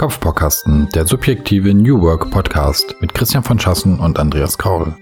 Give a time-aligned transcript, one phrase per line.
[0.00, 4.96] Kopfbaukasten, der subjektive New Work Podcast mit Christian von Schassen und Andreas Kaul.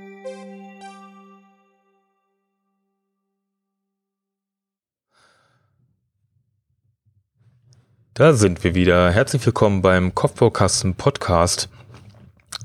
[8.15, 9.13] Da sind wir wieder.
[9.13, 11.69] Herzlich willkommen beim Kopfbaukasten Podcast.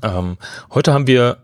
[0.02, 0.36] Ähm,
[0.72, 1.43] heute haben wir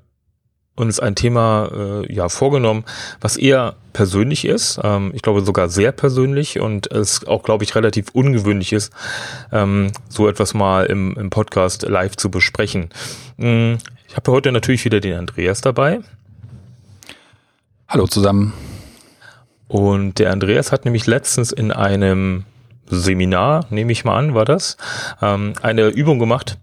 [0.77, 2.85] uns ein Thema äh, ja vorgenommen,
[3.21, 4.81] was eher persönlich ist.
[4.83, 8.93] Ähm, ich glaube sogar sehr persönlich und es auch, glaube ich, relativ ungewöhnlich ist,
[9.53, 12.91] ähm, so etwas mal im, im Podcast live zu besprechen.
[13.39, 13.79] Ähm,
[14.09, 16.01] ich habe heute natürlich wieder den Andreas dabei.
[17.89, 18.53] Hallo zusammen.
[19.69, 22.45] Und der Andreas hat nämlich letztens in einem
[22.87, 24.77] Seminar, nehme ich mal an, war das,
[25.23, 26.59] ähm, eine Übung gemacht,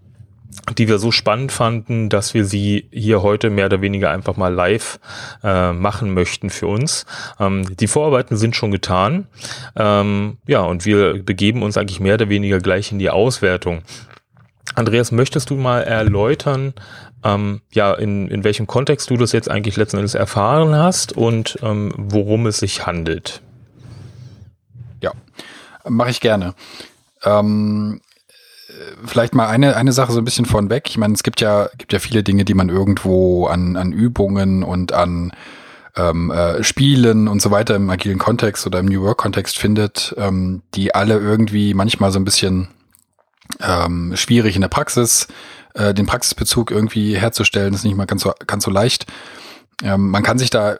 [0.76, 4.52] die wir so spannend fanden, dass wir sie hier heute mehr oder weniger einfach mal
[4.52, 5.00] live
[5.42, 7.06] äh, machen möchten für uns.
[7.38, 9.26] Ähm, die Vorarbeiten sind schon getan.
[9.76, 13.82] Ähm, ja, und wir begeben uns eigentlich mehr oder weniger gleich in die Auswertung.
[14.74, 16.74] Andreas, möchtest du mal erläutern,
[17.24, 21.58] ähm, ja, in, in welchem Kontext du das jetzt eigentlich letzten Endes erfahren hast und
[21.62, 23.42] ähm, worum es sich handelt?
[25.02, 25.12] Ja,
[25.88, 26.54] mache ich gerne.
[27.24, 28.00] Ähm,
[29.04, 30.86] vielleicht mal eine, eine Sache so ein bisschen von weg.
[30.88, 34.62] Ich meine, es gibt ja, gibt ja viele Dinge, die man irgendwo an, an Übungen
[34.62, 35.32] und an
[35.96, 40.14] ähm, äh, Spielen und so weiter im agilen Kontext oder im New Work Kontext findet,
[40.16, 42.68] ähm, die alle irgendwie manchmal so ein bisschen
[43.60, 45.28] ähm, schwierig in der Praxis,
[45.74, 49.06] äh, den Praxisbezug irgendwie herzustellen, ist nicht mal ganz so, ganz so leicht.
[49.82, 50.78] Ähm, man kann sich da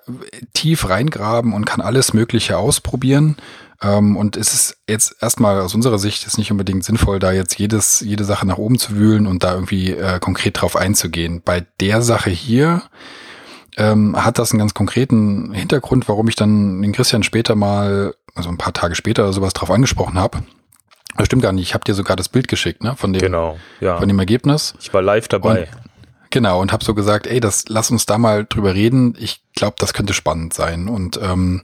[0.55, 3.37] tief reingraben und kann alles Mögliche ausprobieren.
[3.81, 7.59] Ähm, und es ist jetzt erstmal aus unserer Sicht ist nicht unbedingt sinnvoll, da jetzt
[7.59, 11.43] jedes, jede Sache nach oben zu wühlen und da irgendwie äh, konkret drauf einzugehen.
[11.45, 12.83] Bei der Sache hier
[13.77, 18.49] ähm, hat das einen ganz konkreten Hintergrund, warum ich dann den Christian später mal, also
[18.49, 20.43] ein paar Tage später oder sowas drauf angesprochen habe.
[21.17, 21.69] Das stimmt gar nicht.
[21.69, 22.95] Ich habe dir sogar das Bild geschickt, ne?
[22.97, 23.99] Von dem, genau, ja.
[23.99, 24.75] von dem Ergebnis.
[24.81, 25.63] Ich war live dabei.
[25.63, 25.69] Und,
[26.31, 29.17] genau, und habe so gesagt, ey, das lass uns da mal drüber reden.
[29.19, 30.89] Ich glaube, das könnte spannend sein.
[30.89, 31.63] Und ähm,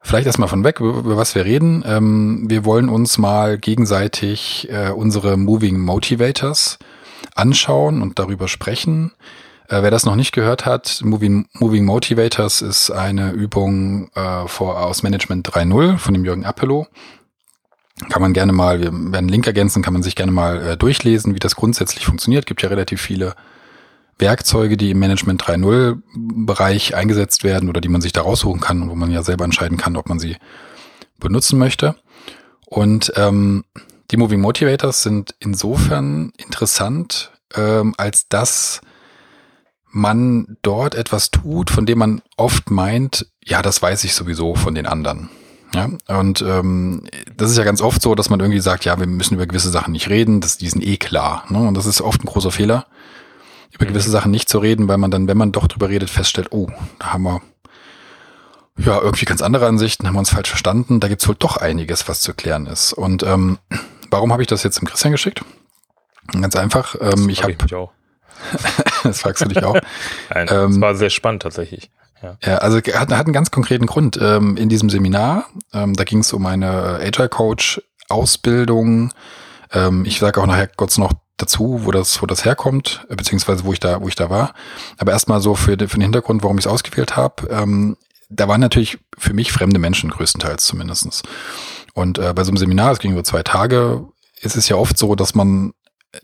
[0.00, 1.84] Vielleicht erstmal von weg, über, was wir reden.
[1.86, 6.78] Ähm, wir wollen uns mal gegenseitig äh, unsere Moving Motivators
[7.34, 9.12] anschauen und darüber sprechen.
[9.68, 14.80] Äh, wer das noch nicht gehört hat, Moving, Moving Motivators ist eine Übung äh, vor,
[14.80, 16.86] aus Management 3.0 von dem Jürgen Appelo.
[18.08, 20.76] Kann man gerne mal, wir werden einen Link ergänzen, kann man sich gerne mal äh,
[20.76, 22.46] durchlesen, wie das grundsätzlich funktioniert.
[22.46, 23.34] Gibt ja relativ viele
[24.18, 26.02] Werkzeuge, die im Management 3.0
[26.46, 29.44] Bereich eingesetzt werden oder die man sich da raussuchen kann und wo man ja selber
[29.44, 30.36] entscheiden kann, ob man sie
[31.18, 31.96] benutzen möchte.
[32.66, 33.64] Und ähm,
[34.10, 38.80] die Moving Motivators sind insofern interessant, ähm, als dass
[39.90, 44.74] man dort etwas tut, von dem man oft meint, ja, das weiß ich sowieso von
[44.74, 45.30] den anderen.
[45.74, 47.02] Ja, und ähm,
[47.36, 49.68] das ist ja ganz oft so, dass man irgendwie sagt, ja, wir müssen über gewisse
[49.68, 51.44] Sachen nicht reden, das, die sind eh klar.
[51.50, 51.58] Ne?
[51.58, 52.86] Und das ist oft ein großer Fehler
[53.72, 56.48] über gewisse Sachen nicht zu reden, weil man dann, wenn man doch drüber redet, feststellt,
[56.50, 56.68] oh,
[56.98, 57.40] da haben wir
[58.78, 61.00] ja irgendwie ganz andere Ansichten, haben wir uns falsch verstanden.
[61.00, 62.92] Da gibt's wohl doch einiges, was zu klären ist.
[62.92, 63.58] Und ähm,
[64.10, 65.44] warum habe ich das jetzt dem Christian geschickt?
[66.32, 66.94] Ganz einfach.
[67.00, 67.56] Ähm, ich habe.
[69.02, 69.74] das fragst du dich auch.
[70.34, 71.90] Nein, ähm, das war sehr spannend tatsächlich.
[72.22, 74.18] Ja, ja also hat, hat einen ganz konkreten Grund.
[74.20, 79.12] Ähm, in diesem Seminar, ähm, da ging es um eine Agile Coach Ausbildung.
[79.72, 83.64] Ähm, ich sage auch nachher kurz noch dazu, wo das, wo das herkommt, äh, beziehungsweise
[83.64, 84.52] wo ich da, wo ich da war.
[84.98, 87.48] Aber erstmal so für, den, für den Hintergrund, warum ich es ausgewählt habe.
[87.50, 87.96] Ähm,
[88.28, 91.22] da waren natürlich für mich fremde Menschen größtenteils zumindestens.
[91.94, 94.06] Und äh, bei so einem Seminar, es ging über zwei Tage,
[94.40, 95.72] ist es ja oft so, dass man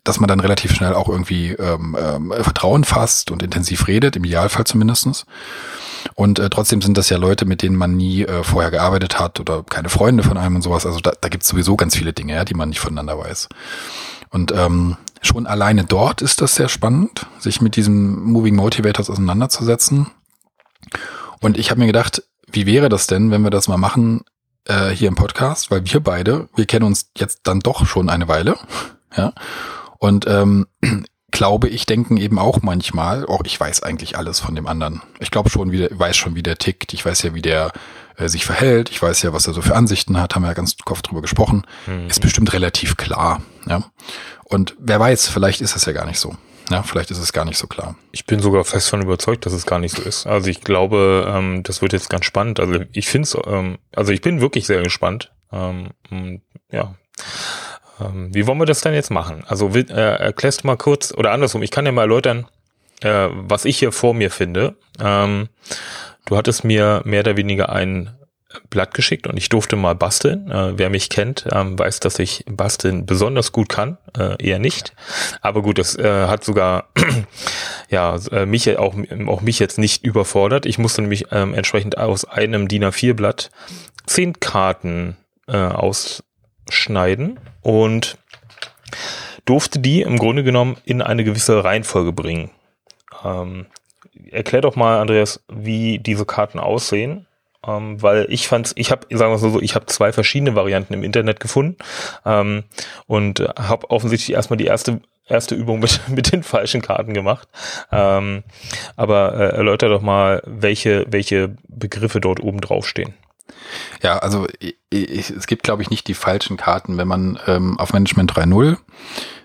[0.03, 4.25] dass man dann relativ schnell auch irgendwie ähm, ähm, Vertrauen fasst und intensiv redet, im
[4.25, 5.27] Idealfall zumindestens.
[6.15, 9.41] Und äh, trotzdem sind das ja Leute, mit denen man nie äh, vorher gearbeitet hat
[9.41, 10.87] oder keine Freunde von einem und sowas.
[10.87, 13.49] Also da, da gibt es sowieso ganz viele Dinge, ja, die man nicht voneinander weiß.
[14.35, 20.09] Und ähm, schon alleine dort ist das sehr spannend, sich mit diesem Moving Motivators auseinanderzusetzen.
[21.41, 24.25] Und ich habe mir gedacht, wie wäre das denn, wenn wir das mal machen
[24.65, 25.71] äh, hier im Podcast?
[25.71, 28.57] Weil wir beide, wir kennen uns jetzt dann doch schon eine Weile,
[29.17, 29.33] ja.
[29.99, 30.67] Und ähm,
[31.35, 35.03] glaube ich, denken eben auch manchmal, auch ich weiß eigentlich alles von dem anderen.
[35.19, 36.95] Ich glaube schon, wie der, weiß schon, wie der tickt.
[36.95, 37.73] Ich weiß ja, wie der
[38.17, 38.89] äh, sich verhält.
[38.89, 40.35] Ich weiß ja, was er so für Ansichten hat.
[40.35, 41.67] Haben wir ja ganz oft drüber gesprochen.
[41.89, 42.07] Mhm.
[42.07, 43.43] Ist bestimmt relativ klar.
[43.69, 43.83] Ja.
[44.45, 46.37] Und wer weiß, vielleicht ist es ja gar nicht so.
[46.71, 47.97] Ja, vielleicht ist es gar nicht so klar.
[48.13, 50.29] Ich bin sogar fest von überzeugt, dass es gar nicht so ist.
[50.29, 52.61] Also ich glaube, ähm, das wird jetzt ganz spannend.
[52.61, 55.33] Also ich finde es, ähm, also ich bin wirklich sehr gespannt.
[55.53, 55.91] Ähm,
[56.71, 56.95] ja.
[58.01, 59.45] Ähm, wie wollen wir das denn jetzt machen?
[59.47, 61.63] Also will, äh, erklärst du mal kurz oder andersrum.
[61.63, 62.47] Ich kann ja mal erläutern,
[63.03, 64.77] äh, was ich hier vor mir finde.
[65.01, 65.49] Ähm,
[66.27, 68.11] du hattest mir mehr oder weniger ein
[68.71, 70.51] Blatt geschickt und ich durfte mal basteln.
[70.51, 74.95] Äh, wer mich kennt, ähm, weiß, dass ich basteln besonders gut kann, äh, eher nicht.
[75.41, 76.89] Aber gut, das äh, hat sogar
[77.91, 78.95] ja äh, mich auch
[79.27, 80.67] auch mich jetzt nicht überfordert.
[80.67, 83.51] Ich musste nämlich ähm, entsprechend aus einem DIN A4 Blatt
[84.07, 85.17] zehn Karten
[85.49, 85.57] äh,
[86.69, 88.19] ausschneiden und
[89.45, 92.51] durfte die im Grunde genommen in eine gewisse Reihenfolge bringen.
[93.25, 93.67] Ähm,
[94.31, 97.27] erklär doch mal, Andreas, wie diese Karten aussehen.
[97.67, 101.03] Ähm, weil ich fand's, ich habe, sagen wir so, ich habe zwei verschiedene Varianten im
[101.03, 101.77] Internet gefunden
[102.27, 102.65] ähm,
[103.07, 107.49] und habe offensichtlich erstmal die erste erste Übung mit mit den falschen Karten gemacht.
[107.91, 108.43] Ähm,
[108.97, 113.15] aber äh, erläuter doch mal, welche welche Begriffe dort oben drauf stehen.
[114.03, 116.97] Ja, also ich, ich, es gibt, glaube ich, nicht die falschen Karten.
[116.97, 118.77] Wenn man ähm, auf Management 3.0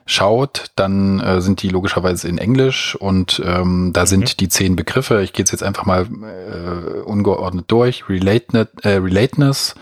[0.05, 4.07] schaut, dann äh, sind die logischerweise in Englisch und ähm, da mhm.
[4.07, 5.21] sind die zehn Begriffe.
[5.21, 8.09] Ich gehe jetzt einfach mal äh, ungeordnet durch.
[8.09, 9.75] Relateness, äh, Relateness,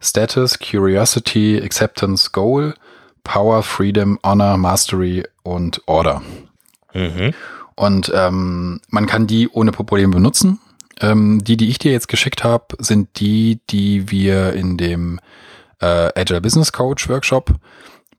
[0.00, 2.74] Status, Curiosity, Acceptance, Goal,
[3.24, 6.22] Power, Freedom, Honor, Mastery und Order.
[6.94, 7.34] Mhm.
[7.74, 10.60] Und ähm, man kann die ohne Probleme benutzen.
[11.02, 15.20] Ähm, die, die ich dir jetzt geschickt habe, sind die, die wir in dem
[15.80, 17.54] äh, Agile Business Coach Workshop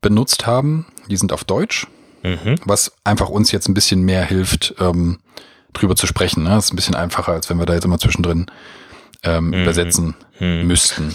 [0.00, 0.86] benutzt haben.
[1.08, 1.86] Die sind auf Deutsch,
[2.22, 2.56] mhm.
[2.64, 5.18] was einfach uns jetzt ein bisschen mehr hilft, ähm,
[5.72, 6.44] drüber zu sprechen.
[6.44, 6.50] Ne?
[6.50, 8.46] Das ist ein bisschen einfacher, als wenn wir da jetzt immer zwischendrin
[9.22, 9.54] ähm, mhm.
[9.54, 10.66] übersetzen mhm.
[10.66, 11.14] müssten.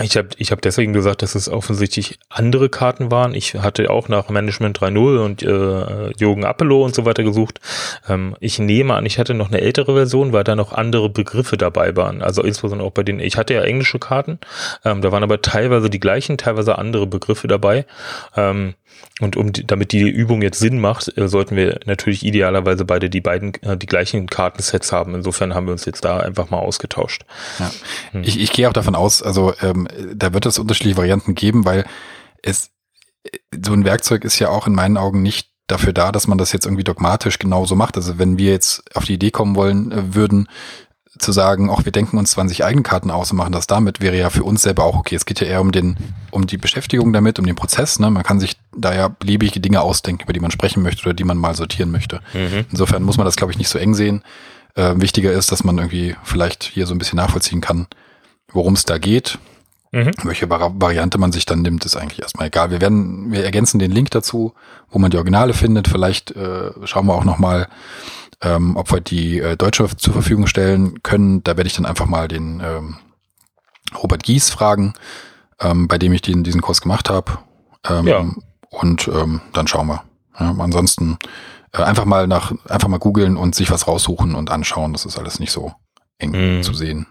[0.00, 3.34] Ich habe ich hab deswegen gesagt, dass es offensichtlich andere Karten waren.
[3.34, 7.60] Ich hatte auch nach Management 3.0 und äh, Jürgen Appelo und so weiter gesucht.
[8.08, 11.58] Ähm, ich nehme an, ich hatte noch eine ältere Version, weil da noch andere Begriffe
[11.58, 12.22] dabei waren.
[12.22, 14.38] Also insbesondere auch bei denen, ich hatte ja englische Karten,
[14.82, 17.84] ähm, da waren aber teilweise die gleichen, teilweise andere Begriffe dabei.
[18.34, 18.72] Ähm,
[19.20, 23.20] und um damit die Übung jetzt Sinn macht, äh, sollten wir natürlich idealerweise beide die
[23.20, 25.14] beiden äh, die gleichen Kartensets haben.
[25.14, 27.24] Insofern haben wir uns jetzt da einfach mal ausgetauscht.
[27.58, 27.70] Ja.
[28.12, 28.22] Hm.
[28.24, 31.84] Ich, ich gehe auch davon aus, also ähm, da wird es unterschiedliche Varianten geben, weil
[32.42, 32.70] es
[33.64, 36.52] so ein Werkzeug ist ja auch in meinen Augen nicht dafür da, dass man das
[36.52, 37.96] jetzt irgendwie dogmatisch genauso macht.
[37.96, 40.48] Also wenn wir jetzt auf die Idee kommen wollen äh, würden,
[41.18, 44.30] zu sagen, auch wir denken uns 20 Eigenkarten aus und machen das damit, wäre ja
[44.30, 45.14] für uns selber auch okay.
[45.14, 45.96] Es geht ja eher um den,
[46.30, 47.98] um die Beschäftigung damit, um den Prozess.
[47.98, 48.10] Ne?
[48.10, 51.24] Man kann sich da ja beliebige Dinge ausdenken, über die man sprechen möchte oder die
[51.24, 52.20] man mal sortieren möchte.
[52.32, 52.64] Mhm.
[52.70, 54.22] Insofern muss man das, glaube ich, nicht so eng sehen.
[54.74, 57.88] Äh, wichtiger ist, dass man irgendwie vielleicht hier so ein bisschen nachvollziehen kann,
[58.50, 59.38] worum es da geht.
[59.92, 60.12] Mhm.
[60.22, 62.70] Welche Variante man sich dann nimmt, ist eigentlich erstmal egal.
[62.70, 64.54] Wir werden, wir ergänzen den Link dazu,
[64.90, 65.88] wo man die Originale findet.
[65.88, 67.68] Vielleicht äh, schauen wir auch noch mal
[68.42, 71.42] ähm, ob wir die äh, Deutsche zur Verfügung stellen können.
[71.44, 72.96] Da werde ich dann einfach mal den ähm,
[74.02, 74.94] Robert Gies fragen,
[75.60, 77.38] ähm, bei dem ich den, diesen Kurs gemacht habe.
[77.88, 78.24] Ähm, ja.
[78.70, 80.02] Und ähm, dann schauen wir.
[80.38, 81.18] Ja, ansonsten
[81.72, 84.92] äh, einfach mal nach, einfach mal googeln und sich was raussuchen und anschauen.
[84.92, 85.72] Das ist alles nicht so
[86.18, 86.62] eng mhm.
[86.62, 87.06] zu sehen.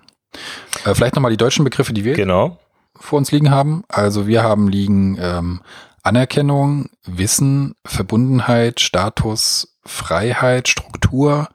[0.85, 2.57] Äh, vielleicht nochmal die deutschen Begriffe, die wir genau.
[2.95, 3.83] vor uns liegen haben.
[3.87, 5.61] Also wir haben liegen ähm,
[6.03, 11.49] Anerkennung, Wissen, Verbundenheit, Status, Freiheit, Struktur,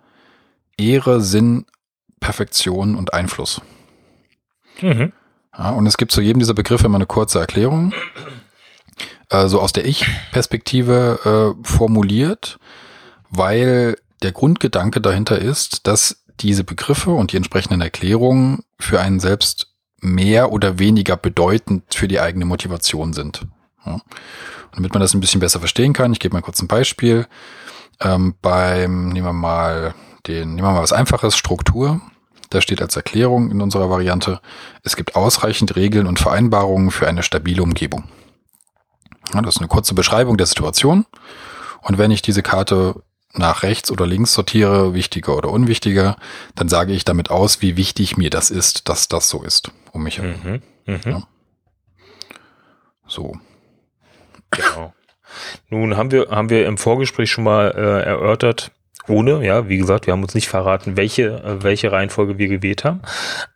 [0.77, 1.67] Ehre, Sinn,
[2.21, 3.61] Perfektion und Einfluss.
[4.81, 5.13] Mhm.
[5.57, 7.95] Ja, und es gibt zu jedem dieser Begriffe immer eine kurze Erklärung,
[9.31, 12.59] äh, so aus der Ich-Perspektive äh, formuliert,
[13.31, 19.73] weil der Grundgedanke dahinter ist, dass diese Begriffe und die entsprechenden Erklärungen für einen selbst
[20.01, 23.47] mehr oder weniger bedeutend für die eigene Motivation sind.
[23.85, 23.95] Ja.
[23.95, 24.03] Und
[24.77, 27.27] damit man das ein bisschen besser verstehen kann, ich gebe mal kurz ein Beispiel.
[28.01, 29.95] Ähm, beim, nehmen wir mal
[30.27, 32.01] den, nehmen wir mal was Einfaches, Struktur.
[32.51, 34.41] Da steht als Erklärung in unserer Variante,
[34.83, 38.05] es gibt ausreichend Regeln und Vereinbarungen für eine stabile Umgebung.
[39.35, 41.07] Ja, das ist eine kurze Beschreibung der Situation.
[41.83, 46.17] Und wenn ich diese Karte nach rechts oder links sortiere, wichtiger oder unwichtiger,
[46.55, 50.05] dann sage ich damit aus, wie wichtig mir das ist, dass das so ist um
[50.05, 50.35] mich herum.
[50.45, 51.01] Mhm, mh.
[51.05, 51.23] ja.
[53.09, 53.37] So.
[54.51, 54.95] Genau.
[55.71, 58.73] Nun haben wir, haben wir im Vorgespräch schon mal äh, erörtert,
[59.09, 62.85] ohne, ja, wie gesagt, wir haben uns nicht verraten, welche, äh, welche Reihenfolge wir gewählt
[62.85, 63.03] haben.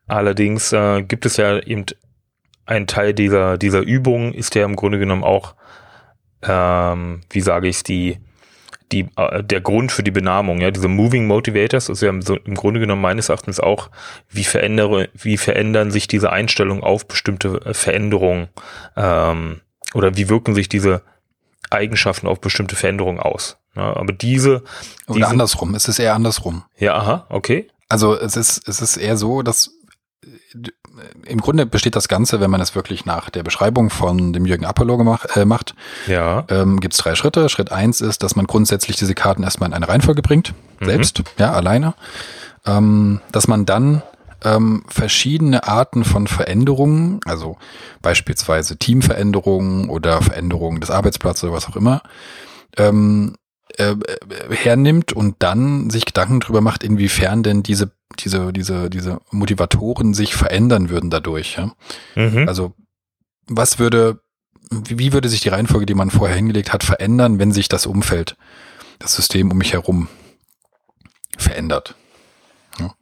[0.06, 1.86] Allerdings äh, gibt es ja eben
[2.66, 5.54] ein Teil dieser, dieser Übung ist ja im Grunde genommen auch,
[6.42, 8.18] ähm, wie sage ich es, die,
[8.92, 12.54] die, äh, der Grund für die Benamung, ja, diese Moving Motivators ist ja so im
[12.54, 13.90] Grunde genommen meines Erachtens auch,
[14.28, 18.48] wie verändere, wie verändern sich diese Einstellungen auf bestimmte äh, Veränderungen,
[18.96, 19.60] ähm,
[19.94, 21.02] oder wie wirken sich diese
[21.70, 23.56] Eigenschaften auf bestimmte Veränderungen aus.
[23.74, 24.62] Ja, aber diese.
[25.06, 26.64] Oder diese, andersrum, es ist eher andersrum.
[26.78, 27.68] Ja, aha, okay.
[27.88, 29.72] Also es ist, es ist eher so, dass
[30.24, 30.28] äh,
[31.24, 34.64] im Grunde besteht das Ganze, wenn man es wirklich nach der Beschreibung von dem Jürgen
[34.64, 35.74] Apollo gemacht, äh, macht,
[36.06, 36.44] ja.
[36.48, 37.48] ähm, gibt es drei Schritte.
[37.48, 40.86] Schritt eins ist, dass man grundsätzlich diese Karten erstmal in eine Reihenfolge bringt, mhm.
[40.86, 41.94] selbst, ja, alleine.
[42.66, 44.02] Ähm, dass man dann
[44.44, 47.56] ähm, verschiedene Arten von Veränderungen, also
[48.02, 52.02] beispielsweise Teamveränderungen oder Veränderungen des Arbeitsplatzes oder was auch immer,
[52.76, 53.34] ähm,
[53.76, 53.94] äh,
[54.50, 60.34] hernimmt und dann sich Gedanken drüber macht, inwiefern denn diese diese diese diese Motivatoren sich
[60.34, 61.56] verändern würden dadurch.
[61.56, 61.72] Ja?
[62.16, 62.48] Mhm.
[62.48, 62.74] Also
[63.46, 64.20] was würde
[64.70, 68.36] wie würde sich die Reihenfolge, die man vorher hingelegt hat, verändern, wenn sich das Umfeld,
[68.98, 70.08] das System um mich herum
[71.36, 71.96] verändert?
[72.78, 72.94] Ja.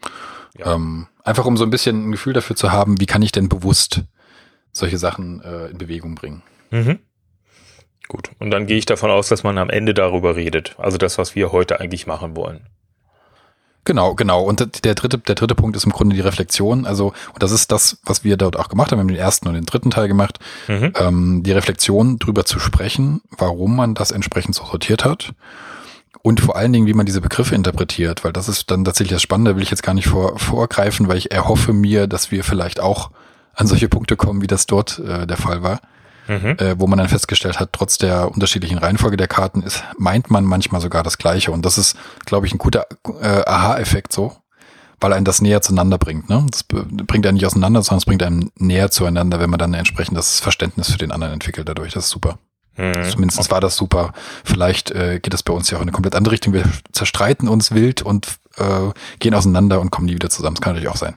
[0.59, 0.75] Ja.
[0.75, 3.49] Ähm, einfach um so ein bisschen ein Gefühl dafür zu haben, wie kann ich denn
[3.49, 4.03] bewusst
[4.73, 6.43] solche Sachen äh, in Bewegung bringen.
[6.71, 6.99] Mhm.
[8.09, 8.31] Gut.
[8.39, 10.75] Und dann gehe ich davon aus, dass man am Ende darüber redet.
[10.79, 12.67] Also das, was wir heute eigentlich machen wollen.
[13.85, 14.43] Genau, genau.
[14.43, 16.85] Und der dritte, der dritte Punkt ist im Grunde die Reflexion.
[16.85, 18.99] Also, und das ist das, was wir dort auch gemacht haben.
[18.99, 20.39] Wir haben den ersten und den dritten Teil gemacht.
[20.69, 20.93] Mhm.
[20.97, 25.33] Ähm, die Reflexion drüber zu sprechen, warum man das entsprechend so sortiert hat.
[26.23, 29.23] Und vor allen Dingen, wie man diese Begriffe interpretiert, weil das ist dann tatsächlich das
[29.23, 32.81] Spannende, will ich jetzt gar nicht vor, vorgreifen, weil ich erhoffe mir, dass wir vielleicht
[32.81, 33.11] auch
[33.55, 35.81] an solche Punkte kommen, wie das dort äh, der Fall war
[36.29, 36.57] mhm.
[36.59, 40.45] äh, wo man dann festgestellt hat, trotz der unterschiedlichen Reihenfolge der Karten ist, meint man
[40.45, 41.51] manchmal sogar das Gleiche.
[41.51, 42.87] Und das ist, glaube ich, ein guter
[43.21, 44.37] äh, Aha-Effekt so,
[45.01, 46.29] weil einen das näher zueinander bringt.
[46.29, 46.47] Ne?
[46.51, 50.17] Das bringt einen nicht auseinander, sondern es bringt einen näher zueinander, wenn man dann entsprechend
[50.17, 51.93] das Verständnis für den anderen entwickelt dadurch.
[51.93, 52.39] Das ist super.
[52.79, 53.05] Mhm.
[53.11, 53.51] Zumindest okay.
[53.51, 54.13] war das super.
[54.45, 56.53] Vielleicht äh, geht das bei uns ja auch in eine komplett andere Richtung.
[56.55, 60.55] Wir zerstreiten uns wild und äh, gehen auseinander und kommen nie wieder zusammen.
[60.55, 61.17] Das kann natürlich auch sein.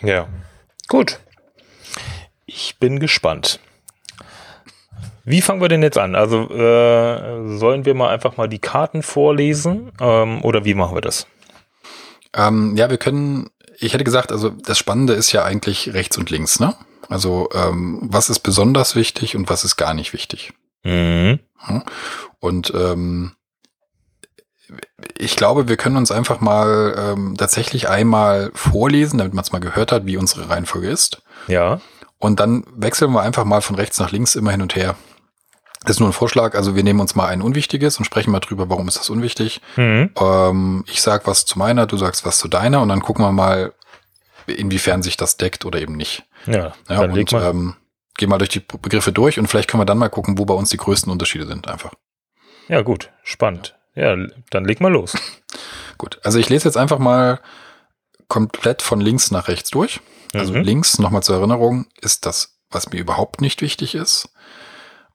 [0.00, 0.26] Ja.
[0.88, 1.20] Gut.
[2.46, 3.60] Ich bin gespannt.
[5.24, 6.14] Wie fangen wir denn jetzt an?
[6.14, 11.00] Also äh, sollen wir mal einfach mal die Karten vorlesen ähm, oder wie machen wir
[11.00, 11.26] das?
[12.32, 16.30] Ähm, ja, wir können, ich hätte gesagt, also das Spannende ist ja eigentlich rechts und
[16.30, 16.74] links, ne?
[17.08, 20.52] Also ähm, was ist besonders wichtig und was ist gar nicht wichtig.
[20.82, 21.40] Mhm.
[22.40, 23.32] Und ähm,
[25.16, 29.60] ich glaube, wir können uns einfach mal ähm, tatsächlich einmal vorlesen, damit man es mal
[29.60, 31.22] gehört hat, wie unsere Reihenfolge ist.
[31.46, 31.80] Ja.
[32.18, 34.96] Und dann wechseln wir einfach mal von rechts nach links immer hin und her.
[35.82, 36.54] Das ist nur ein Vorschlag.
[36.54, 39.60] Also wir nehmen uns mal ein Unwichtiges und sprechen mal drüber, warum ist das unwichtig.
[39.76, 40.10] Mhm.
[40.18, 43.32] Ähm, ich sag was zu meiner, du sagst was zu deiner und dann gucken wir
[43.32, 43.72] mal,
[44.46, 46.24] inwiefern sich das deckt oder eben nicht.
[46.46, 47.76] Ja, ja dann und ähm,
[48.16, 50.54] gehen mal durch die Begriffe durch und vielleicht können wir dann mal gucken, wo bei
[50.54, 51.92] uns die größten Unterschiede sind einfach.
[52.68, 53.76] Ja, gut, spannend.
[53.94, 54.16] Ja,
[54.50, 55.16] dann leg mal los.
[55.98, 57.40] gut, also ich lese jetzt einfach mal
[58.28, 60.00] komplett von links nach rechts durch.
[60.34, 60.62] Also mhm.
[60.62, 64.28] links, nochmal zur Erinnerung, ist das, was mir überhaupt nicht wichtig ist.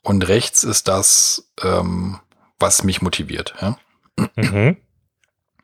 [0.01, 2.19] Und rechts ist das, ähm,
[2.59, 3.53] was mich motiviert.
[3.61, 3.77] Ja?
[4.35, 4.77] Mhm.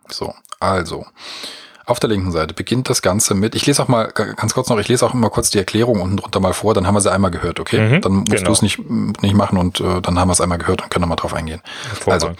[0.09, 1.05] So, also.
[1.87, 4.77] Auf der linken Seite beginnt das Ganze mit, ich lese auch mal ganz kurz noch,
[4.77, 7.09] ich lese auch immer kurz die Erklärung unten drunter mal vor, dann haben wir sie
[7.09, 7.79] einmal gehört, okay?
[7.79, 8.47] Mhm, dann musst genau.
[8.47, 11.03] du es nicht, nicht machen und äh, dann haben wir es einmal gehört und können
[11.03, 11.61] nochmal drauf eingehen.
[12.05, 12.33] Also,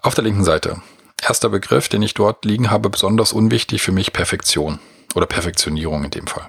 [0.00, 0.80] auf der linken Seite.
[1.22, 4.78] Erster Begriff, den ich dort liegen habe, besonders unwichtig für mich, Perfektion
[5.14, 6.48] oder Perfektionierung in dem Fall.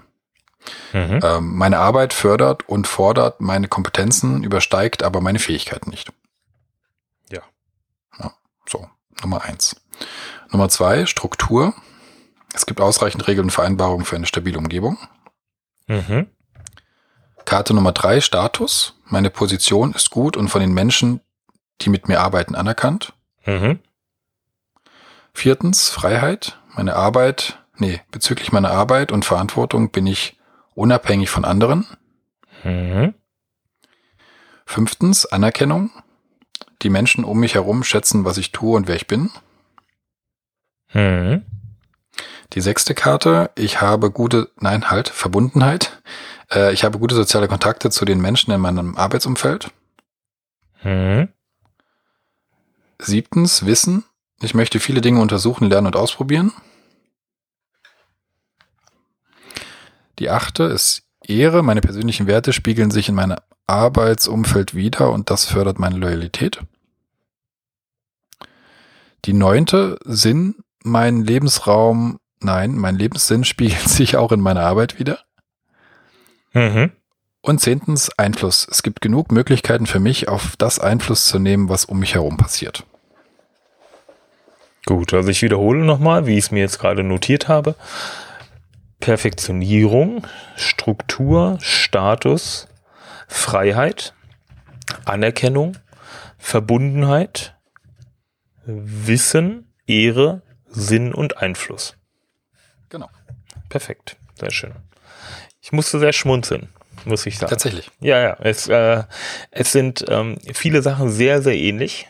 [0.93, 1.19] Mhm.
[1.21, 6.13] Ähm, meine Arbeit fördert und fordert meine Kompetenzen, übersteigt aber meine Fähigkeiten nicht.
[7.29, 7.41] Ja.
[8.17, 8.31] ja.
[8.65, 8.87] So,
[9.21, 9.75] Nummer eins.
[10.51, 11.73] Nummer zwei, Struktur.
[12.53, 14.97] Es gibt ausreichend Regeln und Vereinbarungen für eine stabile Umgebung.
[15.87, 16.27] Mhm.
[17.45, 18.95] Karte Nummer drei, Status.
[19.05, 21.19] Meine Position ist gut und von den Menschen,
[21.81, 23.13] die mit mir arbeiten, anerkannt.
[23.45, 23.79] Mhm.
[25.33, 26.59] Viertens, Freiheit.
[26.75, 30.37] Meine Arbeit, nee, bezüglich meiner Arbeit und Verantwortung bin ich
[30.75, 31.85] unabhängig von anderen.
[32.63, 33.13] Mhm.
[34.65, 35.91] Fünftens, Anerkennung.
[36.81, 39.31] Die Menschen um mich herum schätzen, was ich tue und wer ich bin.
[40.93, 41.45] Mhm.
[42.53, 46.01] Die sechste Karte, ich habe gute, nein, halt, Verbundenheit.
[46.51, 49.71] Äh, ich habe gute soziale Kontakte zu den Menschen in meinem Arbeitsumfeld.
[50.83, 51.29] Mhm.
[52.99, 54.03] Siebtens, Wissen.
[54.41, 56.51] Ich möchte viele Dinge untersuchen, lernen und ausprobieren.
[60.19, 61.63] Die achte ist Ehre.
[61.63, 66.59] Meine persönlichen Werte spiegeln sich in meinem Arbeitsumfeld wieder und das fördert meine Loyalität.
[69.25, 75.19] Die neunte Sinn, mein Lebensraum, nein, mein Lebenssinn spiegelt sich auch in meiner Arbeit wieder.
[76.53, 76.91] Mhm.
[77.41, 78.67] Und zehntens, Einfluss.
[78.69, 82.37] Es gibt genug Möglichkeiten für mich, auf das Einfluss zu nehmen, was um mich herum
[82.37, 82.85] passiert.
[84.85, 87.75] Gut, also ich wiederhole nochmal, wie ich es mir jetzt gerade notiert habe.
[88.99, 92.67] Perfektionierung, Struktur, Status,
[93.27, 94.13] Freiheit,
[95.05, 95.77] Anerkennung,
[96.37, 97.55] Verbundenheit,
[98.65, 101.97] Wissen, Ehre, Sinn und Einfluss.
[103.73, 104.71] Perfekt, sehr schön.
[105.59, 106.69] Ich musste sehr schmunzeln,
[107.05, 107.49] muss ich sagen.
[107.49, 107.89] Tatsächlich.
[108.01, 108.37] Ja, ja.
[108.39, 109.01] Es, äh,
[109.49, 112.07] es sind ähm, viele Sachen sehr, sehr ähnlich.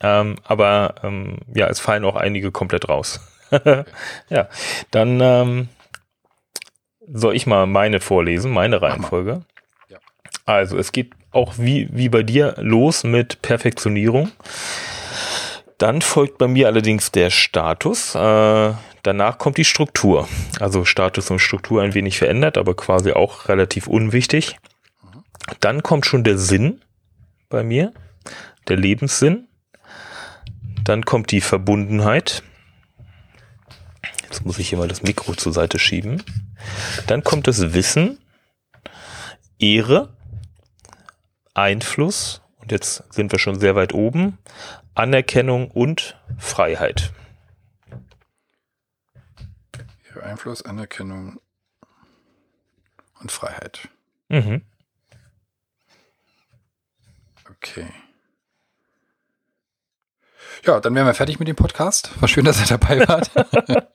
[0.00, 3.20] Ähm, aber ähm, ja, es fallen auch einige komplett raus.
[4.30, 4.48] ja,
[4.92, 5.68] dann ähm,
[7.12, 9.42] soll ich mal meine vorlesen, meine Reihenfolge?
[9.90, 9.98] Ja.
[10.46, 14.32] Also es geht auch wie, wie bei dir los mit Perfektionierung.
[15.76, 18.14] Dann folgt bei mir allerdings der Status.
[18.14, 18.72] Äh,
[19.04, 20.28] danach kommt die Struktur.
[20.58, 24.56] Also Status und Struktur ein wenig verändert, aber quasi auch relativ unwichtig.
[25.60, 26.80] Dann kommt schon der Sinn
[27.48, 27.92] bei mir,
[28.68, 29.46] der Lebenssinn.
[30.82, 32.42] Dann kommt die Verbundenheit.
[34.24, 36.22] Jetzt muss ich hier mal das Mikro zur Seite schieben.
[37.06, 38.18] Dann kommt das Wissen,
[39.58, 40.16] Ehre,
[41.54, 44.38] Einfluss, und jetzt sind wir schon sehr weit oben,
[44.94, 47.12] Anerkennung und Freiheit.
[50.22, 51.40] Einfluss, Anerkennung
[53.20, 53.88] und Freiheit.
[54.28, 54.62] Mhm.
[57.50, 57.86] Okay.
[60.64, 62.10] Ja, dann wären wir fertig mit dem Podcast.
[62.20, 63.30] War schön, dass ihr dabei wart.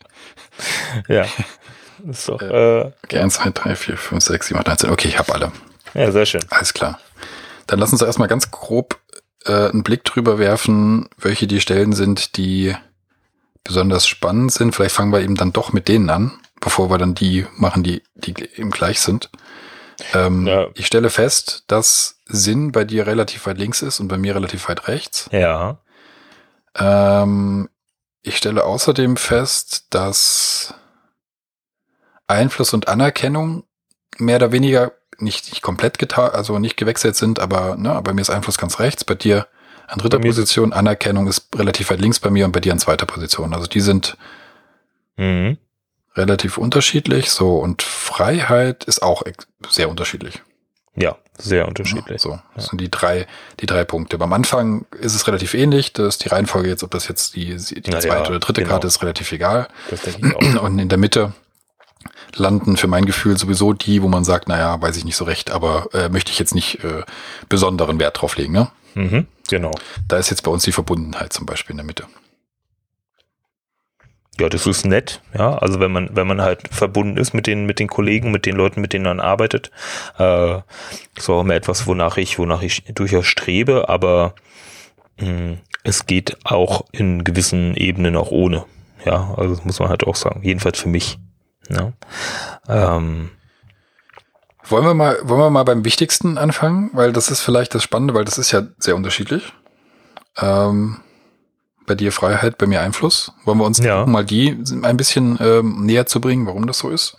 [1.07, 1.25] ja.
[2.07, 4.89] Ist doch, äh, äh okay, 1, 2, 3, 4, 5, 6, 7, 8, 19.
[4.91, 5.51] Okay, ich habe alle.
[5.93, 6.41] Ja, sehr schön.
[6.49, 6.99] Alles klar.
[7.67, 8.99] Dann lass uns erstmal ganz grob
[9.45, 12.75] äh, einen Blick drüber werfen, welche die Stellen sind, die
[13.63, 14.75] besonders spannend sind.
[14.75, 18.03] Vielleicht fangen wir eben dann doch mit denen an, bevor wir dann die machen, die,
[18.15, 19.29] die eben gleich sind.
[20.13, 20.67] Ähm, ja.
[20.75, 24.69] Ich stelle fest, dass Sinn bei dir relativ weit links ist und bei mir relativ
[24.69, 25.29] weit rechts.
[25.31, 25.79] Ja.
[26.75, 27.69] Ähm,
[28.21, 30.73] ich stelle außerdem fest, dass
[32.27, 33.63] Einfluss und Anerkennung
[34.17, 38.21] mehr oder weniger nicht, nicht komplett getan, also nicht gewechselt sind, aber ne, bei mir
[38.21, 39.47] ist Einfluss ganz rechts, bei dir
[39.89, 43.05] an dritter Position, Anerkennung ist relativ weit links bei mir und bei dir an zweiter
[43.05, 43.53] Position.
[43.53, 44.17] Also die sind
[45.17, 45.57] mhm.
[46.15, 49.23] relativ unterschiedlich, so und Freiheit ist auch
[49.69, 50.41] sehr unterschiedlich.
[50.95, 52.21] Ja, sehr unterschiedlich.
[52.21, 52.69] So, das ja.
[52.71, 53.25] sind die drei,
[53.61, 54.17] die drei Punkte.
[54.17, 55.93] Beim Anfang ist es relativ ähnlich.
[55.93, 58.73] Das ist die Reihenfolge jetzt, ob das jetzt die, die zweite ja, oder dritte genau.
[58.73, 59.69] Karte ist, relativ egal.
[60.61, 61.33] Und in der Mitte
[62.35, 65.51] landen für mein Gefühl sowieso die, wo man sagt, naja, weiß ich nicht so recht,
[65.51, 67.03] aber äh, möchte ich jetzt nicht äh,
[67.47, 68.53] besonderen Wert drauf legen.
[68.53, 68.69] Ne?
[68.95, 69.71] Mhm, genau.
[70.07, 72.05] Da ist jetzt bei uns die Verbundenheit zum Beispiel in der Mitte.
[74.39, 75.57] Ja, das ist nett, ja.
[75.57, 78.55] Also wenn man, wenn man halt verbunden ist mit den, mit den Kollegen, mit den
[78.55, 79.69] Leuten, mit denen man arbeitet,
[80.17, 80.59] äh,
[81.17, 84.33] ist auch immer etwas, wonach ich, wonach ich durchaus strebe, aber
[85.17, 88.65] mh, es geht auch in gewissen Ebenen auch ohne.
[89.05, 90.41] Ja, also das muss man halt auch sagen.
[90.43, 91.19] Jedenfalls für mich.
[91.69, 91.91] Ja.
[92.67, 93.31] Ähm,
[94.69, 98.13] wollen wir mal, wollen wir mal beim Wichtigsten anfangen, weil das ist vielleicht das Spannende,
[98.13, 99.53] weil das ist ja sehr unterschiedlich.
[100.37, 100.97] Ähm,
[101.89, 103.33] bei dir Freiheit, bei mir Einfluss.
[103.45, 104.05] Wollen wir uns ja.
[104.05, 107.17] mal die ein bisschen ähm, näher zu bringen, warum das so ist?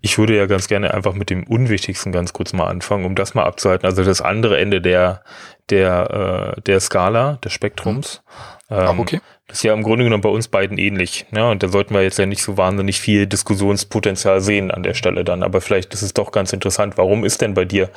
[0.00, 3.34] Ich würde ja ganz gerne einfach mit dem Unwichtigsten ganz kurz mal anfangen, um das
[3.34, 3.86] mal abzuhalten.
[3.86, 5.22] Also das andere Ende der
[5.68, 8.22] der äh, der Skala des Spektrums.
[8.70, 9.20] Ähm, Ach, okay.
[9.48, 11.24] Das ist ja im Grunde genommen bei uns beiden ähnlich.
[11.32, 14.92] Ja, und da sollten wir jetzt ja nicht so wahnsinnig viel Diskussionspotenzial sehen an der
[14.92, 15.42] Stelle dann.
[15.42, 16.98] Aber vielleicht ist es doch ganz interessant.
[16.98, 17.88] Warum ist denn bei dir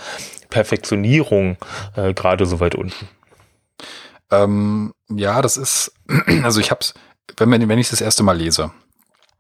[0.49, 1.57] Perfektionierung
[1.97, 3.09] äh, gerade so weit unten?
[4.31, 5.91] Ähm, ja, das ist,
[6.43, 6.93] also ich hab's,
[7.35, 8.71] wenn, wenn ich das erste Mal lese,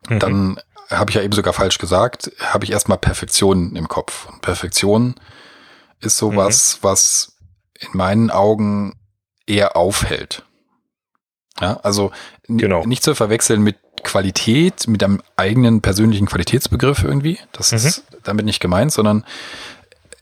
[0.09, 0.19] mhm.
[0.19, 4.27] dann habe ich ja eben sogar falsch gesagt, habe ich erstmal Perfektion im Kopf.
[4.27, 5.15] Und Perfektion
[6.01, 6.83] ist sowas, mhm.
[6.83, 7.37] was
[7.79, 8.99] in meinen Augen
[9.47, 10.43] eher aufhält.
[11.59, 12.11] Ja, also
[12.47, 12.85] genau.
[12.85, 17.39] nicht zu verwechseln mit Qualität, mit einem eigenen persönlichen Qualitätsbegriff irgendwie.
[17.51, 17.77] Das mhm.
[17.77, 19.25] ist damit nicht gemeint, sondern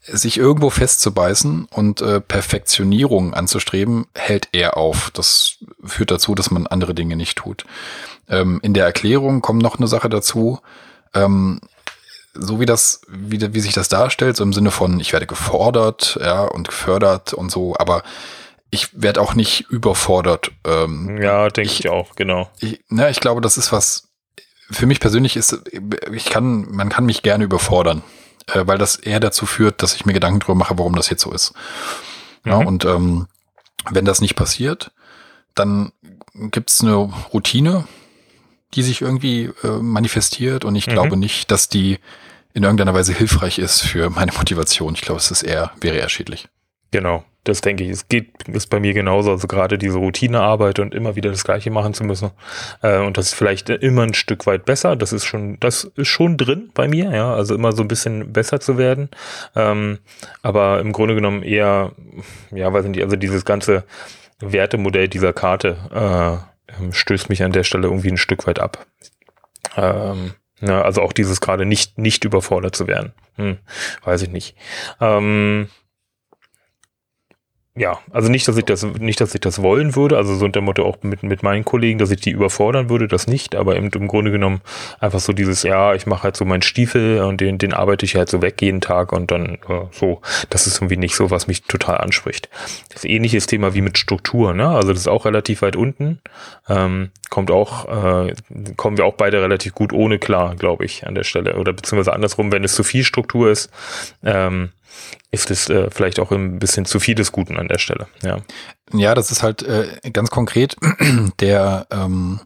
[0.02, 5.12] sich irgendwo festzubeißen und äh, Perfektionierung anzustreben, hält er auf.
[5.12, 7.66] Das führt dazu, dass man andere Dinge nicht tut.
[8.28, 10.60] Ähm, in der Erklärung kommt noch eine Sache dazu.
[11.14, 11.62] Ähm,
[12.34, 16.18] so wie das, wie, wie sich das darstellt, so im Sinne von, ich werde gefordert,
[16.22, 18.04] ja, und gefördert und so, aber
[18.72, 20.52] ich werde auch nicht überfordert.
[20.66, 22.50] Ähm, ja, denke ich, ich, auch, genau.
[22.60, 24.10] Ich, ne, ich glaube, das ist was,
[24.72, 25.60] für mich persönlich ist,
[26.14, 28.04] ich kann, man kann mich gerne überfordern,
[28.48, 31.24] äh, weil das eher dazu führt, dass ich mir Gedanken drüber mache, warum das jetzt
[31.24, 31.54] so ist.
[32.44, 32.52] Mhm.
[32.52, 33.28] Ja, und ähm,
[33.90, 34.92] wenn das nicht passiert,
[35.56, 35.92] dann
[36.34, 36.96] gibt's eine
[37.34, 37.86] Routine,
[38.76, 40.92] die sich irgendwie äh, manifestiert und ich mhm.
[40.92, 42.00] glaube nicht, dass die
[42.54, 44.94] in irgendeiner Weise hilfreich ist für meine Motivation.
[44.94, 46.48] Ich glaube, es ist eher, wäre eher schädlich.
[46.92, 47.90] Genau, das denke ich.
[47.90, 49.32] Es geht, ist bei mir genauso.
[49.32, 52.32] Also gerade diese Routinearbeit und immer wieder das Gleiche machen zu müssen.
[52.82, 54.96] Äh, und das ist vielleicht immer ein Stück weit besser.
[54.96, 57.34] Das ist schon, das ist schon drin bei mir, ja.
[57.34, 59.10] Also immer so ein bisschen besser zu werden.
[59.56, 60.00] Ähm,
[60.42, 61.92] aber im Grunde genommen eher,
[62.52, 63.84] ja, weiß nicht, also dieses ganze
[64.40, 68.86] Wertemodell dieser Karte äh, stößt mich an der Stelle irgendwie ein Stück weit ab.
[69.76, 73.14] Ähm, ja, also auch dieses gerade nicht, nicht überfordert zu werden.
[73.36, 73.58] Hm,
[74.04, 74.56] weiß ich nicht.
[75.00, 75.70] Ähm,
[77.80, 80.60] ja, also nicht, dass ich das, nicht, dass ich das wollen würde, also so unter
[80.60, 83.90] Motto auch mit, mit meinen Kollegen, dass ich die überfordern würde, das nicht, aber im,
[83.90, 84.60] im Grunde genommen
[85.00, 88.18] einfach so dieses, ja, ich mache halt so meinen Stiefel und den, den arbeite ich
[88.18, 91.48] halt so weg jeden Tag und dann äh, so, das ist irgendwie nicht so, was
[91.48, 92.50] mich total anspricht.
[92.92, 94.68] Das ähnliches Thema wie mit Struktur, ne?
[94.68, 96.20] Also das ist auch relativ weit unten,
[96.68, 97.86] ähm, kommt auch,
[98.28, 98.34] äh,
[98.76, 101.56] kommen wir auch beide relativ gut ohne klar, glaube ich, an der Stelle.
[101.56, 103.72] Oder beziehungsweise andersrum, wenn es zu viel Struktur ist,
[104.26, 104.72] ähm,
[105.32, 108.08] ist es äh, vielleicht auch ein bisschen zu viel des Guten an der Stelle.
[108.24, 108.40] Ja,
[108.94, 110.76] ja das ist halt äh, ganz konkret
[111.40, 112.40] der ähm,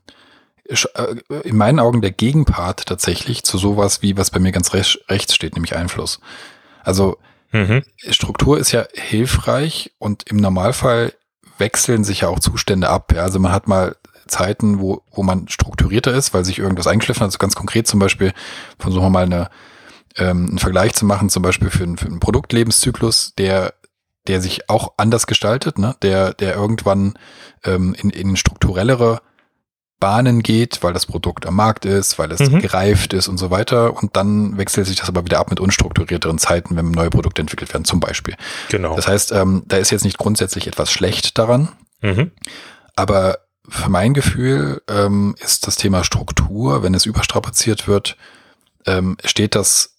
[0.65, 4.99] äh, in meinen Augen der Gegenpart tatsächlich zu sowas wie, was bei mir ganz rechts,
[5.09, 6.19] rechts steht, nämlich Einfluss.
[6.83, 7.17] Also
[7.51, 7.83] mhm.
[8.09, 11.13] Struktur ist ja hilfreich und im Normalfall
[11.57, 13.13] wechseln sich ja auch Zustände ab.
[13.13, 13.23] Ja?
[13.23, 13.95] Also man hat mal
[14.27, 17.27] Zeiten, wo, wo man strukturierter ist, weil sich irgendwas eingeschliffen hat.
[17.27, 18.33] Also ganz konkret zum Beispiel,
[18.79, 19.49] versuchen wir mal eine
[20.17, 23.73] ähm, einen Vergleich zu machen, zum Beispiel für, einen, für einen Produktlebenszyklus, der
[24.27, 25.95] der sich auch anders gestaltet, ne?
[26.01, 27.15] der, der irgendwann
[27.63, 29.21] ähm, in, in strukturellere
[29.99, 32.59] Bahnen geht, weil das Produkt am Markt ist, weil es mhm.
[32.59, 33.95] gereift ist und so weiter.
[33.95, 37.73] Und dann wechselt sich das aber wieder ab mit unstrukturierteren Zeiten, wenn neue Produkte entwickelt
[37.73, 38.35] werden, zum Beispiel.
[38.69, 38.95] Genau.
[38.95, 41.69] Das heißt, ähm, da ist jetzt nicht grundsätzlich etwas schlecht daran.
[42.01, 42.31] Mhm.
[42.95, 48.17] Aber für mein Gefühl ähm, ist das Thema Struktur, wenn es überstrapaziert wird,
[48.85, 49.92] ähm, steht das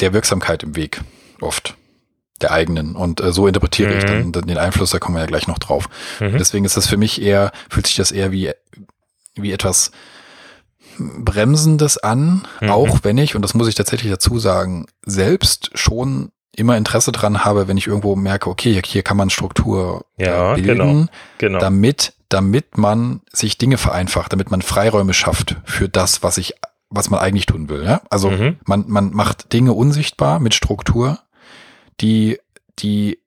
[0.00, 1.00] der Wirksamkeit im Weg,
[1.40, 1.76] oft
[2.40, 2.96] der eigenen.
[2.96, 3.98] Und äh, so interpretiere mhm.
[3.98, 5.88] ich dann, dann, den Einfluss, da kommen wir ja gleich noch drauf.
[6.20, 6.38] Mhm.
[6.38, 8.52] Deswegen ist das für mich eher, fühlt sich das eher wie,
[9.34, 9.90] wie etwas
[10.98, 12.70] Bremsendes an, mhm.
[12.70, 17.44] auch wenn ich, und das muss ich tatsächlich dazu sagen, selbst schon immer Interesse dran
[17.44, 21.06] habe, wenn ich irgendwo merke, okay, hier kann man Struktur äh, ja, bilden, genau,
[21.38, 21.58] genau.
[21.58, 26.54] damit, damit man sich Dinge vereinfacht, damit man Freiräume schafft für das, was ich
[26.96, 27.84] was man eigentlich tun will.
[27.84, 28.02] Ja?
[28.10, 28.58] Also mhm.
[28.64, 31.20] man, man macht Dinge unsichtbar mit Struktur,
[32.00, 32.38] die,
[32.78, 33.18] die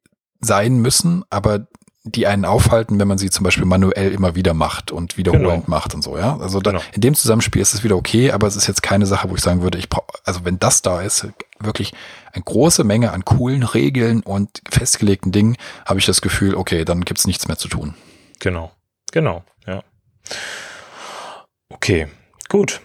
[0.42, 1.68] sein müssen, aber
[2.04, 5.78] die einen aufhalten, wenn man sie zum Beispiel manuell immer wieder macht und wiederholend genau.
[5.78, 6.38] macht und so, ja.
[6.38, 6.84] Also da, genau.
[6.94, 9.42] in dem Zusammenspiel ist es wieder okay, aber es ist jetzt keine Sache, wo ich
[9.42, 11.28] sagen würde, ich brauche, also wenn das da ist,
[11.60, 11.94] wirklich
[12.32, 17.04] eine große Menge an coolen Regeln und festgelegten Dingen, habe ich das Gefühl, okay, dann
[17.04, 17.96] gibt's nichts mehr zu tun.
[18.40, 18.72] Genau,
[19.12, 19.84] genau, ja.
[21.70, 22.08] Okay,
[22.48, 22.82] gut.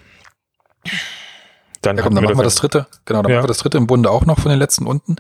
[1.83, 2.87] Dann, ja, komm, dann machen wir das dritte.
[3.05, 3.37] Genau, dann ja.
[3.37, 5.17] machen wir das dritte im Bunde auch noch von den letzten unten.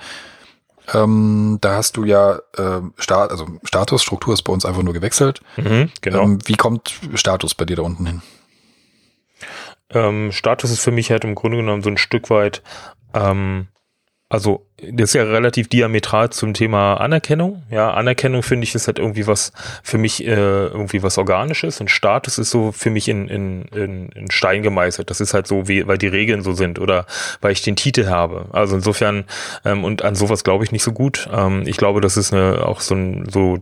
[0.92, 4.94] Ähm, da hast du ja äh, Start, also Status, Struktur ist bei uns einfach nur
[4.94, 5.40] gewechselt.
[5.56, 6.22] Mhm, genau.
[6.22, 8.22] Ähm, wie kommt Status bei dir da unten hin?
[9.90, 12.62] Ähm, Status ist für mich halt im Grunde genommen so ein Stück weit
[13.14, 13.68] ähm,
[14.28, 17.62] also das ist ja relativ diametral zum Thema Anerkennung.
[17.70, 21.90] Ja, Anerkennung finde ich ist halt irgendwie was für mich äh, irgendwie was Organisches und
[21.90, 25.10] Status ist so für mich in, in, in, in Stein gemeißelt.
[25.10, 27.06] Das ist halt so, wie, weil die Regeln so sind oder
[27.40, 28.46] weil ich den Titel habe.
[28.52, 29.24] Also insofern
[29.64, 31.28] ähm, und an sowas glaube ich nicht so gut.
[31.32, 33.58] Ähm, ich glaube, das ist eine, auch so ein so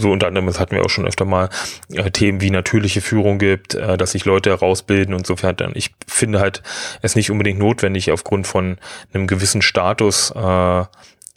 [0.00, 1.48] so unter anderem, das hatten wir auch schon öfter mal
[1.92, 6.40] äh, Themen wie natürliche Führung gibt, äh, dass sich Leute herausbilden und insofern ich finde
[6.40, 6.62] halt
[7.02, 8.78] es nicht unbedingt notwendig aufgrund von
[9.12, 10.84] einem gewissen Status äh, äh,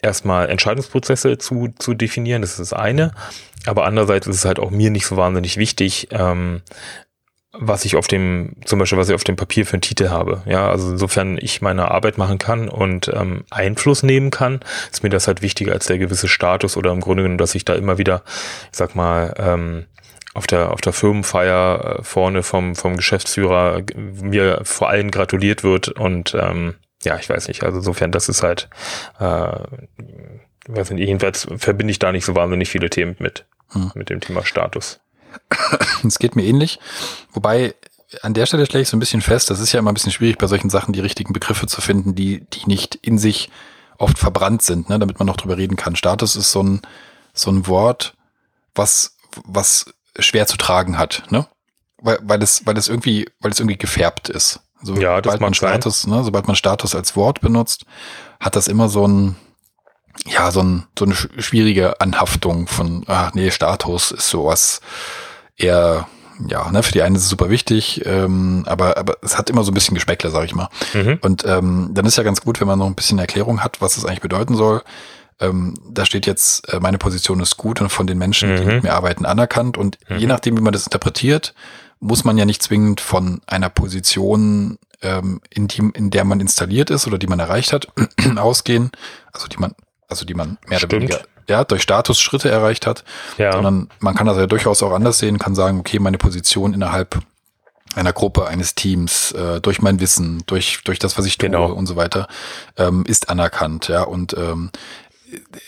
[0.02, 3.12] erstmal Entscheidungsprozesse zu, zu definieren, das ist das eine.
[3.66, 6.62] Aber andererseits ist es halt auch mir nicht so wahnsinnig wichtig, ähm,
[7.52, 10.42] was ich auf dem, zum Beispiel, was ich auf dem Papier für einen Titel habe.
[10.46, 15.10] Ja, also insofern ich meine Arbeit machen kann und ähm, Einfluss nehmen kann, ist mir
[15.10, 17.98] das halt wichtiger als der gewisse Status oder im Grunde genommen, dass ich da immer
[17.98, 18.22] wieder,
[18.70, 19.84] ich sag mal, ähm,
[20.34, 25.88] auf der auf der Firmenfeier äh, vorne vom vom Geschäftsführer mir vor allem gratuliert wird
[25.88, 27.62] und ähm, ja, ich weiß nicht.
[27.62, 28.68] Also insofern, das ist halt,
[29.18, 29.58] äh,
[30.68, 33.92] weiß nicht, jedenfalls verbinde ich da nicht so wahnsinnig viele Themen mit, hm.
[33.94, 35.00] mit dem Thema Status.
[36.06, 36.78] Es geht mir ähnlich.
[37.32, 37.74] Wobei,
[38.20, 40.12] an der Stelle stelle ich so ein bisschen fest, das ist ja immer ein bisschen
[40.12, 43.50] schwierig bei solchen Sachen, die richtigen Begriffe zu finden, die, die nicht in sich
[43.98, 45.96] oft verbrannt sind, ne, damit man noch drüber reden kann.
[45.96, 46.82] Status ist so ein,
[47.32, 48.14] so ein Wort,
[48.74, 49.86] was, was
[50.18, 51.46] schwer zu tragen hat, ne?
[51.98, 54.60] Weil, weil es, weil es irgendwie, weil es irgendwie gefärbt ist.
[54.82, 57.84] So, ja, das sobald man Status, ne, sobald man Status als Wort benutzt,
[58.40, 59.36] hat das immer so ein,
[60.26, 64.80] ja, so, ein, so eine schwierige Anhaftung von, ah, nee, Status ist sowas
[65.56, 66.06] eher,
[66.48, 69.62] ja, ne, für die einen ist es super wichtig, ähm, aber, aber es hat immer
[69.62, 70.68] so ein bisschen Gespeckle, sag ich mal.
[70.94, 71.18] Mhm.
[71.22, 73.96] Und ähm, dann ist ja ganz gut, wenn man noch ein bisschen Erklärung hat, was
[73.96, 74.82] es eigentlich bedeuten soll.
[75.40, 78.56] Ähm, da steht jetzt, äh, meine Position ist gut und von den Menschen, mhm.
[78.56, 79.76] die mit mir arbeiten, anerkannt.
[79.76, 80.18] Und mhm.
[80.18, 81.54] je nachdem, wie man das interpretiert,
[82.02, 86.90] muss man ja nicht zwingend von einer Position, ähm, in, die, in der man installiert
[86.90, 87.88] ist oder die man erreicht hat,
[88.36, 88.90] ausgehen,
[89.32, 89.74] also die man,
[90.08, 90.92] also die man mehr Stimmt.
[90.94, 93.04] oder weniger ja, durch Statusschritte erreicht hat,
[93.36, 93.52] ja.
[93.52, 97.20] sondern man kann das ja durchaus auch anders sehen, kann sagen, okay, meine Position innerhalb
[97.94, 101.72] einer Gruppe, eines Teams, äh, durch mein Wissen, durch, durch das, was ich tue genau.
[101.72, 102.26] und so weiter,
[102.76, 104.70] ähm, ist anerkannt, ja, und ähm,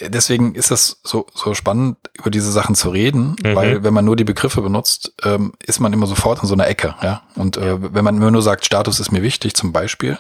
[0.00, 3.54] deswegen ist das so, so spannend, über diese Sachen zu reden, mhm.
[3.54, 6.66] weil wenn man nur die Begriffe benutzt, ähm, ist man immer sofort in so einer
[6.66, 7.22] Ecke, ja.
[7.36, 10.18] Und äh, wenn man nur sagt, Status ist mir wichtig, zum Beispiel,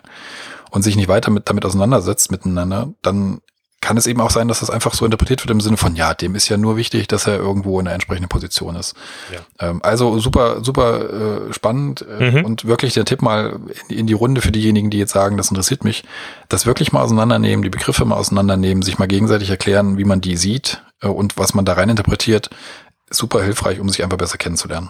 [0.70, 3.40] und sich nicht weiter mit, damit auseinandersetzt miteinander, dann
[3.84, 6.14] kann es eben auch sein, dass das einfach so interpretiert wird im Sinne von, ja,
[6.14, 8.94] dem ist ja nur wichtig, dass er irgendwo in einer entsprechenden Position ist.
[9.30, 9.68] Ja.
[9.68, 12.44] Ähm, also super, super äh, spannend äh, mhm.
[12.46, 15.50] und wirklich der Tipp mal in, in, die Runde für diejenigen, die jetzt sagen, das
[15.50, 16.02] interessiert mich,
[16.48, 20.38] das wirklich mal auseinandernehmen, die Begriffe mal auseinandernehmen, sich mal gegenseitig erklären, wie man die
[20.38, 22.48] sieht äh, und was man da rein interpretiert.
[23.10, 24.88] Super hilfreich, um sich einfach besser kennenzulernen.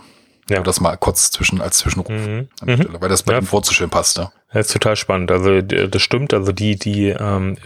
[0.48, 0.60] Ja.
[0.60, 2.10] das mal kurz zwischen, als Zwischenruf.
[2.10, 2.48] Mhm.
[2.64, 2.88] Mhm.
[3.00, 3.40] Weil das bei ja.
[3.40, 4.18] dem schön passt.
[4.18, 4.30] Ja.
[4.54, 5.32] Das ist total spannend.
[5.32, 6.32] Also das stimmt.
[6.32, 7.56] Also die die ähm,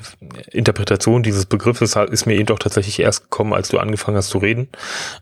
[0.51, 4.39] Interpretation dieses Begriffes ist mir eben doch tatsächlich erst gekommen, als du angefangen hast zu
[4.39, 4.69] reden.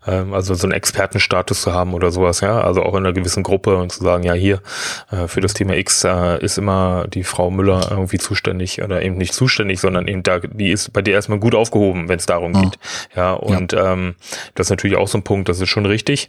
[0.06, 2.40] Ähm, also so einen Expertenstatus zu haben oder sowas.
[2.40, 4.62] Ja, also auch in einer gewissen Gruppe und zu sagen, ja hier
[5.10, 9.16] äh, für das Thema X äh, ist immer die Frau Müller irgendwie zuständig oder eben
[9.16, 12.54] nicht zuständig, sondern eben da die ist bei dir erstmal gut aufgehoben, wenn es darum
[12.54, 12.62] ja.
[12.62, 12.78] geht.
[13.16, 13.92] Ja und ja.
[13.92, 14.14] Ähm,
[14.54, 15.48] das ist natürlich auch so ein Punkt.
[15.48, 16.28] Das ist schon richtig.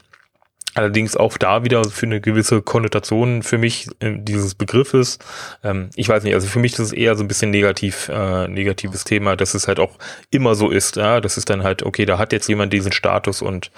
[0.78, 5.18] Allerdings auch da wieder für eine gewisse Konnotation für mich äh, dieses Begriffes.
[5.64, 8.48] Ähm, ich weiß nicht, also für mich ist es eher so ein bisschen negativ, äh,
[8.48, 9.98] negatives Thema, dass es halt auch
[10.30, 10.96] immer so ist.
[10.96, 13.72] Ja, das ist dann halt, okay, da hat jetzt jemand diesen Status und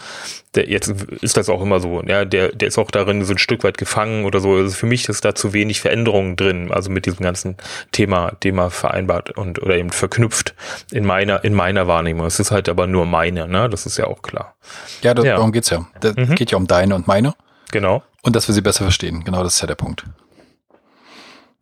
[0.56, 0.90] der, jetzt
[1.22, 2.02] ist das auch immer so.
[2.04, 4.54] Ja, der, der ist auch darin so ein Stück weit gefangen oder so.
[4.54, 7.58] Also für mich ist da zu wenig Veränderungen drin, also mit diesem ganzen
[7.92, 10.56] Thema, Thema vereinbart und oder eben verknüpft
[10.92, 12.26] in meiner, in meiner Wahrnehmung.
[12.26, 13.70] Es ist halt aber nur meine, ne?
[13.70, 14.56] Das ist ja auch klar.
[15.04, 15.36] Ja, das, ja.
[15.36, 15.88] darum geht's ja.
[16.00, 16.34] Das mhm.
[16.36, 17.36] geht ja um deine und meine.
[17.72, 18.04] Genau.
[18.24, 19.24] Und dass wir sie besser verstehen.
[19.24, 20.04] Genau, das ist ja der Punkt.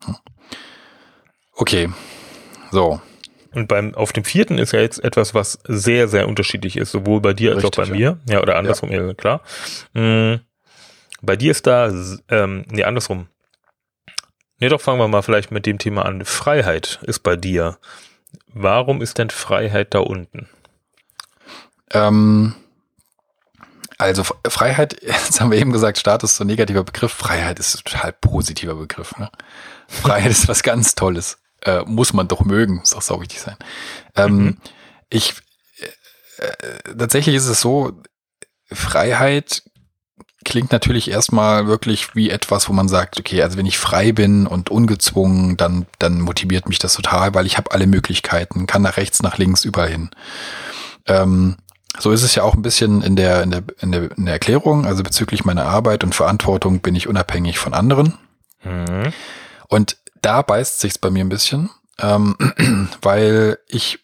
[0.04, 0.16] Hm.
[1.54, 1.90] Okay.
[2.70, 3.00] So.
[3.58, 7.20] Und beim, auf dem vierten ist ja jetzt etwas, was sehr, sehr unterschiedlich ist, sowohl
[7.20, 8.18] bei dir als Richtig, auch bei mir.
[8.28, 9.14] Ja, oder andersrum, ja.
[9.14, 9.40] klar.
[9.94, 10.38] Mhm.
[11.22, 11.92] Bei dir ist da,
[12.28, 13.26] ähm, nee, andersrum.
[14.60, 16.24] Nee, doch fangen wir mal vielleicht mit dem Thema an.
[16.24, 17.78] Freiheit ist bei dir.
[18.46, 20.48] Warum ist denn Freiheit da unten?
[21.90, 22.54] Ähm,
[23.98, 27.10] also Freiheit, jetzt haben wir eben gesagt, Status ist so ein negativer Begriff.
[27.10, 29.18] Freiheit ist ein total positiver Begriff.
[29.18, 29.32] Ne?
[29.88, 31.38] Freiheit ist was ganz Tolles.
[31.62, 33.56] Äh, muss man doch mögen, muss auch so wichtig sein.
[34.14, 34.56] Ähm, mhm.
[35.10, 35.34] Ich
[36.38, 38.00] äh, äh, tatsächlich ist es so,
[38.70, 39.62] Freiheit
[40.44, 44.46] klingt natürlich erstmal wirklich wie etwas, wo man sagt, okay, also wenn ich frei bin
[44.46, 48.96] und ungezwungen, dann, dann motiviert mich das total, weil ich habe alle Möglichkeiten, kann nach
[48.96, 50.10] rechts, nach links, überall hin.
[51.06, 51.56] Ähm,
[51.98, 54.34] so ist es ja auch ein bisschen in der, in der, in der, in der
[54.34, 54.86] Erklärung.
[54.86, 58.14] Also bezüglich meiner Arbeit und Verantwortung bin ich unabhängig von anderen.
[58.62, 59.12] Mhm.
[59.68, 62.36] Und da beißt sich's bei mir ein bisschen, ähm,
[63.02, 64.00] weil ich,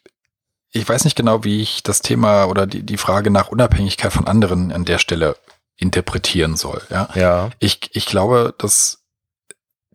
[0.72, 4.26] ich weiß nicht genau, wie ich das Thema oder die, die Frage nach Unabhängigkeit von
[4.26, 5.36] anderen an der Stelle
[5.76, 6.82] interpretieren soll.
[6.90, 7.08] Ja.
[7.14, 7.50] ja.
[7.58, 9.04] Ich, ich glaube, dass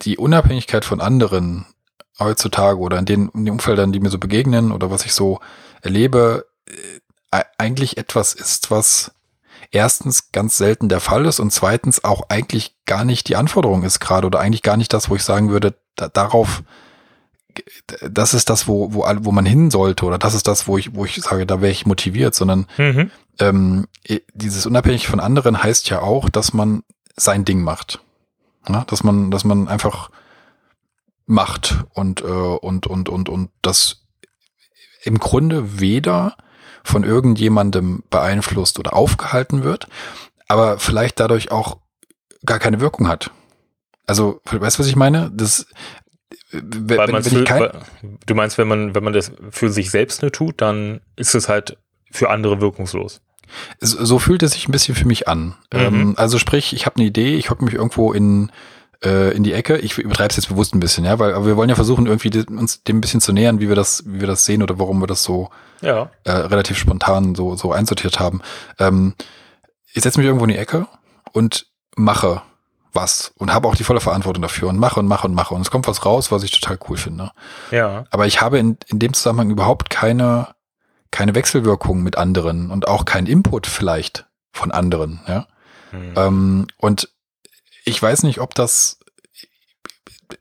[0.01, 1.65] die Unabhängigkeit von anderen
[2.19, 5.39] heutzutage oder in den, in den Umfeldern, die mir so begegnen oder was ich so
[5.81, 9.11] erlebe, äh, eigentlich etwas ist, was
[9.71, 13.99] erstens ganz selten der Fall ist und zweitens auch eigentlich gar nicht die Anforderung ist
[13.99, 16.63] gerade oder eigentlich gar nicht das, wo ich sagen würde, da, darauf,
[18.09, 20.95] das ist das, wo, wo, wo man hin sollte oder das ist das, wo ich,
[20.95, 23.11] wo ich sage, da wäre ich motiviert, sondern mhm.
[23.39, 23.87] ähm,
[24.33, 26.83] dieses unabhängig von anderen heißt ja auch, dass man
[27.15, 27.99] sein Ding macht.
[28.67, 30.09] Ja, dass man, dass man einfach
[31.25, 34.05] macht und, äh, und, und, und, und das
[35.03, 36.35] im Grunde weder
[36.83, 39.87] von irgendjemandem beeinflusst oder aufgehalten wird,
[40.47, 41.77] aber vielleicht dadurch auch
[42.45, 43.31] gar keine Wirkung hat.
[44.05, 45.31] Also, weißt du, was ich meine?
[45.33, 45.67] Das,
[46.51, 47.69] wenn, wenn für, kein,
[48.25, 51.47] du meinst, wenn man, wenn man das für sich selbst nur tut, dann ist es
[51.47, 51.77] halt
[52.11, 53.21] für andere wirkungslos.
[53.79, 55.55] So fühlt es sich ein bisschen für mich an.
[55.73, 55.79] Mhm.
[55.79, 58.51] Ähm, also sprich, ich habe eine Idee, ich hocke mich irgendwo in
[59.03, 59.77] äh, in die Ecke.
[59.77, 62.45] Ich übertreibe es jetzt bewusst ein bisschen, ja, weil aber wir wollen ja versuchen, irgendwie
[62.51, 64.99] uns dem ein bisschen zu nähern, wie wir das, wie wir das sehen oder warum
[65.01, 65.49] wir das so
[65.81, 66.09] ja.
[66.23, 68.41] äh, relativ spontan so, so einsortiert haben.
[68.77, 69.15] Ähm,
[69.93, 70.87] ich setze mich irgendwo in die Ecke
[71.31, 72.41] und mache
[72.91, 75.61] was und habe auch die volle Verantwortung dafür und mache und mache und mache und
[75.61, 77.31] es kommt was raus, was ich total cool finde.
[77.71, 78.05] Ja.
[78.09, 80.47] Aber ich habe in, in dem Zusammenhang überhaupt keine
[81.11, 85.47] keine Wechselwirkung mit anderen und auch kein Input vielleicht von anderen, ja.
[85.91, 86.13] Hm.
[86.15, 87.09] Ähm, und
[87.89, 88.99] ich weiß nicht, ob das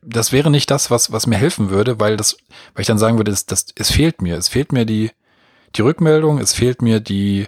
[0.02, 2.37] das wäre nicht das, was was mir helfen würde, weil das,
[2.74, 5.11] weil ich dann sagen würde, das, das es fehlt mir, es fehlt mir die
[5.74, 7.46] die Rückmeldung, es fehlt mir die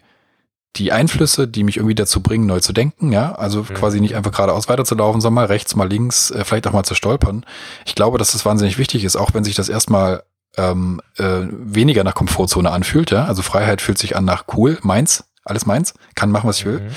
[0.76, 3.74] die Einflüsse, die mich irgendwie dazu bringen, neu zu denken, ja, also mhm.
[3.74, 6.94] quasi nicht einfach geradeaus weiterzulaufen, sondern mal rechts, mal links, äh, vielleicht auch mal zu
[6.94, 7.44] stolpern.
[7.84, 10.22] Ich glaube, dass das wahnsinnig wichtig ist, auch wenn sich das erstmal
[10.56, 13.24] ähm, äh, weniger nach Komfortzone anfühlt, ja.
[13.24, 16.90] Also Freiheit fühlt sich an nach cool, meins, alles meins, kann machen, was ich will.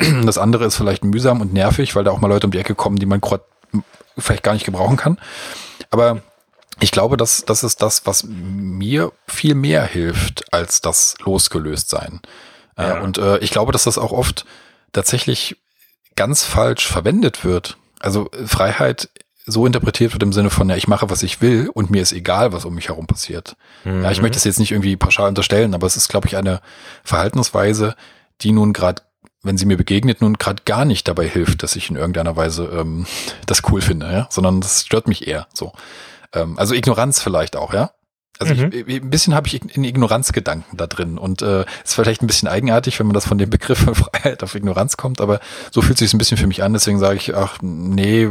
[0.00, 0.22] Mhm.
[0.26, 2.74] Das andere ist vielleicht mühsam und nervig, weil da auch mal Leute um die Ecke
[2.74, 3.20] kommen, die man
[4.16, 5.18] vielleicht gar nicht gebrauchen kann.
[5.90, 6.22] Aber
[6.80, 12.20] ich glaube, dass das ist das, was mir viel mehr hilft als das losgelöst sein.
[12.76, 13.00] Äh, ja.
[13.00, 14.44] Und äh, ich glaube, dass das auch oft
[14.92, 15.56] tatsächlich
[16.16, 17.76] ganz falsch verwendet wird.
[18.00, 19.08] Also Freiheit
[19.48, 22.12] so interpretiert wird im Sinne von, ja, ich mache, was ich will und mir ist
[22.12, 23.56] egal, was um mich herum passiert.
[23.84, 24.02] Mhm.
[24.02, 26.60] Ja, ich möchte das jetzt nicht irgendwie pauschal unterstellen, aber es ist, glaube ich, eine
[27.02, 27.96] Verhaltensweise,
[28.42, 29.02] die nun gerade,
[29.42, 32.64] wenn sie mir begegnet, nun gerade gar nicht dabei hilft, dass ich in irgendeiner Weise
[32.72, 33.06] ähm,
[33.46, 35.72] das cool finde, ja, sondern das stört mich eher so.
[36.32, 37.90] Ähm, also Ignoranz vielleicht auch, ja.
[38.38, 38.70] Also mhm.
[38.72, 42.48] ich, ein bisschen habe ich in Ignoranzgedanken da drin und äh, ist vielleicht ein bisschen
[42.48, 45.98] eigenartig, wenn man das von dem Begriff von Freiheit auf Ignoranz kommt, aber so fühlt
[45.98, 46.72] sich ein bisschen für mich an.
[46.72, 48.28] Deswegen sage ich, ach nee,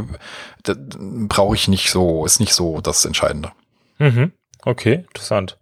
[0.64, 3.52] brauche ich nicht so, ist nicht so das Entscheidende.
[3.98, 4.32] Mhm.
[4.64, 5.58] Okay, interessant.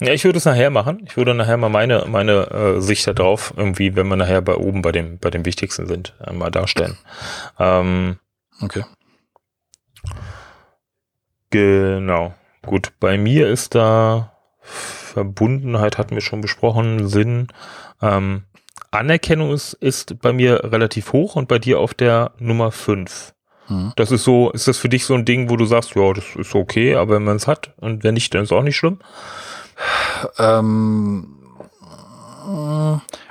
[0.00, 1.02] Ja, ich würde es nachher machen.
[1.06, 4.54] Ich würde nachher mal meine meine äh, Sicht da drauf irgendwie, wenn wir nachher bei
[4.54, 6.96] oben bei dem bei dem Wichtigsten sind, äh, mal darstellen.
[7.58, 8.18] Ähm,
[8.60, 8.84] okay.
[11.50, 12.34] Genau.
[12.68, 17.48] Gut, bei mir ist da Verbundenheit, hatten wir schon besprochen, Sinn.
[18.02, 18.44] Ähm,
[18.90, 23.34] Anerkennung ist, ist bei mir relativ hoch und bei dir auf der Nummer 5.
[23.68, 23.94] Hm.
[23.96, 26.36] Das ist so, ist das für dich so ein Ding, wo du sagst, ja, das
[26.36, 28.76] ist okay, aber wenn man es hat und wenn nicht, dann ist es auch nicht
[28.76, 28.98] schlimm?
[30.36, 31.38] Ähm,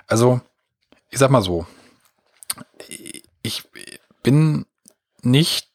[0.08, 0.42] also,
[1.12, 1.68] ich sag mal so,
[3.44, 3.64] ich
[4.24, 4.66] bin
[5.22, 5.67] nicht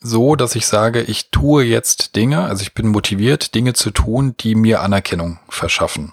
[0.00, 4.34] so, dass ich sage, ich tue jetzt Dinge, also ich bin motiviert, Dinge zu tun,
[4.40, 6.12] die mir Anerkennung verschaffen.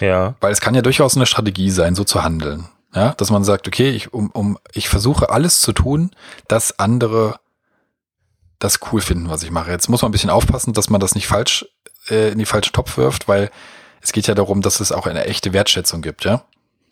[0.00, 0.34] Ja.
[0.40, 2.68] Weil es kann ja durchaus eine Strategie sein, so zu handeln.
[2.94, 6.12] Ja, dass man sagt, okay, ich, um, um, ich versuche alles zu tun,
[6.48, 7.38] dass andere
[8.58, 9.70] das cool finden, was ich mache.
[9.70, 11.66] Jetzt muss man ein bisschen aufpassen, dass man das nicht falsch
[12.08, 13.50] äh, in die falsche Topf wirft, weil
[14.00, 16.44] es geht ja darum, dass es auch eine echte Wertschätzung gibt, ja.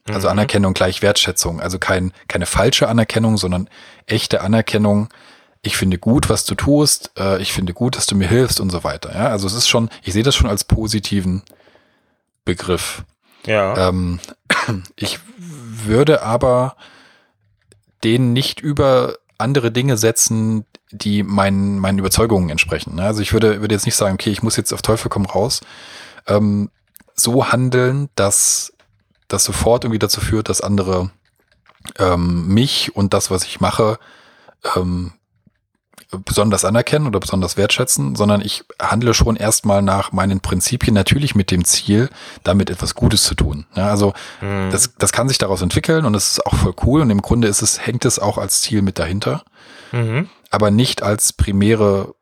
[0.06, 0.32] Also mhm.
[0.32, 1.60] Anerkennung gleich Wertschätzung.
[1.60, 3.70] Also kein, keine falsche Anerkennung, sondern
[4.06, 5.08] echte Anerkennung
[5.64, 8.70] ich finde gut, was du tust, äh, ich finde gut, dass du mir hilfst und
[8.70, 9.14] so weiter.
[9.14, 11.42] Ja, also es ist schon, ich sehe das schon als positiven
[12.44, 13.04] Begriff.
[13.46, 13.88] Ja.
[13.88, 14.20] Ähm,
[14.96, 16.76] ich würde aber
[18.04, 22.96] den nicht über andere Dinge setzen, die meinen, meinen Überzeugungen entsprechen.
[22.96, 23.02] Ne?
[23.04, 25.60] Also ich würde, würde jetzt nicht sagen, okay, ich muss jetzt auf Teufel komm raus,
[26.26, 26.70] ähm,
[27.14, 28.72] so handeln, dass
[29.28, 31.10] das sofort irgendwie dazu führt, dass andere
[31.98, 33.98] ähm, mich und das, was ich mache,
[34.76, 35.12] ähm,
[36.18, 41.50] besonders anerkennen oder besonders wertschätzen, sondern ich handle schon erstmal nach meinen Prinzipien, natürlich mit
[41.50, 42.08] dem Ziel,
[42.42, 43.66] damit etwas Gutes zu tun.
[43.74, 44.70] Ja, also mhm.
[44.70, 47.48] das, das kann sich daraus entwickeln und das ist auch voll cool und im Grunde
[47.48, 49.44] ist es, hängt es auch als Ziel mit dahinter,
[49.92, 50.28] mhm.
[50.50, 52.14] aber nicht als primäre,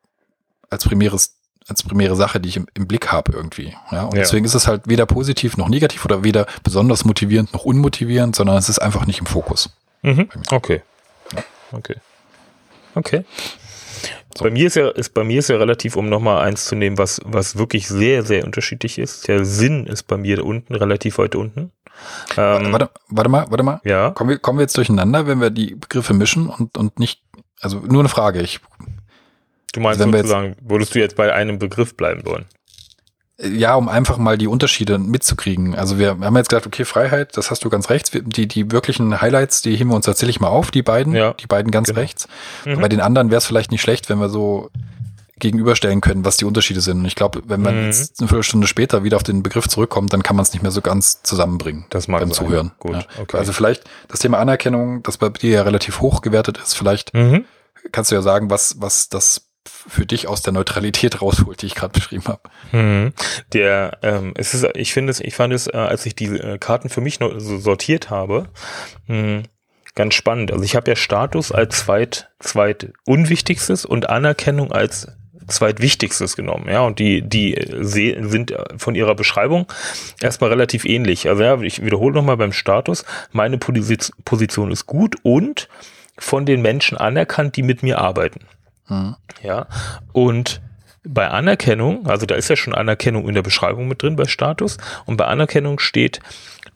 [0.71, 1.37] als primäres
[1.69, 3.75] als primäre Sache, die ich im, im Blick habe irgendwie.
[3.93, 4.23] Ja, und ja.
[4.23, 8.57] deswegen ist es halt weder positiv noch negativ oder weder besonders motivierend noch unmotivierend, sondern
[8.57, 9.71] es ist einfach nicht im Fokus.
[10.03, 10.29] Mhm.
[10.51, 10.83] Okay.
[11.73, 11.97] Okay.
[12.95, 13.25] Okay.
[14.37, 14.45] So.
[14.45, 16.99] Bei mir ist ja, ist bei mir ist ja relativ, um nochmal eins zu nehmen,
[16.99, 19.29] was, was wirklich sehr, sehr unterschiedlich ist.
[19.29, 21.73] Der Sinn ist bei mir unten, relativ weit unten.
[22.37, 23.81] Ähm, warte, warte mal, warte mal.
[23.85, 24.11] Ja.
[24.11, 27.23] Kommen wir, kommen wir jetzt durcheinander, wenn wir die Begriffe mischen und, und nicht,
[27.61, 28.41] also nur eine Frage.
[28.41, 28.61] Ich,
[29.73, 32.47] du meinst sozusagen, würdest du jetzt bei einem Begriff bleiben wollen?
[33.39, 35.75] Ja, um einfach mal die Unterschiede mitzukriegen.
[35.75, 38.11] Also wir haben jetzt gesagt, okay, Freiheit, das hast du ganz rechts.
[38.13, 41.33] Die, die wirklichen Highlights, die heben wir uns tatsächlich mal auf, die beiden, ja.
[41.35, 42.01] die beiden ganz genau.
[42.01, 42.29] rechts.
[42.65, 42.81] Mhm.
[42.81, 44.71] Bei den anderen wäre es vielleicht nicht schlecht, wenn wir so
[45.43, 47.01] gegenüberstellen können, was die Unterschiede sind.
[47.01, 47.87] Und ich glaube, wenn man mhm.
[47.87, 50.71] jetzt eine Viertelstunde später wieder auf den Begriff zurückkommt, dann kann man es nicht mehr
[50.71, 52.47] so ganz zusammenbringen das mag beim sein.
[52.47, 52.73] Zuhören.
[52.79, 53.03] Gut, ja.
[53.21, 53.39] okay.
[53.39, 57.45] Also vielleicht das Thema Anerkennung, das bei dir ja relativ hoch gewertet ist, vielleicht mhm.
[57.91, 61.75] kannst du ja sagen, was, was das für dich aus der Neutralität rausholt, die ich
[61.75, 62.43] gerade beschrieben habe.
[62.71, 63.13] Hm.
[63.53, 66.59] Der, ähm, es ist, ich finde es, ich fand es, äh, als ich die äh,
[66.59, 68.49] Karten für mich sortiert habe,
[69.07, 69.43] mh, hm,
[69.95, 70.53] ganz spannend.
[70.53, 75.09] Also ich habe ja Status als zweit, zweit unwichtigstes und Anerkennung als
[75.49, 79.67] zweitwichtigstes genommen, ja, und die, die sind von ihrer Beschreibung
[80.21, 81.29] erstmal relativ ähnlich.
[81.29, 85.69] Also ja, ich wiederhole nochmal beim Status, meine Position ist gut und
[86.19, 88.41] von den Menschen anerkannt, die mit mir arbeiten.
[88.89, 89.17] Mhm.
[89.43, 89.67] Ja,
[90.13, 90.61] und
[91.05, 94.79] bei Anerkennung, also da ist ja schon Anerkennung in der Beschreibung mit drin bei Status,
[95.05, 96.21] und bei Anerkennung steht,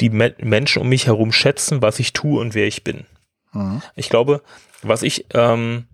[0.01, 3.07] die Me Menschen um mich herum schätzen, was ich tue und wer ich bin.
[3.53, 3.83] Mhm.
[3.95, 4.43] Ich glaube,
[4.83, 5.87] was ich ähm,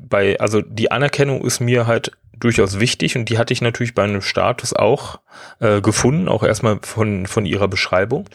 [0.00, 4.04] bei, also die Anerkennung ist mir halt durchaus wichtig und die hatte ich natürlich bei
[4.04, 5.20] einem Status auch
[5.60, 8.28] äh, gefunden, auch erstmal von, von ihrer Beschreibung.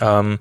[0.00, 0.38] Ähm,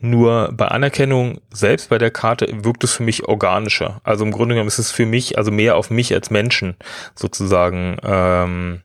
[0.00, 4.00] nur bei Anerkennung selbst bei der Karte wirkt es für mich organischer.
[4.04, 6.76] Also im Grunde genommen ist es für mich, also mehr auf mich als Menschen
[7.14, 7.96] sozusagen.
[8.02, 8.82] Ähm,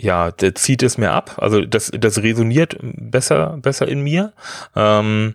[0.00, 1.36] ja, der zieht es mir ab.
[1.38, 4.32] Also das, das resoniert besser, besser in mir.
[4.74, 5.34] Ähm,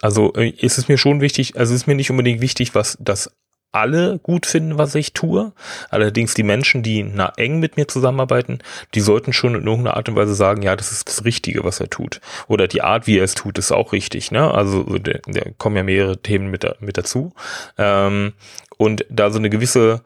[0.00, 3.34] also äh, ist es mir schon wichtig, also ist mir nicht unbedingt wichtig, was das
[3.74, 5.52] alle gut finden, was ich tue.
[5.90, 8.58] Allerdings die Menschen, die na, eng mit mir zusammenarbeiten,
[8.94, 11.80] die sollten schon in irgendeiner Art und Weise sagen, ja, das ist das Richtige, was
[11.80, 12.20] er tut.
[12.48, 14.30] Oder die Art, wie er es tut, ist auch richtig.
[14.30, 14.52] Ne?
[14.52, 17.32] Also da kommen ja mehrere Themen mit, mit dazu.
[17.78, 18.32] Ähm,
[18.76, 20.02] und da so eine gewisse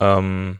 [0.00, 0.58] ähm,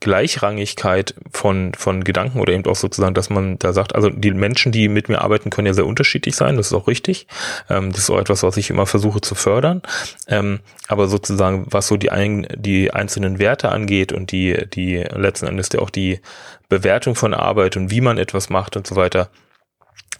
[0.00, 4.70] Gleichrangigkeit von, von Gedanken oder eben auch sozusagen, dass man da sagt, also die Menschen,
[4.70, 7.26] die mit mir arbeiten, können ja sehr unterschiedlich sein, das ist auch richtig.
[7.68, 9.82] Ähm, das ist auch etwas, was ich immer versuche zu fördern.
[10.28, 15.46] Ähm, aber sozusagen, was so die, ein, die einzelnen Werte angeht und die, die letzten
[15.46, 16.20] Endes ja auch die
[16.68, 19.30] Bewertung von Arbeit und wie man etwas macht und so weiter,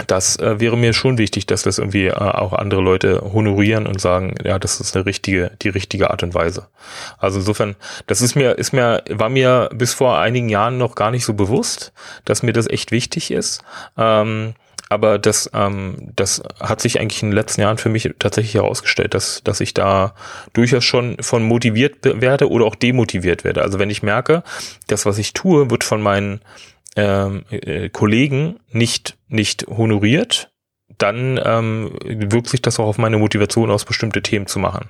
[0.07, 4.01] das äh, wäre mir schon wichtig, dass das irgendwie äh, auch andere Leute honorieren und
[4.01, 6.69] sagen, ja, das ist eine richtige, die richtige Art und Weise.
[7.19, 7.75] Also insofern,
[8.07, 11.35] das ist mir, ist mir, war mir bis vor einigen Jahren noch gar nicht so
[11.35, 11.93] bewusst,
[12.25, 13.63] dass mir das echt wichtig ist.
[13.97, 14.55] Ähm,
[14.89, 19.13] aber das, ähm, das hat sich eigentlich in den letzten Jahren für mich tatsächlich herausgestellt,
[19.15, 20.15] dass, dass ich da
[20.55, 23.63] durchaus schon von motiviert werde oder auch demotiviert werde.
[23.63, 24.43] Also wenn ich merke,
[24.87, 26.41] das, was ich tue, wird von meinen
[26.99, 30.51] ähm, äh, Kollegen nicht, nicht honoriert,
[30.99, 34.89] dann ähm, wirkt sich das auch auf meine Motivation aus, bestimmte Themen zu machen.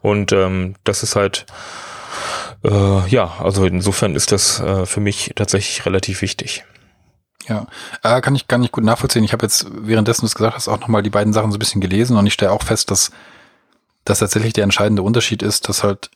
[0.00, 1.44] Und ähm, das ist halt,
[2.64, 6.64] äh, ja, also insofern ist das äh, für mich tatsächlich relativ wichtig.
[7.46, 7.66] Ja,
[8.02, 9.24] äh, kann ich gar nicht gut nachvollziehen.
[9.24, 11.58] Ich habe jetzt währenddessen du es gesagt hast auch nochmal die beiden Sachen so ein
[11.58, 13.10] bisschen gelesen und ich stelle auch fest, dass
[14.04, 16.10] dass tatsächlich der entscheidende Unterschied ist, dass halt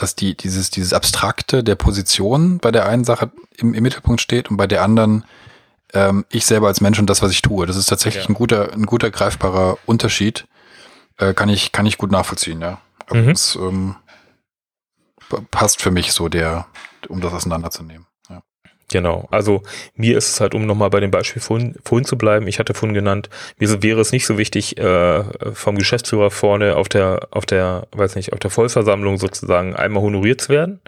[0.00, 4.50] dass die, dieses, dieses Abstrakte der Position bei der einen Sache im, im Mittelpunkt steht
[4.50, 5.24] und bei der anderen
[5.92, 7.66] ähm, ich selber als Mensch und das, was ich tue.
[7.66, 8.30] Das ist tatsächlich ja.
[8.30, 10.46] ein guter, ein guter greifbarer Unterschied.
[11.16, 12.80] Äh, kann ich, kann ich gut nachvollziehen, ja.
[13.10, 13.28] Mhm.
[13.28, 13.96] das ähm,
[15.50, 16.66] passt für mich so der,
[17.08, 18.06] um das auseinanderzunehmen.
[18.90, 19.62] Genau, also
[19.96, 22.72] mir ist es halt, um nochmal bei dem Beispiel vorhin, vorhin zu bleiben, ich hatte
[22.72, 23.28] vorhin genannt,
[23.58, 28.16] mir wäre es nicht so wichtig, äh, vom Geschäftsführer vorne auf der, auf der, weiß
[28.16, 30.80] nicht, auf der Vollversammlung sozusagen einmal honoriert zu werden.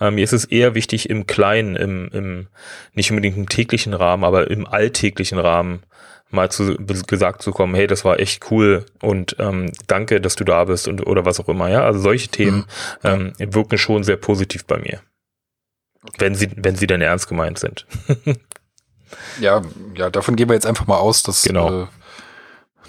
[0.00, 2.46] Äh, mir ist es eher wichtig, im Kleinen, im, im
[2.94, 5.84] nicht unbedingt im täglichen Rahmen, aber im alltäglichen Rahmen
[6.30, 6.74] mal zu
[7.06, 10.88] gesagt zu kommen, hey, das war echt cool und ähm, danke, dass du da bist
[10.88, 11.84] und oder was auch immer, ja.
[11.84, 12.64] Also solche Themen
[13.04, 13.32] mhm.
[13.38, 14.98] ähm, wirken schon sehr positiv bei mir.
[16.18, 17.86] Wenn sie, wenn sie denn ernst gemeint sind.
[19.40, 19.62] ja,
[19.94, 21.82] ja, davon gehen wir jetzt einfach mal aus, dass, genau.
[21.82, 21.86] äh,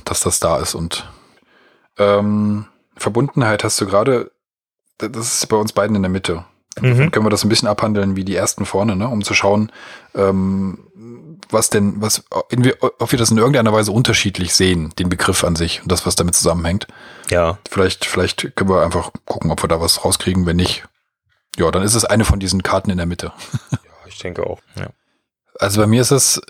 [0.03, 0.76] dass das da ist.
[0.76, 1.09] Und
[1.97, 2.66] ähm,
[2.97, 4.32] Verbundenheit hast du gerade,
[4.97, 6.45] das ist bei uns beiden in der Mitte.
[6.82, 7.09] Mhm.
[7.11, 9.07] können wir das ein bisschen abhandeln wie die ersten vorne, ne?
[9.07, 9.72] um zu schauen,
[10.13, 10.80] ähm,
[11.49, 15.82] was denn, was, ob wir das in irgendeiner Weise unterschiedlich sehen, den Begriff an sich
[15.82, 16.88] und das, was damit zusammenhängt.
[17.30, 17.59] Ja.
[17.70, 20.45] Vielleicht, vielleicht können wir einfach gucken, ob wir da was rauskriegen.
[20.45, 20.84] Wenn nicht,
[21.58, 23.32] ja, dann ist es eine von diesen Karten in der Mitte.
[23.72, 24.62] ja, ich denke auch.
[24.76, 24.89] Ja.
[25.60, 26.41] Also bei mir ist es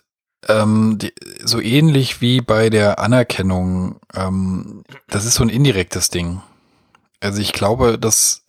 [0.48, 4.00] ähm, die, so ähnlich wie bei der Anerkennung.
[4.14, 6.42] Ähm, das ist so ein indirektes Ding.
[7.20, 8.44] Also ich glaube, dass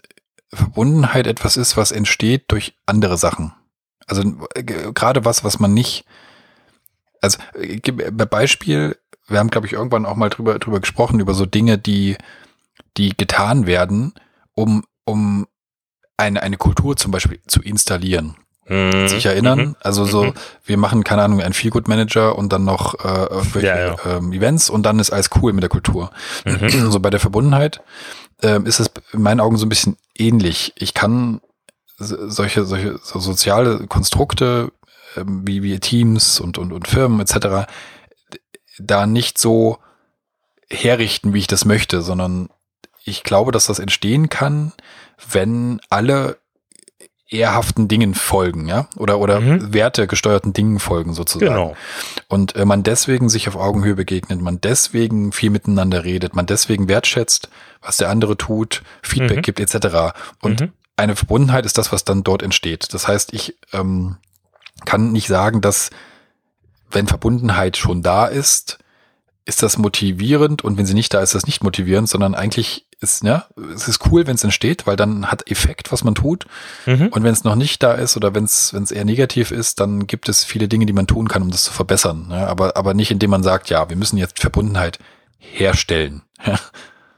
[0.53, 3.53] Verbundenheit etwas ist, was entsteht durch andere Sachen.
[4.07, 4.23] Also
[4.55, 6.05] äh, gerade was, was man nicht.
[7.21, 7.81] Also äh,
[8.11, 8.97] Beispiel,
[9.27, 12.17] wir haben, glaube ich, irgendwann auch mal drüber, drüber gesprochen, über so Dinge, die,
[12.97, 14.15] die getan werden,
[14.55, 15.47] um, um
[16.17, 18.37] eine, eine Kultur zum Beispiel zu installieren.
[18.69, 19.09] Mhm.
[19.09, 19.59] Sich erinnern?
[19.59, 19.77] Mhm.
[19.81, 20.33] Also so, mhm.
[20.65, 23.97] wir machen, keine Ahnung, einen Feelgood-Manager und dann noch äh, irgendwelche ja, ja.
[24.17, 26.11] Ähm, Events und dann ist alles cool mit der Kultur.
[26.45, 26.69] Mhm.
[26.91, 27.83] So bei der Verbundenheit
[28.43, 30.73] ähm, ist es in meinen Augen so ein bisschen ähnlich.
[30.77, 31.41] Ich kann
[31.99, 34.73] solche, solche so soziale Konstrukte
[35.17, 37.69] ähm, wie, wie Teams und, und, und Firmen etc.
[38.79, 39.79] da nicht so
[40.69, 42.51] herrichten, wie ich das möchte, sondern
[43.05, 44.73] ich glaube, dass das entstehen kann,
[45.31, 46.39] wenn alle
[47.29, 49.73] ehrhaften Dingen folgen, ja, oder oder mhm.
[49.75, 51.53] wertegesteuerten Dingen folgen sozusagen.
[51.53, 51.77] Genau.
[52.29, 56.89] Und äh, man deswegen sich auf Augenhöhe begegnet, man deswegen viel miteinander redet, man deswegen
[56.89, 57.49] wertschätzt,
[57.83, 59.43] was der andere tut, Feedback mhm.
[59.43, 60.15] gibt etc.
[60.41, 60.73] Und mhm.
[60.97, 62.95] eine Verbundenheit ist das, was dann dort entsteht.
[62.95, 64.17] Das heißt, ich ähm,
[64.85, 65.91] kann nicht sagen, dass
[66.91, 68.79] wenn Verbundenheit schon da ist,
[69.47, 72.87] ist das motivierend und wenn sie nicht da ist, ist das nicht motivierend, sondern eigentlich
[73.01, 76.47] ist, ja, es ist cool, wenn es entsteht, weil dann hat Effekt, was man tut.
[76.85, 77.09] Mhm.
[77.09, 79.79] Und wenn es noch nicht da ist oder wenn es wenn es eher negativ ist,
[79.79, 82.27] dann gibt es viele Dinge, die man tun kann, um das zu verbessern.
[82.31, 84.99] Ja, aber aber nicht, indem man sagt, ja, wir müssen jetzt Verbundenheit
[85.39, 86.59] herstellen, ja,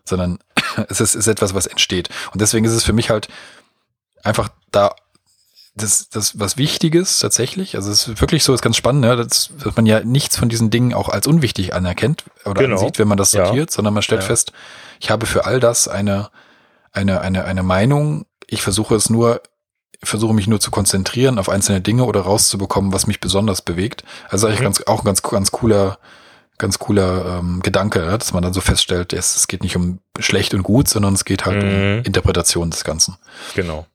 [0.04, 0.38] sondern
[0.88, 2.10] es ist, ist etwas, was entsteht.
[2.32, 3.28] Und deswegen ist es für mich halt
[4.22, 4.94] einfach da
[5.78, 7.76] das, das was Wichtiges tatsächlich.
[7.76, 9.16] Also es ist wirklich so, ist ganz spannend, ne?
[9.16, 12.76] dass, dass man ja nichts von diesen Dingen auch als unwichtig anerkennt oder genau.
[12.76, 13.74] ansieht, wenn man das sortiert, ja.
[13.74, 14.26] sondern man stellt ja.
[14.26, 14.52] fest,
[15.00, 16.30] ich habe für all das eine,
[16.92, 18.26] eine, eine, eine Meinung.
[18.46, 19.40] Ich versuche es nur,
[20.02, 24.04] versuche mich nur zu konzentrieren auf einzelne Dinge oder rauszubekommen, was mich besonders bewegt.
[24.28, 24.64] Also eigentlich mhm.
[24.64, 25.98] ganz, auch ein ganz, ganz cooler,
[26.58, 30.54] ganz cooler ähm, Gedanke, dass man dann so feststellt, es, es geht nicht um schlecht
[30.54, 31.98] und gut, sondern es geht halt Mhm.
[31.98, 33.16] um Interpretation des Ganzen.
[33.54, 33.86] Genau.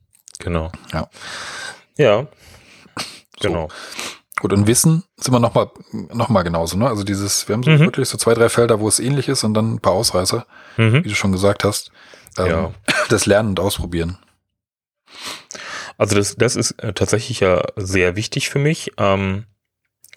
[0.44, 0.72] Genau.
[0.92, 1.10] Ja.
[1.98, 2.28] Ja.
[3.40, 3.70] Genau.
[4.40, 5.70] Gut, und Wissen sind wir nochmal
[6.12, 6.88] noch mal genauso, ne?
[6.88, 7.80] Also dieses, wir haben so Mhm.
[7.80, 10.46] wirklich so zwei, drei Felder, wo es ähnlich ist und dann ein paar Ausreißer,
[10.78, 11.04] Mhm.
[11.06, 11.92] wie du schon gesagt hast.
[12.38, 12.72] Ähm, Ja.
[13.10, 14.18] Das Lernen und Ausprobieren.
[15.98, 18.92] Also das, das ist äh, tatsächlich ja sehr wichtig für mich.
[18.98, 19.46] Ähm,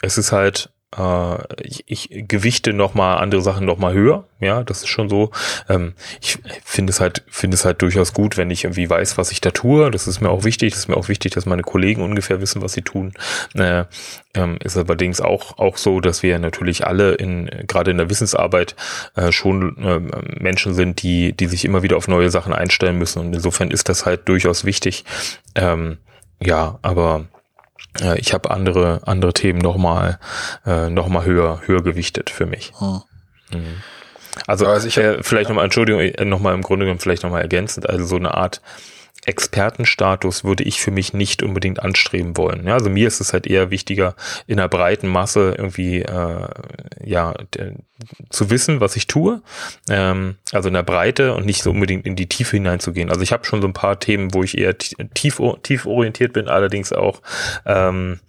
[0.01, 4.25] es ist halt, äh, ich, ich gewichte noch mal andere Sachen noch mal höher.
[4.39, 5.31] Ja, das ist schon so.
[5.67, 9.31] Ähm, ich finde es halt, finde es halt durchaus gut, wenn ich irgendwie weiß, was
[9.31, 9.91] ich da tue.
[9.91, 10.71] Das ist mir auch wichtig.
[10.71, 13.13] Das ist mir auch wichtig, dass meine Kollegen ungefähr wissen, was sie tun.
[13.53, 13.85] Äh,
[14.33, 18.75] ähm, ist allerdings auch auch so, dass wir natürlich alle in gerade in der Wissensarbeit
[19.15, 19.99] äh, schon äh,
[20.39, 23.19] Menschen sind, die die sich immer wieder auf neue Sachen einstellen müssen.
[23.19, 25.03] Und insofern ist das halt durchaus wichtig.
[25.55, 25.97] Ähm,
[26.39, 27.25] ja, aber
[28.01, 30.19] äh, ich habe andere andere Themen noch mal
[30.65, 32.73] äh, noch mal höher höher gewichtet für mich.
[32.79, 33.01] Hm.
[33.53, 33.81] Mhm.
[34.45, 37.23] Also, Ja, also ich hab- äh, vielleicht nochmal, Entschuldigung, äh, nochmal im Grunde genommen vielleicht
[37.23, 38.61] nochmal ergänzend, also so eine Art
[39.27, 42.65] Expertenstatus würde ich für mich nicht unbedingt anstreben wollen.
[42.65, 44.15] Ja, also mir ist es halt eher wichtiger,
[44.47, 46.47] in einer breiten Masse irgendwie äh,
[47.03, 47.33] ja
[48.29, 49.41] zu wissen, was ich tue.
[49.89, 53.09] Ähm, also in der Breite und nicht so unbedingt in die Tiefe hineinzugehen.
[53.09, 56.47] Also ich habe schon so ein paar Themen, wo ich eher tief, tief orientiert bin,
[56.47, 57.21] allerdings auch
[57.65, 58.19] ähm,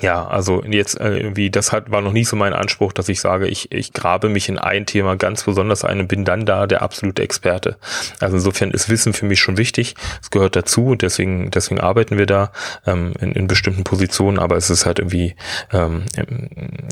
[0.00, 3.20] ja, also jetzt äh, irgendwie, das hat, war noch nie so mein Anspruch, dass ich
[3.20, 6.66] sage, ich, ich grabe mich in ein Thema ganz besonders ein und bin dann da
[6.66, 7.76] der absolute Experte.
[8.20, 9.94] Also insofern ist Wissen für mich schon wichtig.
[10.22, 12.52] Es gehört dazu und deswegen, deswegen arbeiten wir da
[12.86, 15.34] ähm, in, in bestimmten Positionen, aber es ist halt irgendwie,
[15.72, 16.04] ähm,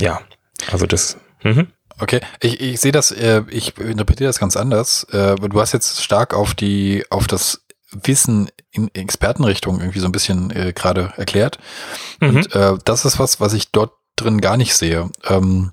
[0.00, 0.20] ja,
[0.70, 1.68] also das, mhm.
[2.00, 5.04] Okay, ich, ich sehe das, äh, ich interpretiere das ganz anders.
[5.12, 7.63] Äh, du hast jetzt stark auf die, auf das
[8.02, 11.58] Wissen in Expertenrichtung irgendwie so ein bisschen äh, gerade erklärt.
[12.20, 12.28] Mhm.
[12.28, 15.10] Und äh, das ist was, was ich dort drin gar nicht sehe.
[15.24, 15.72] Ähm,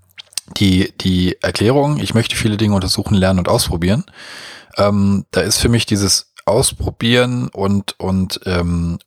[0.57, 4.05] die, die Erklärung, ich möchte viele Dinge untersuchen, lernen und ausprobieren.
[4.78, 8.99] Ähm, da ist für mich dieses Ausprobieren und, und ähm,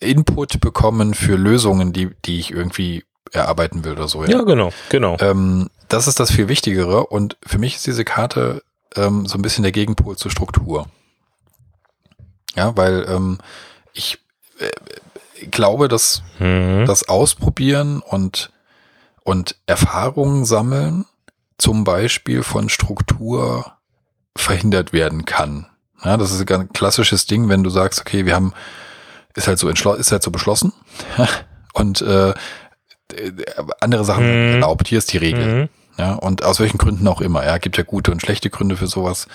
[0.00, 4.24] Input bekommen für Lösungen, die, die ich irgendwie erarbeiten will oder so.
[4.24, 5.16] ja, genau, genau.
[5.20, 8.62] Ähm, das ist das viel Wichtigere und für mich ist diese Karte
[8.96, 10.86] ähm, so ein bisschen der Gegenpol zur Struktur.
[12.54, 13.38] Ja, weil ähm,
[13.92, 14.18] ich
[14.58, 16.84] äh, glaube, dass Mhm.
[16.86, 18.50] das Ausprobieren und,
[19.24, 21.04] und Erfahrungen sammeln
[21.58, 23.72] zum Beispiel von Struktur
[24.36, 25.66] verhindert werden kann.
[26.04, 28.52] Ja, das ist ein ganz klassisches Ding, wenn du sagst, okay, wir haben,
[29.34, 30.72] ist halt so entschlossen, ist halt so beschlossen
[31.74, 32.34] und äh,
[33.80, 34.54] andere Sachen Mhm.
[34.54, 34.88] erlaubt.
[34.88, 35.46] Hier ist die Regel.
[35.62, 35.68] Mhm.
[35.98, 37.44] Ja, und aus welchen Gründen auch immer.
[37.44, 39.28] Ja, gibt ja gute und schlechte Gründe für sowas.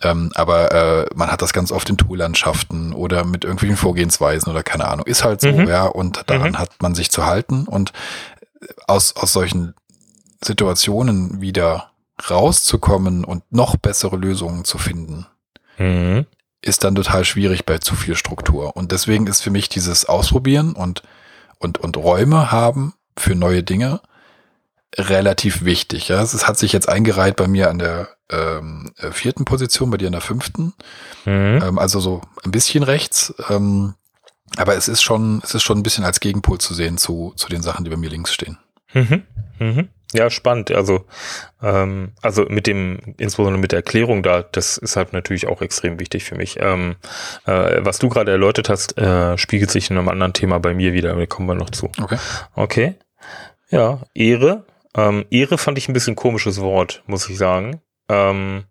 [0.00, 4.62] Ähm, aber äh, man hat das ganz oft in Toollandschaften oder mit irgendwelchen Vorgehensweisen oder
[4.62, 5.06] keine Ahnung.
[5.06, 5.68] Ist halt so, Mhm.
[5.68, 6.58] ja, und daran Mhm.
[6.58, 7.92] hat man sich zu halten und
[8.86, 9.74] aus, aus solchen
[10.42, 11.90] Situationen wieder
[12.30, 15.26] rauszukommen und noch bessere Lösungen zu finden,
[15.78, 16.26] Mhm.
[16.62, 18.76] ist dann total schwierig bei zu viel Struktur.
[18.76, 21.02] Und deswegen ist für mich dieses Ausprobieren und,
[21.58, 24.00] und, und Räume haben für neue Dinge
[24.96, 26.08] relativ wichtig.
[26.08, 29.96] Ja, es hat sich jetzt eingereiht bei mir an der ähm, äh, vierten Position, bei
[29.96, 30.74] dir an der fünften.
[31.24, 31.62] Mhm.
[31.62, 33.34] Ähm, also so ein bisschen rechts.
[33.48, 33.94] Ähm,
[34.56, 37.48] aber es ist schon, es ist schon ein bisschen als Gegenpol zu sehen zu, zu
[37.48, 38.58] den Sachen, die bei mir links stehen.
[38.92, 39.22] Mhm.
[39.58, 39.88] Mhm.
[40.12, 40.70] Ja, spannend.
[40.70, 41.06] Also,
[41.62, 45.98] ähm, also mit dem, insbesondere mit der Erklärung da, das ist halt natürlich auch extrem
[45.98, 46.58] wichtig für mich.
[46.60, 46.96] Ähm,
[47.46, 50.92] äh, was du gerade erläutert hast, äh, spiegelt sich in einem anderen Thema bei mir
[50.92, 51.90] wieder, da kommen wir noch zu.
[52.00, 52.18] Okay.
[52.54, 52.94] Okay.
[53.70, 54.66] Ja, Ehre.
[54.94, 57.80] Ähm, Ehre fand ich ein bisschen komisches Wort, muss ich sagen.
[58.12, 58.64] Ähm,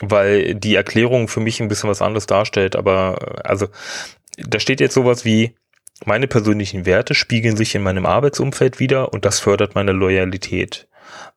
[0.00, 3.68] weil die Erklärung für mich ein bisschen was anderes darstellt, aber äh, also
[4.36, 5.54] da steht jetzt sowas wie,
[6.04, 10.88] meine persönlichen Werte spiegeln sich in meinem Arbeitsumfeld wieder und das fördert meine Loyalität.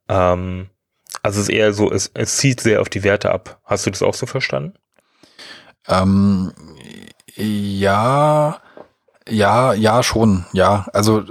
[0.10, 0.70] Ähm,
[1.22, 3.60] also es ist eher so, es, es zieht sehr auf die Werte ab.
[3.64, 4.74] Hast du das auch so verstanden?
[5.88, 6.52] Ähm,
[7.36, 8.62] ja,
[9.28, 10.88] ja, ja, schon, ja.
[10.94, 11.26] Also äh,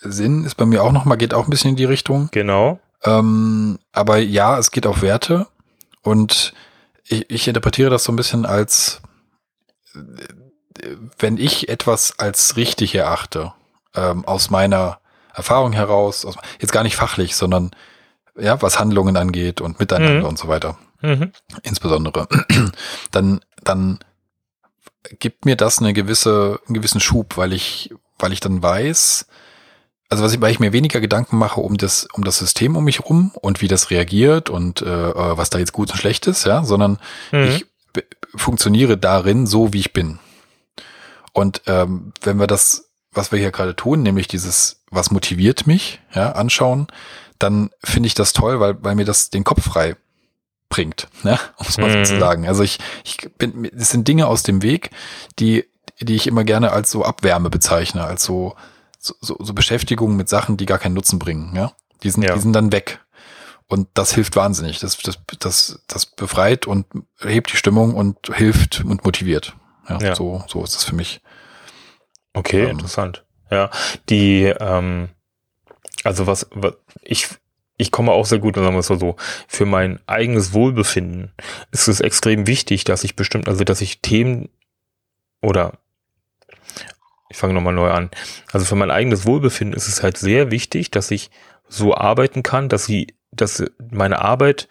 [0.00, 2.28] Sinn ist bei mir auch nochmal, geht auch ein bisschen in die Richtung.
[2.30, 2.78] Genau.
[3.04, 5.46] Ähm, aber ja, es geht auf Werte
[6.02, 6.52] und
[7.04, 9.00] ich, ich interpretiere das so ein bisschen als,
[11.18, 13.52] wenn ich etwas als richtig erachte,
[13.94, 15.00] ähm, aus meiner
[15.34, 17.70] Erfahrung heraus, aus, jetzt gar nicht fachlich, sondern
[18.38, 20.24] ja, was Handlungen angeht und Miteinander Mhm.
[20.26, 21.32] und so weiter, Mhm.
[21.62, 22.28] insbesondere,
[23.10, 23.98] dann, dann
[25.18, 29.26] gibt mir das eine gewisse, einen gewissen Schub, weil ich, weil ich dann weiß,
[30.08, 32.84] also was ich, weil ich mir weniger Gedanken mache um das, um das System um
[32.84, 36.26] mich rum und wie das reagiert und äh, äh, was da jetzt gut und schlecht
[36.26, 36.98] ist, ja, sondern
[37.32, 37.44] Mhm.
[37.44, 37.66] ich
[38.34, 40.18] funktioniere darin so, wie ich bin.
[41.32, 46.00] Und ähm, wenn wir das, was wir hier gerade tun, nämlich dieses, was motiviert mich,
[46.14, 46.86] ja, anschauen,
[47.38, 49.96] dann finde ich das toll, weil, weil mir das den Kopf frei
[50.68, 51.38] bringt, ne?
[51.56, 52.20] um es mal so zu Mhm.
[52.20, 52.48] sagen.
[52.48, 54.90] Also ich, ich bin, es sind Dinge aus dem Weg,
[55.38, 55.64] die,
[56.00, 58.54] die ich immer gerne als so Abwärme bezeichne, als so,
[59.20, 61.72] so, so, Beschäftigung mit Sachen, die gar keinen Nutzen bringen, ja.
[62.02, 62.34] Die sind, Ja.
[62.34, 63.00] die sind dann weg.
[63.66, 64.78] Und das hilft wahnsinnig.
[64.80, 66.86] Das, das, das, das befreit und
[67.20, 69.54] hebt die Stimmung und hilft und motiviert.
[69.88, 70.14] Ja, Ja.
[70.14, 71.20] so, so ist es für mich.
[72.32, 72.70] Okay, Ähm.
[72.70, 73.24] interessant.
[73.50, 73.70] Ja,
[74.08, 75.08] die, ähm,
[76.04, 77.28] also was, was ich,
[77.76, 81.32] ich komme auch sehr gut, sagen wir es mal so, für mein eigenes Wohlbefinden
[81.70, 84.48] ist es extrem wichtig, dass ich bestimmt, also dass ich Themen
[85.40, 85.78] oder
[87.28, 88.10] ich fange nochmal neu an.
[88.52, 91.30] Also für mein eigenes Wohlbefinden ist es halt sehr wichtig, dass ich
[91.68, 94.68] so arbeiten kann, dass sie, dass meine Arbeit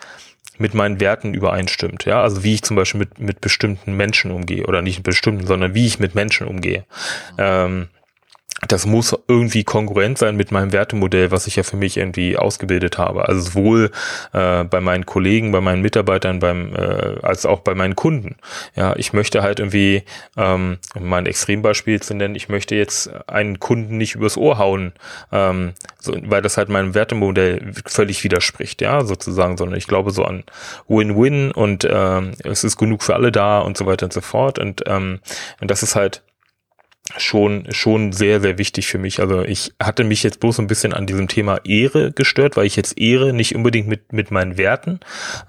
[0.58, 2.06] mit meinen Werten übereinstimmt.
[2.06, 5.46] Ja, also wie ich zum Beispiel mit, mit bestimmten Menschen umgehe oder nicht mit bestimmten,
[5.46, 6.86] sondern wie ich mit Menschen umgehe.
[7.38, 7.90] Ähm,
[8.66, 12.98] das muss irgendwie kongruent sein mit meinem Wertemodell, was ich ja für mich irgendwie ausgebildet
[12.98, 13.28] habe.
[13.28, 13.92] Also sowohl
[14.34, 18.38] äh, bei meinen Kollegen, bei meinen Mitarbeitern, beim äh, als auch bei meinen Kunden.
[18.76, 20.04] Ja, ich möchte halt irgendwie,
[20.38, 24.58] ähm, um mal ein Extrembeispiel zu nennen, ich möchte jetzt einen Kunden nicht übers Ohr
[24.58, 24.94] hauen,
[25.32, 30.26] ähm, so, weil das halt meinem Wertemodell völlig widerspricht, ja, sozusagen, sondern ich glaube so
[30.26, 30.44] an
[30.88, 34.58] Win-Win und ähm, es ist genug für alle da und so weiter und so fort.
[34.58, 35.20] Und, ähm,
[35.62, 36.24] und das ist halt
[37.18, 39.20] schon schon sehr sehr wichtig für mich.
[39.20, 42.76] Also ich hatte mich jetzt bloß ein bisschen an diesem Thema Ehre gestört, weil ich
[42.76, 45.00] jetzt Ehre nicht unbedingt mit mit meinen Werten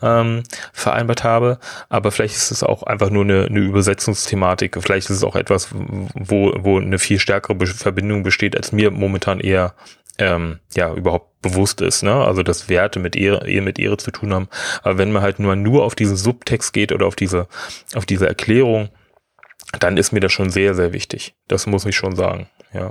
[0.02, 4.78] ähm, vereinbart habe, aber vielleicht ist es auch einfach nur eine, eine Übersetzungsthematik.
[4.80, 8.90] Vielleicht ist es auch etwas, wo wo eine viel stärkere Be Verbindung besteht, als mir
[8.90, 9.74] momentan eher
[10.18, 12.14] ähm, ja überhaupt bewusst ist, ne?
[12.14, 14.48] Also dass Werte mit Ehre, eher mit Ehre zu tun haben.
[14.82, 17.46] Aber wenn man halt nur nur auf diesen Subtext geht oder auf diese
[17.94, 18.90] auf diese Erklärung,
[19.78, 21.34] dann ist mir das schon sehr, sehr wichtig.
[21.46, 22.90] Das muss ich schon sagen, ja.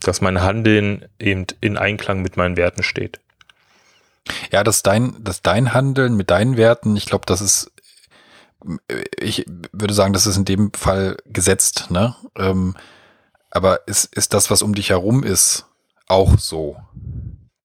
[0.00, 3.20] Dass mein Handeln eben in Einklang mit meinen Werten steht.
[4.50, 7.70] Ja, dass dein, dass dein Handeln mit deinen Werten, ich glaube, das ist,
[9.18, 12.16] ich würde sagen, das ist in dem Fall gesetzt, ne?
[12.36, 12.74] Ähm,
[13.50, 15.66] aber ist, ist das, was um dich herum ist,
[16.06, 16.76] auch so?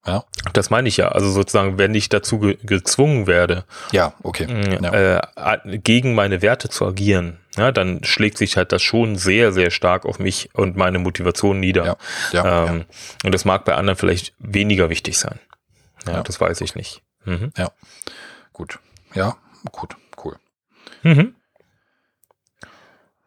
[0.09, 1.09] Ja, Das meine ich ja.
[1.09, 4.47] Also sozusagen, wenn ich dazu ge gezwungen werde, ja okay.
[4.81, 5.21] Ja.
[5.55, 9.69] äh, gegen meine Werte zu agieren, ja, dann schlägt sich halt das schon sehr, sehr
[9.71, 11.85] stark auf mich und meine Motivation nieder.
[11.85, 11.97] Ja,
[12.31, 12.85] ja, ähm,
[13.23, 15.39] Und das mag bei anderen vielleicht weniger wichtig sein.
[16.07, 16.23] Ja, Ja.
[16.23, 17.01] das weiß ich nicht.
[17.25, 17.51] Mhm.
[18.53, 18.79] Gut.
[19.13, 19.35] Ja,
[19.71, 20.37] gut, cool.
[21.03, 21.35] Mhm.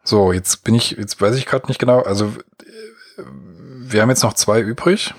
[0.05, 2.35] So, jetzt bin ich, jetzt weiß ich gerade nicht genau, also
[3.17, 5.15] wir haben jetzt noch zwei übrig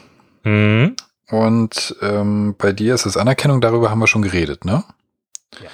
[0.45, 0.95] Mhm.
[1.34, 4.84] Und ähm, bei dir ist es Anerkennung, darüber haben wir schon geredet, ne?
[5.59, 5.69] Ja.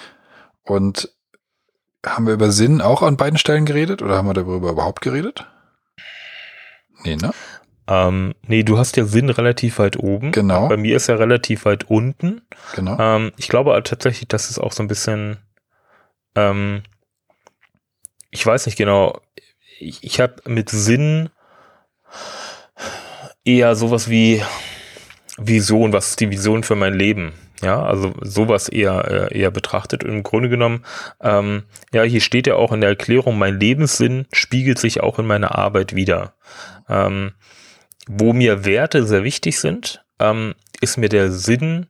[0.63, 1.11] Und
[2.05, 5.45] haben wir über Sinn auch an beiden Stellen geredet oder haben wir darüber überhaupt geredet?
[7.03, 7.31] Nee, ne?
[7.87, 10.31] Ähm, nee, du hast ja Sinn relativ weit oben.
[10.31, 10.69] Genau.
[10.69, 12.41] Bei mir ist er relativ weit unten.
[12.75, 12.97] Genau.
[12.97, 15.39] Ähm, ich glaube tatsächlich, dass es auch so ein bisschen,
[16.35, 16.83] ähm,
[18.29, 19.19] ich weiß nicht genau,
[19.77, 21.31] ich, ich habe mit Sinn
[23.43, 24.41] eher sowas wie
[25.39, 27.33] Vision, was ist die Vision für mein Leben?
[27.61, 30.03] Ja, also sowas eher, äh, eher betrachtet.
[30.03, 30.85] Im Grunde genommen,
[31.21, 35.27] ähm, ja, hier steht ja auch in der Erklärung, mein Lebenssinn spiegelt sich auch in
[35.27, 36.33] meiner Arbeit wieder.
[36.87, 37.33] Ähm,
[38.07, 41.87] wo mir Werte sehr wichtig sind, ähm, ist mir der Sinn,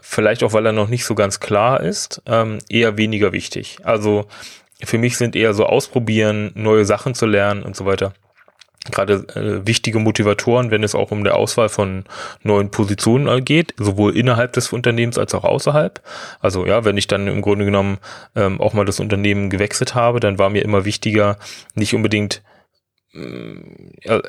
[0.00, 3.78] vielleicht auch weil er noch nicht so ganz klar ist, ähm, eher weniger wichtig.
[3.82, 4.26] Also
[4.82, 8.14] für mich sind eher so ausprobieren, neue Sachen zu lernen und so weiter.
[8.90, 12.04] Gerade äh, wichtige Motivatoren, wenn es auch um der Auswahl von
[12.42, 16.00] neuen Positionen geht, sowohl innerhalb des Unternehmens als auch außerhalb.
[16.40, 17.98] Also ja, wenn ich dann im Grunde genommen
[18.34, 21.36] ähm, auch mal das Unternehmen gewechselt habe, dann war mir immer wichtiger,
[21.74, 22.42] nicht unbedingt
[23.12, 24.22] ja,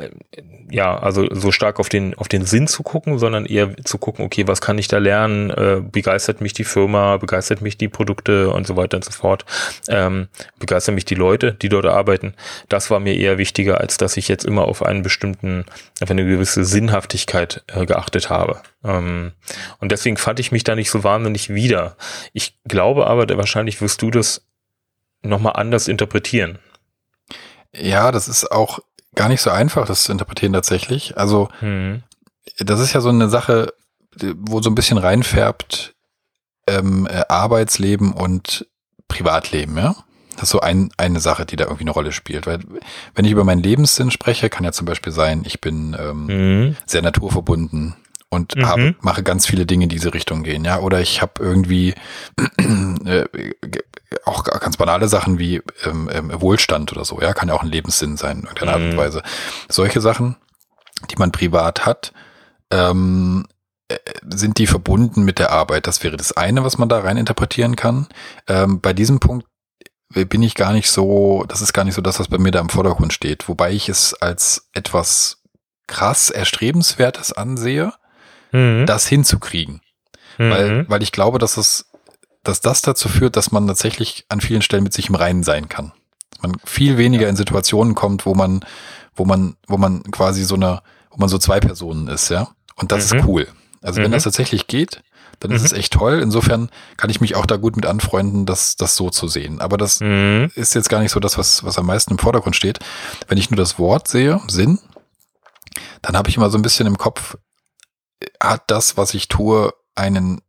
[0.72, 4.26] ja, also so stark auf den auf den Sinn zu gucken, sondern eher zu gucken,
[4.26, 5.52] okay, was kann ich da lernen?
[5.52, 9.46] Äh, begeistert mich die Firma, begeistert mich die Produkte und so weiter und so fort.
[9.88, 12.34] Ähm, begeistern mich die Leute, die dort arbeiten.
[12.70, 15.66] Das war mir eher wichtiger, als dass ich jetzt immer auf einen bestimmten,
[16.02, 18.62] auf eine gewisse Sinnhaftigkeit äh, geachtet habe.
[18.84, 19.34] Ähm,
[19.80, 21.98] und deswegen fand ich mich da nicht so wahnsinnig wieder.
[22.34, 24.44] Ich glaube aber, wahrscheinlich wirst du das
[25.22, 26.58] nochmal anders interpretieren.
[27.76, 28.80] Ja, das ist auch
[29.16, 31.18] gar nicht so einfach, das zu interpretieren tatsächlich.
[31.18, 32.04] Also, Hm.
[32.60, 33.74] das ist ja so eine Sache,
[34.38, 35.94] wo so ein bisschen reinfärbt
[36.68, 38.68] ähm, äh, Arbeitsleben und
[39.08, 39.96] Privatleben, ja.
[40.36, 42.48] Das ist so ein, eine Sache, die da irgendwie eine Rolle spielt.
[42.48, 42.60] Weil
[43.14, 46.78] wenn ich über meinen Lebenssinn spreche, kann ja zum Beispiel sein, ich bin ähm, Mhm.
[46.86, 47.96] sehr naturverbunden
[48.32, 48.66] und mhm.
[48.66, 50.80] habe, mache ganz viele Dinge in diese Richtung gehen, ja.
[50.80, 51.94] Oder ich habe irgendwie
[53.06, 53.26] äh,
[54.26, 57.70] auch ganz banale Sachen wie ähm, ähm, Wohlstand oder so, ja, kann ja auch ein
[57.70, 58.98] Lebenssinn sein in irgendeiner Art und mhm.
[58.98, 59.22] Weise.
[59.68, 60.38] Solche Sachen,
[61.12, 62.14] die man privat hat,
[62.72, 63.46] ähm,
[63.90, 63.98] äh,
[64.34, 65.86] sind die verbunden mit der Arbeit?
[65.86, 68.08] Das wäre das eine, was man da rein interpretieren kann.
[68.48, 69.46] Ähm, bei diesem Punkt
[70.14, 72.60] bin ich gar nicht so, das ist gar nicht so das, was bei mir da
[72.60, 75.42] im Vordergrund steht, wobei ich es als etwas
[75.88, 77.94] krass Erstrebenswertes ansehe,
[78.52, 78.86] mhm.
[78.86, 79.82] das hinzukriegen.
[80.38, 80.50] Mhm.
[80.50, 81.86] Weil, weil ich glaube, dass es,
[82.44, 85.70] dass das dazu führt, dass man tatsächlich an vielen Stellen mit sich im Reinen sein
[85.70, 85.92] kann.
[86.32, 88.66] Dass man viel weniger in Situationen kommt, wo man,
[89.16, 90.82] wo man, wo man quasi so eine,
[91.12, 92.50] wo man so zwei Personen ist, ja.
[92.76, 93.20] Und das mhm.
[93.20, 93.48] ist cool.
[93.82, 94.30] Also wenn das mhm.
[94.30, 95.04] tatsächlich geht,
[95.40, 95.80] dann ist es mhm.
[95.80, 96.20] echt toll.
[96.22, 99.60] Insofern kann ich mich auch da gut mit anfreunden, das, das so zu sehen.
[99.60, 102.80] Aber das ist jetzt gar nicht so das, was, was am meisten im Vordergrund steht.
[103.28, 104.78] Wenn ich nur das Wort sehe, Sinn,
[106.04, 107.38] dann habe ich immer so ein bisschen im Kopf,
[108.42, 110.42] hat das, was ich tue, einen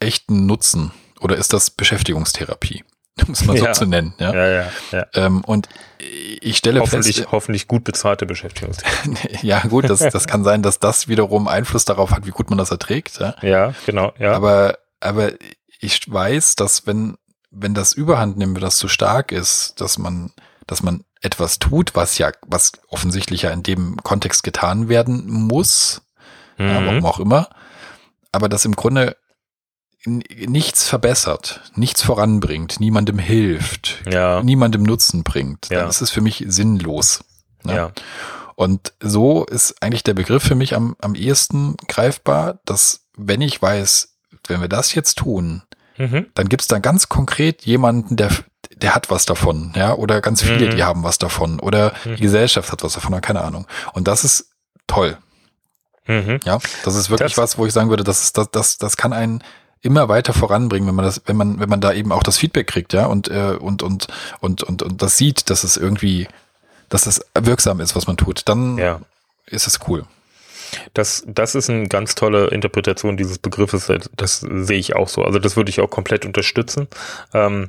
[0.00, 0.92] echten Nutzen?
[1.20, 2.84] Oder ist das Beschäftigungstherapie?
[3.26, 3.72] Um es mal so ja.
[3.72, 4.14] zu nennen.
[4.18, 4.66] Ja, ja, ja.
[4.90, 5.06] ja.
[5.12, 5.68] Ähm, und
[6.40, 7.28] ich stelle hoffentlich, fest.
[7.30, 9.38] Hoffentlich gut bezahlte Beschäftigungstherapie.
[9.42, 12.58] ja, gut, das, das kann sein, dass das wiederum Einfluss darauf hat, wie gut man
[12.58, 13.18] das erträgt.
[13.18, 14.14] Ja, ja genau.
[14.18, 14.32] Ja.
[14.32, 15.32] Aber, aber
[15.78, 17.18] ich weiß, dass wenn,
[17.50, 20.32] wenn das Überhand nimmt, das zu stark ist, dass man,
[20.66, 26.02] dass man etwas tut, was ja, was offensichtlich ja in dem Kontext getan werden muss,
[26.62, 26.68] mhm.
[26.68, 27.48] ja, warum auch immer,
[28.32, 29.16] aber das im Grunde
[30.04, 34.42] nichts verbessert, nichts voranbringt, niemandem hilft, ja.
[34.42, 35.88] niemandem Nutzen bringt, dann ja.
[35.88, 37.24] ist es für mich sinnlos.
[37.62, 37.76] Ne?
[37.76, 37.92] Ja.
[38.56, 43.62] Und so ist eigentlich der Begriff für mich am, am ehesten greifbar, dass wenn ich
[43.62, 44.16] weiß,
[44.48, 45.62] wenn wir das jetzt tun,
[45.98, 46.26] mhm.
[46.34, 48.30] dann gibt es da ganz konkret jemanden, der,
[48.76, 50.76] der hat was davon, ja, oder ganz viele, mhm.
[50.76, 52.16] die haben was davon, oder mhm.
[52.16, 53.66] die Gesellschaft hat was davon, keine Ahnung.
[53.92, 54.50] Und das ist
[54.86, 55.16] toll.
[56.06, 56.40] Mhm.
[56.44, 59.12] Ja, das ist wirklich das, was, wo ich sagen würde, das das, das, das kann
[59.12, 59.42] einen
[59.82, 62.68] immer weiter voranbringen, wenn man das, wenn man, wenn man da eben auch das Feedback
[62.68, 64.06] kriegt, ja, und, äh, und, und,
[64.40, 66.28] und, und, und das sieht, dass es irgendwie,
[66.88, 69.00] dass das wirksam ist, was man tut, dann ja.
[69.46, 70.04] ist es cool.
[70.94, 73.92] Das, das ist eine ganz tolle Interpretation dieses Begriffes.
[74.16, 75.22] Das sehe ich auch so.
[75.22, 76.88] Also das würde ich auch komplett unterstützen.
[77.34, 77.68] Ähm,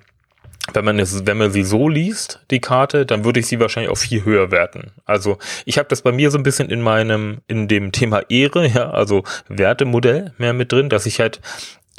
[0.71, 3.91] wenn man es, wenn man sie so liest, die Karte, dann würde ich sie wahrscheinlich
[3.91, 4.91] auch viel höher werten.
[5.05, 8.67] Also ich habe das bei mir so ein bisschen in meinem, in dem Thema Ehre,
[8.67, 11.41] ja, also Wertemodell mehr mit drin, dass ich halt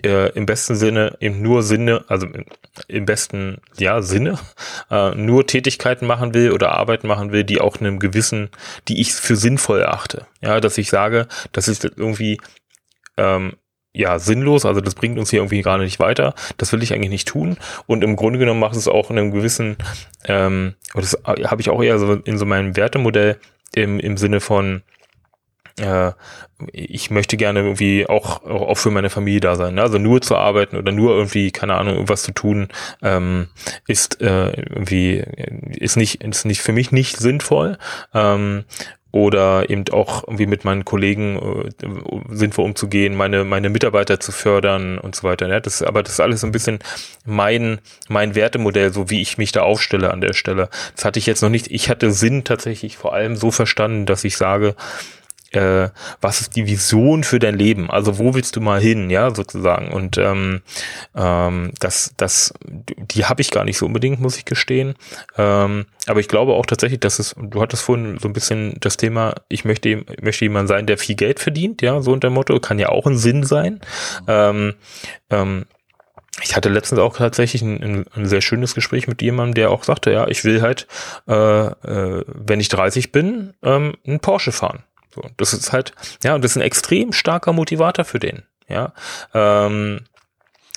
[0.03, 2.27] äh, im besten Sinne eben nur Sinne, also
[2.89, 4.39] im besten ja Sinne
[4.91, 8.51] äh, nur Tätigkeiten machen will oder Arbeiten machen will, die auch einem gewissen,
[8.89, 10.27] die ich für sinnvoll erachte.
[10.41, 12.41] Ja, dass ich sage, das ist irgendwie
[13.17, 13.55] ähm,
[13.95, 16.35] ja sinnlos, also das bringt uns hier irgendwie gerade nicht weiter.
[16.59, 17.57] Das will ich eigentlich nicht tun.
[17.87, 19.77] Und im Grunde genommen macht es auch in einem gewissen,
[20.25, 23.39] ähm, das habe ich auch eher so in so meinem Wertemodell
[23.75, 24.83] im, im Sinne von
[25.79, 26.13] äh,
[26.73, 29.75] ich möchte gerne irgendwie auch, auch für meine Familie da sein.
[29.75, 29.83] Ne?
[29.83, 32.69] Also nur zu arbeiten oder nur irgendwie, keine Ahnung, irgendwas zu tun,
[33.03, 33.49] ähm,
[33.87, 35.25] ist äh, irgendwie,
[35.77, 37.79] ist nicht, ist nicht für mich nicht sinnvoll.
[38.13, 38.65] Ähm,
[39.15, 44.99] oder eben auch irgendwie mit meinen Kollegen äh, sinnvoll umzugehen, meine meine Mitarbeiter zu fördern
[44.99, 45.47] und so weiter.
[45.49, 46.81] Ja, das, aber das ist alles so ein bisschen
[47.25, 50.69] mein mein Wertemodell, so wie ich mich da aufstelle an der Stelle.
[50.97, 51.69] Das hatte ich jetzt noch nicht.
[51.71, 54.75] Ich hatte Sinn tatsächlich vor allem so verstanden, dass ich sage,
[55.55, 55.91] äh,
[56.21, 57.91] was ist die Vision für dein Leben?
[57.91, 59.93] Also wo willst du mal hin, ja, sozusagen.
[59.93, 60.63] Und ähm,
[61.15, 64.95] ähm, das, das, die habe ich gar nicht so unbedingt, muss ich gestehen.
[65.37, 68.97] Ähm, aber ich glaube auch tatsächlich, dass es, du hattest vorhin so ein bisschen das
[68.97, 72.59] Thema, ich möchte, möchte jemand sein, der viel Geld verdient, ja, so unter dem Motto,
[72.61, 73.81] kann ja auch ein Sinn sein.
[74.27, 74.75] Ähm,
[75.31, 75.67] ähm,
[76.43, 80.11] ich hatte letztens auch tatsächlich ein, ein, sehr schönes Gespräch mit jemandem, der auch sagte,
[80.11, 80.87] ja, ich will halt,
[81.29, 84.83] äh, äh, wenn ich 30 bin, ähm, einen Porsche fahren.
[85.15, 85.93] So, das ist halt,
[86.23, 88.43] ja, und das ist ein extrem starker Motivator für den.
[88.69, 88.93] Ja,
[89.35, 90.01] ähm,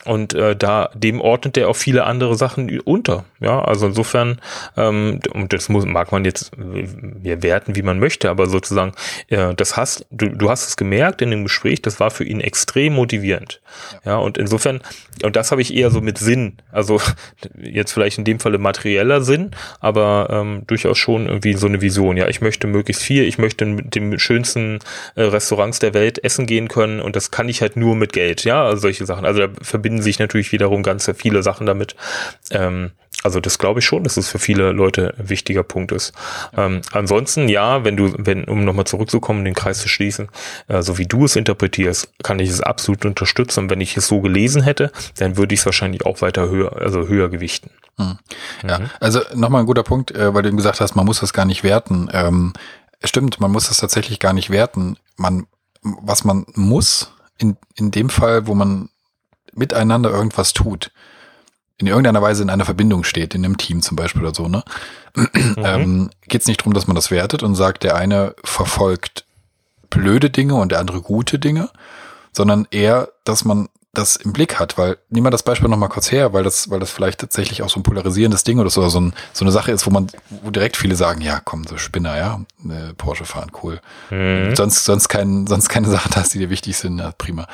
[0.08, 3.26] und äh, da dem ordnet er auch viele andere Sachen unter.
[3.40, 4.40] Ja, also insofern,
[4.76, 8.94] ähm, und das muss, mag man jetzt wir werten, wie man möchte, aber sozusagen,
[9.28, 12.42] äh, das hast, du, du hast es gemerkt in dem Gespräch, das war für ihn
[12.42, 13.62] extrem motivierend.
[14.06, 14.82] Ja, ja und insofern,
[15.24, 17.00] und das habe ich eher so mit Sinn, also
[17.62, 22.18] jetzt vielleicht in dem Falle materieller Sinn, aber ähm, durchaus schon irgendwie so eine Vision.
[22.18, 24.80] Ja, ich möchte möglichst viel, ich möchte mit dem schönsten
[25.16, 28.44] äh, Restaurants der Welt essen gehen können und das kann ich halt nur mit Geld.
[28.44, 29.26] Ja, also solche Sachen.
[29.26, 31.96] Also da verbinden verbinden sich natürlich wiederum ganz viele Sachen damit.
[32.52, 32.92] Ähm,
[33.24, 36.14] also das glaube ich schon, dass es für viele Leute ein wichtiger Punkt ist.
[36.56, 40.30] Ähm, ansonsten ja, wenn du, wenn, um nochmal zurückzukommen, den Kreis zu schließen,
[40.68, 43.62] äh, so wie du es interpretierst, kann ich es absolut unterstützen.
[43.62, 46.78] Und wenn ich es so gelesen hätte, dann würde ich es wahrscheinlich auch weiter höher,
[46.78, 47.72] also höher gewichten.
[47.98, 48.20] Hm.
[48.68, 48.90] Ja, mhm.
[49.00, 51.64] also nochmal ein guter Punkt, äh, weil du gesagt hast, man muss das gar nicht
[51.64, 52.10] werten.
[52.14, 52.54] Ähm,
[53.04, 54.98] stimmt, man muss das tatsächlich gar nicht werten.
[55.16, 55.48] Man
[55.82, 58.90] was man muss, in, in dem Fall, wo man
[59.58, 60.92] miteinander irgendwas tut,
[61.78, 64.64] in irgendeiner Weise in einer Verbindung steht, in einem Team zum Beispiel oder so, ne?
[65.16, 65.56] Mhm.
[65.58, 69.26] ähm, Geht es nicht darum, dass man das wertet und sagt, der eine verfolgt
[69.90, 71.70] blöde Dinge und der andere gute Dinge,
[72.32, 76.12] sondern eher, dass man das im Blick hat, weil nehmen wir das Beispiel nochmal kurz
[76.12, 79.00] her, weil das, weil das vielleicht tatsächlich auch so ein polarisierendes Ding oder so, so,
[79.00, 82.18] ein, so eine Sache ist, wo man, wo direkt viele sagen, ja, komm, so Spinner,
[82.18, 83.82] ja, äh, Porsche fahren, cool.
[84.10, 84.56] Mhm.
[84.56, 87.48] Sonst, sonst kein, sonst keine Sachen hast, die dir wichtig sind, ja, prima.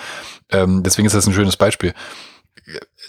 [0.50, 1.94] Ähm, deswegen ist das ein schönes Beispiel.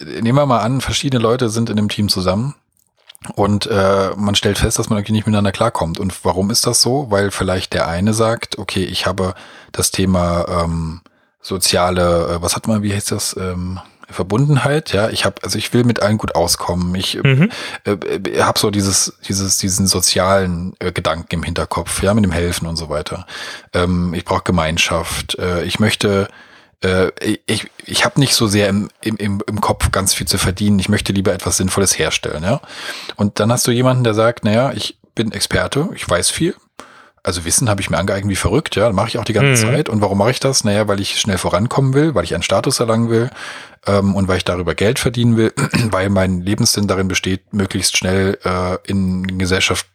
[0.01, 2.55] Nehmen wir mal an, verschiedene Leute sind in einem Team zusammen
[3.35, 5.99] und äh, man stellt fest, dass man irgendwie nicht miteinander klarkommt.
[5.99, 7.11] Und warum ist das so?
[7.11, 9.35] Weil vielleicht der eine sagt, okay, ich habe
[9.73, 11.01] das Thema ähm,
[11.45, 13.37] soziale, äh, was hat man, wie heißt das?
[13.37, 13.79] Ähm,
[14.11, 16.95] Verbundenheit, ja, ich habe, also ich will mit allen gut auskommen.
[16.95, 17.51] Ich mhm.
[17.85, 22.33] äh, äh, habe so dieses, dieses, diesen sozialen äh, Gedanken im Hinterkopf, ja, mit dem
[22.33, 23.27] Helfen und so weiter.
[23.73, 25.39] Ähm, ich brauche Gemeinschaft.
[25.39, 26.29] Äh, ich möchte,
[26.83, 27.11] äh,
[27.47, 30.79] ich, ich habe nicht so sehr im, im, im Kopf ganz viel zu verdienen.
[30.79, 32.61] Ich möchte lieber etwas Sinnvolles herstellen, ja.
[33.17, 36.55] Und dann hast du jemanden, der sagt, naja, ich bin Experte, ich weiß viel,
[37.25, 39.71] also Wissen habe ich mir angeeignet wie verrückt, ja, mache ich auch die ganze mhm.
[39.71, 39.89] Zeit.
[39.89, 40.63] Und warum mache ich das?
[40.63, 43.31] Naja, weil ich schnell vorankommen will, weil ich einen Status erlangen will
[43.87, 45.53] ähm, und weil ich darüber Geld verdienen will,
[45.91, 49.87] weil mein Lebenssinn darin besteht, möglichst schnell äh, in Gesellschaft,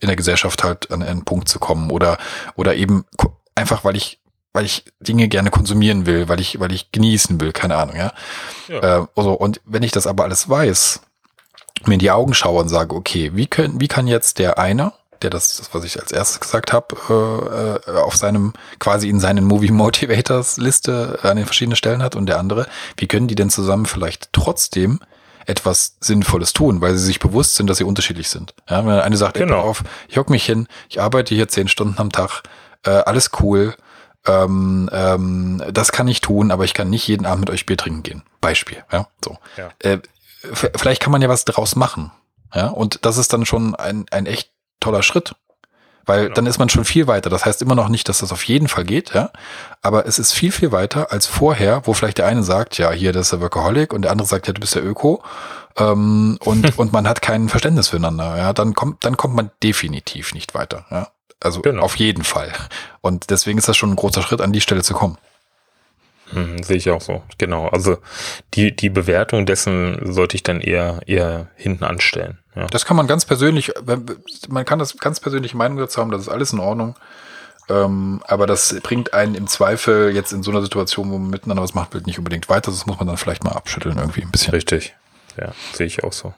[0.00, 2.16] in der Gesellschaft halt an einen Punkt zu kommen oder
[2.56, 3.04] oder eben
[3.54, 4.20] einfach, weil ich
[4.54, 8.12] weil ich Dinge gerne konsumieren will, weil ich weil ich genießen will, keine Ahnung, ja.
[8.68, 9.02] ja.
[9.02, 11.02] Äh, also, und wenn ich das aber alles weiß,
[11.84, 14.92] mir in die Augen schaue und sage, okay, wie können, wie kann jetzt der eine
[15.22, 19.20] der das, das was ich als erstes gesagt habe, äh, äh, auf seinem, quasi in
[19.20, 22.66] seinen Movie Motivators Liste an den verschiedenen Stellen hat und der andere,
[22.96, 25.00] wie können die denn zusammen vielleicht trotzdem
[25.46, 28.54] etwas Sinnvolles tun, weil sie sich bewusst sind, dass sie unterschiedlich sind.
[28.68, 29.56] Ja, wenn eine sagt, genau.
[29.56, 32.42] ey, auf, ich hock mich hin, ich arbeite hier zehn Stunden am Tag,
[32.84, 33.74] äh, alles cool,
[34.26, 37.78] ähm, ähm, das kann ich tun, aber ich kann nicht jeden Abend mit euch Bier
[37.78, 38.22] trinken gehen.
[38.40, 39.38] Beispiel, ja, so.
[39.56, 39.70] Ja.
[39.78, 40.00] Äh,
[40.52, 42.12] vielleicht kann man ja was draus machen.
[42.54, 44.50] Ja, und das ist dann schon ein, ein echt
[44.80, 45.34] toller Schritt.
[46.08, 46.34] Weil genau.
[46.36, 47.28] dann ist man schon viel weiter.
[47.28, 49.30] Das heißt immer noch nicht, dass das auf jeden Fall geht, ja.
[49.82, 53.12] Aber es ist viel, viel weiter als vorher, wo vielleicht der eine sagt, ja, hier,
[53.12, 55.22] das ist der Workaholic und der andere sagt, ja, du bist der Öko.
[55.76, 58.54] Ähm, und, und man hat kein Verständnis füreinander, ja.
[58.54, 61.08] Dann kommt, dann kommt man definitiv nicht weiter, ja.
[61.40, 61.82] Also genau.
[61.82, 62.52] auf jeden Fall.
[63.02, 65.18] Und deswegen ist das schon ein großer Schritt, an die Stelle zu kommen.
[66.32, 67.68] Hm, sehe ich auch so, genau.
[67.68, 67.98] Also
[68.54, 72.38] die, die Bewertung dessen sollte ich dann eher, eher hinten anstellen.
[72.54, 72.66] Ja.
[72.66, 73.72] Das kann man ganz persönlich,
[74.48, 76.96] man kann das ganz persönliche Meinung dazu haben, das ist alles in Ordnung.
[77.70, 81.62] Ähm, aber das bringt einen im Zweifel jetzt in so einer Situation, wo man miteinander
[81.62, 82.70] was macht, nicht unbedingt weiter.
[82.70, 84.54] Das muss man dann vielleicht mal abschütteln irgendwie ein bisschen.
[84.54, 84.94] Richtig.
[85.38, 86.34] Ja, sehe ich auch so.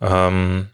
[0.00, 0.68] Ähm,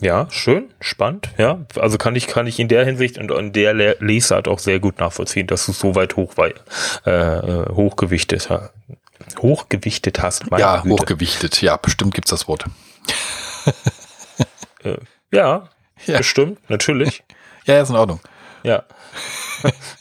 [0.00, 1.60] ja, schön, spannend, ja.
[1.76, 5.00] Also kann ich, kann ich in der Hinsicht und in der Lesart auch sehr gut
[5.00, 6.50] nachvollziehen, dass du so weit hoch, äh,
[7.10, 8.48] äh, hochgewichtet,
[9.38, 10.44] hochgewichtet hast.
[10.56, 10.94] Ja, Güte.
[10.94, 12.64] hochgewichtet, ja, bestimmt gibt's das Wort.
[14.84, 14.96] äh,
[15.32, 15.68] ja,
[16.06, 17.24] ja, bestimmt, natürlich.
[17.64, 18.20] ja, ist in Ordnung.
[18.62, 18.84] Ja.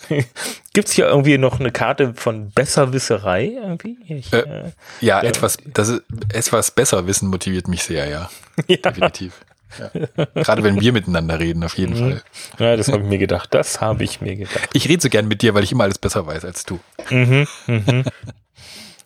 [0.73, 3.97] Gibt's hier irgendwie noch eine Karte von Besserwisserei irgendwie?
[4.07, 4.71] Ich, äh, äh,
[5.01, 8.29] ja, etwas, das ist, etwas besser wissen motiviert mich sehr, ja.
[8.67, 8.77] ja.
[8.77, 9.33] Definitiv.
[9.79, 10.25] Ja.
[10.33, 11.99] Gerade wenn wir miteinander reden, auf jeden mhm.
[11.99, 12.23] Fall.
[12.59, 13.53] Ja, das habe ich mir gedacht.
[13.53, 14.69] Das habe ich mir gedacht.
[14.73, 16.79] Ich rede so gern mit dir, weil ich immer alles besser weiß als du.
[17.09, 18.03] Mhm, mhm.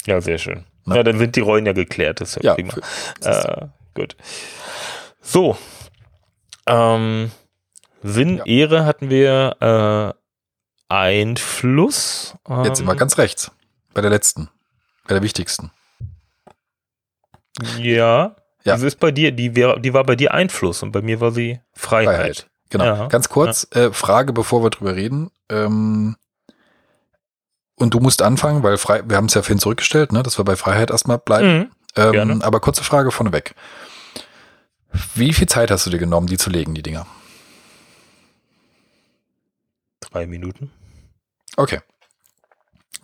[0.05, 0.65] Ja, sehr schön.
[0.85, 0.97] Na?
[0.97, 2.21] Ja, dann sind die Rollen ja geklärt.
[2.21, 2.73] Das ist ja, ja prima.
[3.21, 4.15] Äh, gut.
[5.21, 5.57] So.
[6.65, 7.31] Ähm,
[8.01, 8.45] Sinn, ja.
[8.45, 10.15] Ehre hatten wir
[10.89, 12.35] äh, Einfluss.
[12.49, 13.51] Ähm, Jetzt sind wir ähm, ganz rechts.
[13.93, 14.49] Bei der letzten.
[15.07, 15.71] Bei der wichtigsten.
[17.77, 18.35] Ja.
[18.63, 18.73] Ja.
[18.73, 21.59] Das ist bei dir, die, die war bei dir Einfluss und bei mir war sie
[21.73, 22.15] Freiheit.
[22.15, 22.47] Freiheit.
[22.69, 22.85] Genau.
[22.85, 23.07] Ja.
[23.07, 23.87] Ganz kurz, ja.
[23.87, 25.31] äh, Frage, bevor wir drüber reden.
[25.49, 26.15] Ähm,
[27.75, 30.45] und du musst anfangen, weil frei, wir haben es ja vorhin zurückgestellt, ne, dass wir
[30.45, 31.57] bei Freiheit erstmal bleiben.
[31.57, 31.71] Mhm.
[31.95, 33.55] Ähm, aber kurze Frage vorneweg.
[35.15, 37.07] Wie viel Zeit hast du dir genommen, die zu legen, die Dinger?
[39.99, 40.71] Drei Minuten.
[41.57, 41.79] Okay.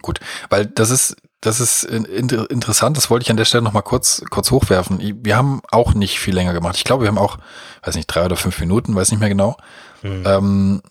[0.02, 3.84] Gut, weil das ist das ist inter interessant, das wollte ich an der Stelle nochmal
[3.84, 5.00] kurz, kurz hochwerfen.
[5.24, 6.78] Wir haben auch nicht viel länger gemacht.
[6.78, 7.38] Ich glaube, wir haben auch,
[7.84, 9.56] weiß nicht, drei oder fünf Minuten, weiß nicht mehr genau,
[10.02, 10.24] mhm.
[10.26, 10.82] ähm,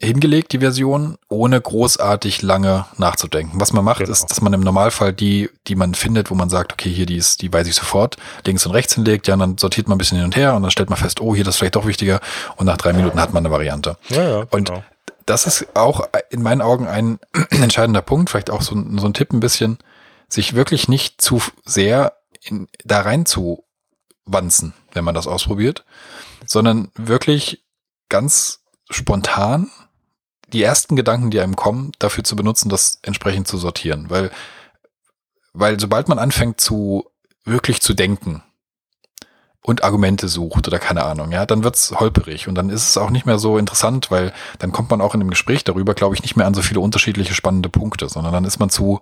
[0.00, 3.60] hingelegt, die Version, ohne großartig lange nachzudenken.
[3.60, 4.10] Was man macht, genau.
[4.10, 7.16] ist, dass man im Normalfall die, die man findet, wo man sagt, okay, hier, die
[7.16, 9.98] ist, die weiß ich sofort, links und rechts hinlegt, ja, und dann sortiert man ein
[9.98, 11.86] bisschen hin und her und dann stellt man fest, oh, hier, das ist vielleicht doch
[11.86, 12.20] wichtiger
[12.56, 13.96] und nach drei Minuten hat man eine Variante.
[14.08, 14.82] Ja, ja, genau.
[15.26, 17.18] Das ist auch in meinen Augen ein
[17.50, 19.78] entscheidender Punkt, vielleicht auch so, so ein Tipp ein bisschen,
[20.28, 23.64] sich wirklich nicht zu sehr in, da rein zu
[24.26, 25.84] wanzen, wenn man das ausprobiert,
[26.46, 27.64] sondern wirklich
[28.08, 28.60] ganz
[28.90, 29.70] spontan
[30.52, 34.10] die ersten Gedanken, die einem kommen, dafür zu benutzen, das entsprechend zu sortieren.
[34.10, 34.30] Weil,
[35.52, 37.10] weil sobald man anfängt zu
[37.44, 38.42] wirklich zu denken
[39.66, 43.08] und Argumente sucht oder keine Ahnung, ja, dann wird's holperig und dann ist es auch
[43.08, 46.22] nicht mehr so interessant, weil dann kommt man auch in dem Gespräch darüber, glaube ich,
[46.22, 49.00] nicht mehr an so viele unterschiedliche spannende Punkte, sondern dann ist man zu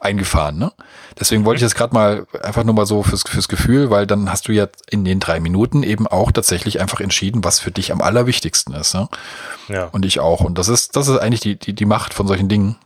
[0.00, 0.58] eingefahren.
[0.58, 0.72] Ne?
[1.18, 4.32] Deswegen wollte ich das gerade mal einfach nur mal so fürs, fürs Gefühl, weil dann
[4.32, 7.92] hast du ja in den drei Minuten eben auch tatsächlich einfach entschieden, was für dich
[7.92, 8.94] am allerwichtigsten ist.
[8.94, 9.08] Ne?
[9.68, 9.84] Ja.
[9.92, 10.40] Und ich auch.
[10.40, 12.76] Und das ist, das ist eigentlich die, die, die Macht von solchen Dingen.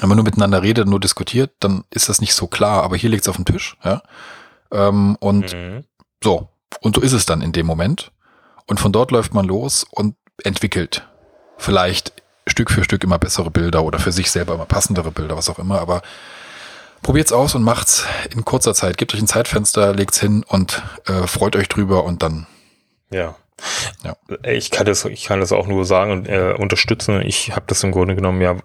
[0.00, 2.82] Wenn man nur miteinander redet, nur diskutiert, dann ist das nicht so klar.
[2.82, 3.76] Aber hier liegt es auf dem Tisch.
[3.84, 4.02] Ja?
[4.72, 5.84] Ähm, und mhm.
[6.22, 6.48] So.
[6.80, 8.12] Und so ist es dann in dem Moment.
[8.66, 10.14] Und von dort läuft man los und
[10.44, 11.08] entwickelt
[11.56, 12.12] vielleicht
[12.46, 15.58] Stück für Stück immer bessere Bilder oder für sich selber immer passendere Bilder, was auch
[15.58, 15.80] immer.
[15.80, 16.02] Aber
[17.02, 18.98] probiert's aus und macht's in kurzer Zeit.
[18.98, 22.46] Gebt euch ein Zeitfenster, legt's hin und äh, freut euch drüber und dann.
[23.10, 23.36] Ja.
[24.04, 24.16] Ja.
[24.44, 27.22] Ich kann das, ich kann das auch nur sagen und äh, unterstützen.
[27.22, 28.56] Ich habe das im Grunde genommen ja,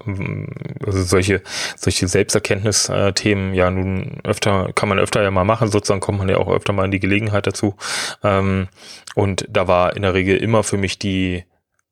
[0.85, 1.41] also solche,
[1.75, 6.37] solche Selbsterkenntnisthemen ja nun öfter, kann man öfter ja mal machen, sozusagen kommt man ja
[6.37, 7.75] auch öfter mal in die Gelegenheit dazu.
[8.23, 8.67] Ähm,
[9.15, 11.45] und da war in der Regel immer für mich die,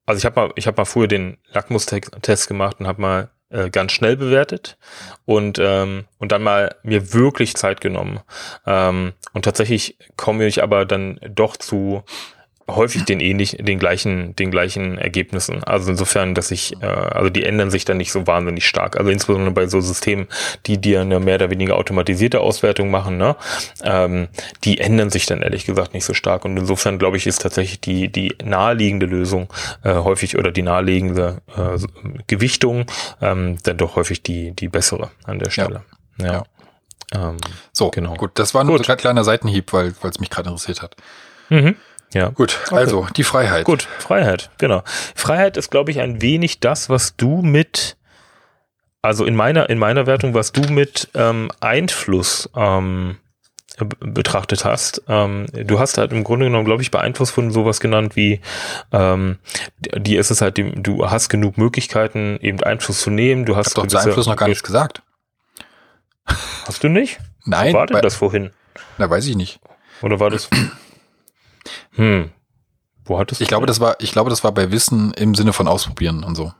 [0.05, 3.69] also ich habe mal, ich habe mal früher den Lackmustest gemacht und habe mal äh,
[3.69, 4.77] ganz schnell bewertet
[5.25, 8.21] und ähm, und dann mal mir wirklich Zeit genommen
[8.65, 12.03] ähm, und tatsächlich komme ich aber dann doch zu
[12.69, 15.63] häufig den ähnlich, den gleichen, den gleichen Ergebnissen.
[15.63, 18.97] Also insofern, dass ich, äh, also die ändern sich dann nicht so wahnsinnig stark.
[18.97, 20.27] Also insbesondere bei so Systemen,
[20.65, 23.35] die dir eine mehr oder weniger automatisierte Auswertung machen, ne,
[23.83, 24.27] ähm,
[24.63, 26.45] die ändern sich dann ehrlich gesagt nicht so stark.
[26.45, 29.51] Und insofern glaube ich, ist tatsächlich die die naheliegende Lösung
[29.83, 31.77] äh, häufig oder die naheliegende äh,
[32.27, 32.85] Gewichtung
[33.21, 35.83] ähm, dann doch häufig die die bessere an der Stelle.
[36.17, 36.33] Ja.
[36.33, 36.43] ja.
[37.13, 37.37] Ähm,
[37.73, 38.15] so, genau.
[38.15, 38.89] Gut, das war nur gut.
[38.89, 40.95] ein kleiner Seitenhieb, weil es mich gerade interessiert hat.
[41.49, 41.75] Mhm.
[42.13, 42.29] Ja.
[42.29, 42.75] Gut, okay.
[42.75, 43.65] also die Freiheit.
[43.65, 44.83] Gut, Freiheit, genau.
[45.15, 47.97] Freiheit ist, glaube ich, ein wenig das, was du mit,
[49.01, 53.17] also in meiner, in meiner Wertung, was du mit ähm, Einfluss ähm,
[53.99, 55.03] betrachtet hast.
[55.07, 58.41] Ähm, du hast halt im Grunde genommen, glaube ich, bei Einfluss von sowas genannt wie,
[58.91, 59.37] ähm,
[59.79, 63.45] die ist es halt, du hast genug Möglichkeiten, eben Einfluss zu nehmen.
[63.45, 65.01] Du hast ich hab doch zu Einfluss noch gar nichts gesagt.
[66.65, 67.19] Hast du nicht?
[67.45, 67.73] Nein.
[67.73, 68.51] Wo war denn das vorhin?
[68.97, 69.59] Na, weiß ich nicht.
[70.01, 70.49] Oder war das?
[71.91, 72.31] Hm.
[73.05, 73.43] Wo hattest du?
[73.43, 76.35] Ich glaube, das war, ich glaube, das war bei Wissen im Sinne von ausprobieren und
[76.35, 76.53] so.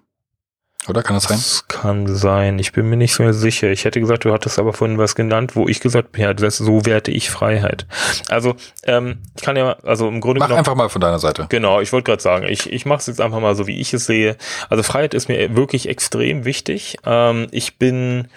[0.88, 1.38] Oder kann das sein?
[1.38, 2.58] Das kann sein.
[2.58, 3.70] Ich bin mir nicht so sicher.
[3.70, 6.58] Ich hätte gesagt, du hattest aber vorhin was genannt, wo ich gesagt habe, ja, das,
[6.58, 7.86] so werte ich Freiheit.
[8.30, 11.46] Also, ähm, ich kann ja, also im Grunde Mach genommen, einfach mal von deiner Seite.
[11.50, 13.94] Genau, ich wollte gerade sagen, ich, ich mache es jetzt einfach mal so, wie ich
[13.94, 14.38] es sehe.
[14.70, 16.98] Also Freiheit ist mir wirklich extrem wichtig.
[17.06, 18.30] Ähm, ich bin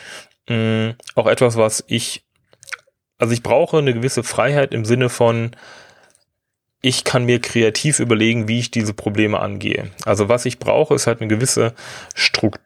[0.46, 2.24] mh, auch etwas, was ich,
[3.16, 5.52] also ich brauche eine gewisse Freiheit im Sinne von,
[6.85, 9.91] ich kann mir kreativ überlegen, wie ich diese Probleme angehe.
[10.05, 11.72] Also was ich brauche, ist halt eine gewisse
[12.14, 12.61] Struktur.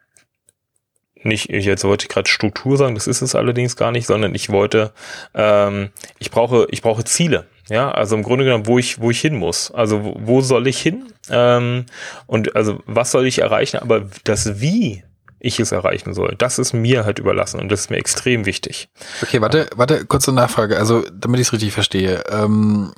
[1.23, 4.51] Nicht, jetzt wollte ich gerade Struktur sagen, das ist es allerdings gar nicht, sondern ich
[4.51, 4.93] wollte,
[5.35, 7.47] ähm, ich brauche, ich brauche Ziele.
[7.69, 9.71] Ja, also im Grunde genommen, wo ich, wo ich hin muss.
[9.71, 11.13] Also wo, wo soll ich hin?
[11.31, 11.87] Ähm,
[12.27, 13.79] und also was soll ich erreichen?
[13.79, 15.05] Aber das Wie
[15.41, 16.35] ich es erreichen soll.
[16.39, 18.89] Das ist mir halt überlassen und das ist mir extrem wichtig.
[19.23, 20.77] Okay, warte, warte, kurze Nachfrage.
[20.77, 22.25] Also, damit ich es richtig verstehe.
[22.31, 22.93] Ähm,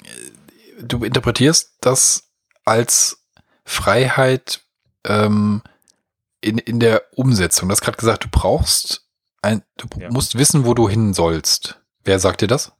[0.83, 2.31] du interpretierst das
[2.64, 3.24] als
[3.64, 4.62] Freiheit
[5.05, 5.62] ähm,
[6.41, 7.68] in, in der Umsetzung.
[7.68, 9.07] Du hast gerade gesagt, du brauchst
[9.43, 10.11] ein, du ja.
[10.11, 11.81] musst wissen, wo du hin sollst.
[12.05, 12.72] Wer sagt dir das?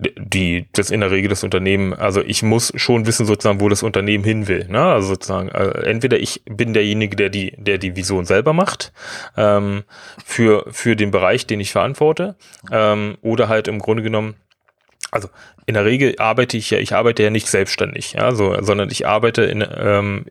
[0.00, 3.82] die das in der Regel das Unternehmen, also ich muss schon wissen sozusagen, wo das
[3.82, 4.66] Unternehmen hin will.
[4.68, 4.80] Ne?
[4.80, 8.92] Also sozusagen, also entweder ich bin derjenige, der die, der die Vision selber macht
[9.36, 9.82] ähm,
[10.24, 12.36] für für den Bereich, den ich verantworte,
[12.70, 14.36] ähm, oder halt im Grunde genommen
[15.10, 15.28] also
[15.66, 19.06] in der Regel arbeite ich ja, ich arbeite ja nicht selbstständig, ja, so, sondern ich
[19.06, 20.26] arbeite in, ähm,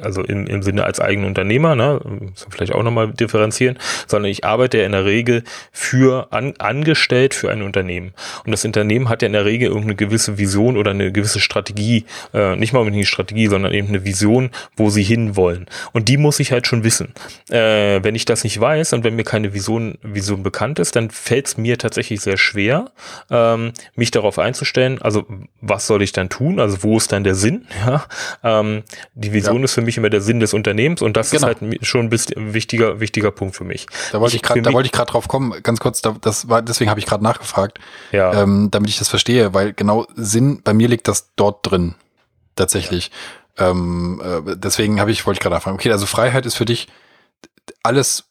[0.00, 4.44] also im, im Sinne als eigener Unternehmer, ne, muss vielleicht auch nochmal differenzieren, sondern ich
[4.44, 8.12] arbeite ja in der Regel für an, angestellt für ein Unternehmen.
[8.44, 12.04] Und das Unternehmen hat ja in der Regel irgendeine gewisse Vision oder eine gewisse Strategie,
[12.34, 15.66] äh, nicht mal unbedingt eine Strategie, sondern eben eine Vision, wo sie hinwollen.
[15.92, 17.12] Und die muss ich halt schon wissen.
[17.50, 21.10] Äh, wenn ich das nicht weiß und wenn mir keine Vision, Vision bekannt ist, dann
[21.10, 22.90] fällt es mir tatsächlich sehr schwer,
[23.30, 25.26] ähm, mich darauf einzustellen, also
[25.60, 27.66] was soll ich dann tun, also wo ist dann der Sinn?
[27.86, 28.06] Ja?
[28.42, 28.82] Ähm,
[29.14, 29.64] die Vision ja.
[29.64, 31.48] ist für mich immer der Sinn des Unternehmens und das genau.
[31.48, 33.86] ist halt schon ein wichtiger, wichtiger Punkt für mich.
[34.12, 36.48] Da wollte ich, ich gerade, da wollte ich gerade drauf kommen, ganz kurz, da, das
[36.48, 37.78] war, deswegen habe ich gerade nachgefragt,
[38.12, 38.42] ja.
[38.42, 41.94] ähm, damit ich das verstehe, weil genau Sinn, bei mir liegt das dort drin,
[42.54, 43.10] tatsächlich.
[43.58, 43.70] Ja.
[43.70, 46.88] Ähm, äh, deswegen habe ich, wollte ich gerade nachfragen, okay, also Freiheit ist für dich
[47.82, 48.24] alles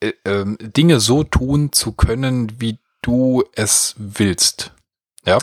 [0.00, 4.72] äh, äh, Dinge so tun zu können, wie du es willst.
[5.26, 5.38] Ja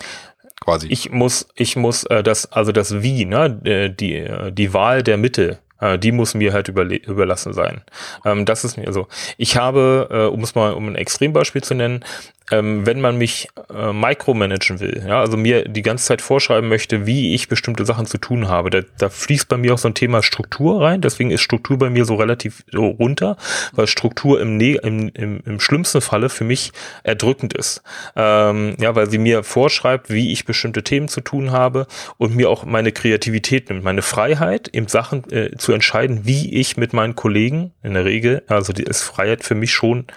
[0.61, 0.87] quasi.
[0.87, 5.03] Ich muss, ich muss äh, das, also das Wie, ne, äh, die, äh, die Wahl
[5.03, 7.81] der Mittel Äh, die muss mir halt überlassen sein.
[8.23, 9.07] Ähm, das ist mir so.
[9.37, 12.05] Ich habe, äh, um es mal um ein Extrembeispiel zu nennen,
[12.51, 17.05] ähm, wenn man mich äh, micromanagen will, ja, also mir die ganze Zeit vorschreiben möchte,
[17.05, 19.93] wie ich bestimmte Sachen zu tun habe, da, da fließt bei mir auch so ein
[19.93, 21.01] Thema Struktur rein.
[21.01, 23.37] Deswegen ist Struktur bei mir so relativ so runter,
[23.71, 26.71] weil Struktur im, ne im, im, im schlimmsten Falle für mich
[27.03, 27.81] erdrückend ist.
[28.15, 32.49] Ähm, ja, weil sie mir vorschreibt, wie ich bestimmte Themen zu tun habe und mir
[32.49, 37.15] auch meine Kreativität nimmt, meine Freiheit, eben Sachen äh, zu entscheiden, wie ich mit meinen
[37.15, 40.07] Kollegen in der Regel, also die ist Freiheit für mich schon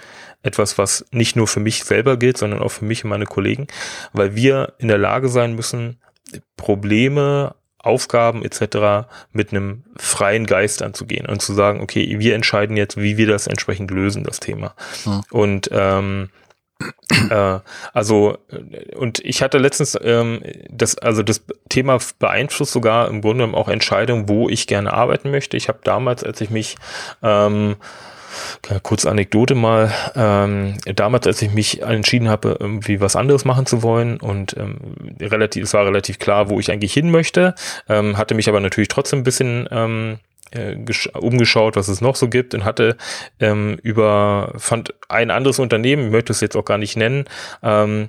[0.42, 3.66] etwas, was nicht nur für mich selber gilt, sondern auch für mich und meine Kollegen,
[4.12, 5.98] weil wir in der Lage sein müssen,
[6.56, 9.08] Probleme, Aufgaben etc.
[9.32, 13.46] mit einem freien Geist anzugehen und zu sagen, okay, wir entscheiden jetzt, wie wir das
[13.46, 14.74] entsprechend lösen, das Thema.
[15.04, 15.22] Hm.
[15.30, 16.30] Und ähm,
[17.30, 17.58] äh,
[17.92, 18.38] also
[18.96, 23.68] und ich hatte letztens ähm, das also das Thema beeinflusst sogar im Grunde genommen auch
[23.68, 25.56] Entscheidungen, wo ich gerne arbeiten möchte.
[25.56, 26.76] Ich habe damals, als ich mich
[27.22, 27.76] ähm,
[28.82, 29.92] Kurz Anekdote mal.
[30.14, 34.78] Ähm, damals, als ich mich entschieden habe, irgendwie was anderes machen zu wollen und ähm,
[35.20, 37.54] relativ, es war relativ klar, wo ich eigentlich hin möchte,
[37.88, 40.18] ähm, hatte mich aber natürlich trotzdem ein bisschen ähm,
[40.52, 40.76] äh,
[41.14, 42.96] umgeschaut, was es noch so gibt und hatte
[43.40, 47.24] ähm, über fand ein anderes Unternehmen, ich möchte es jetzt auch gar nicht nennen,
[47.62, 48.08] ähm,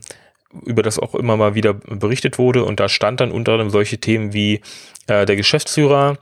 [0.63, 2.63] über das auch immer mal wieder berichtet wurde.
[2.63, 4.61] Und da stand dann unter anderem solche Themen wie
[5.07, 6.17] äh, der Geschäftsführer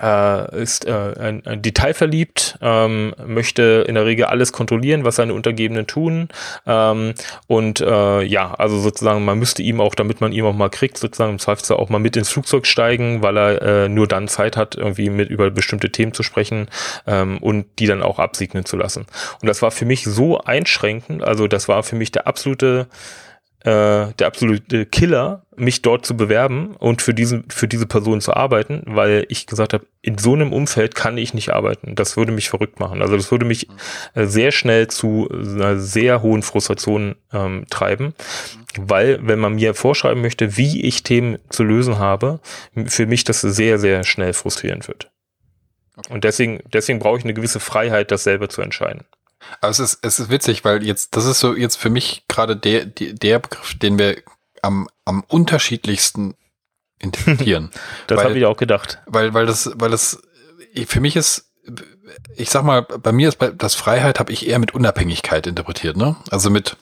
[0.00, 5.34] äh, ist äh, ein, ein detailverliebt, ähm, möchte in der Regel alles kontrollieren, was seine
[5.34, 6.28] Untergebenen tun.
[6.66, 7.14] Ähm,
[7.46, 10.98] und äh, ja, also sozusagen, man müsste ihm auch, damit man ihm auch mal kriegt,
[10.98, 14.56] sozusagen im Zweifelsfall auch mal mit ins Flugzeug steigen, weil er äh, nur dann Zeit
[14.56, 16.68] hat, irgendwie mit über bestimmte Themen zu sprechen
[17.06, 19.06] ähm, und die dann auch absegnen zu lassen.
[19.40, 22.86] Und das war für mich so einschränkend, also das war für mich der absolute
[23.64, 28.32] äh, der absolute Killer, mich dort zu bewerben und für diesen für diese Person zu
[28.34, 31.96] arbeiten, weil ich gesagt habe, in so einem Umfeld kann ich nicht arbeiten.
[31.96, 33.02] Das würde mich verrückt machen.
[33.02, 33.66] Also das würde mich
[34.14, 38.14] äh, sehr schnell zu einer sehr hohen Frustration ähm, treiben,
[38.78, 42.38] weil wenn man mir vorschreiben möchte, wie ich Themen zu lösen habe,
[42.86, 45.10] für mich das sehr sehr schnell frustrierend wird.
[45.96, 46.14] Okay.
[46.14, 49.04] Und deswegen deswegen brauche ich eine gewisse Freiheit, das selber zu entscheiden.
[49.60, 52.56] Aber es ist, es ist witzig, weil jetzt, das ist so jetzt für mich gerade
[52.56, 54.22] der, der Begriff, den wir
[54.62, 56.34] am, am unterschiedlichsten
[56.98, 57.70] interpretieren.
[58.06, 59.00] das habe ich auch gedacht.
[59.06, 60.20] Weil, weil das, weil das,
[60.86, 61.50] für mich ist,
[62.36, 66.16] ich sag mal, bei mir ist das Freiheit habe ich eher mit Unabhängigkeit interpretiert, ne?
[66.30, 66.76] Also mit,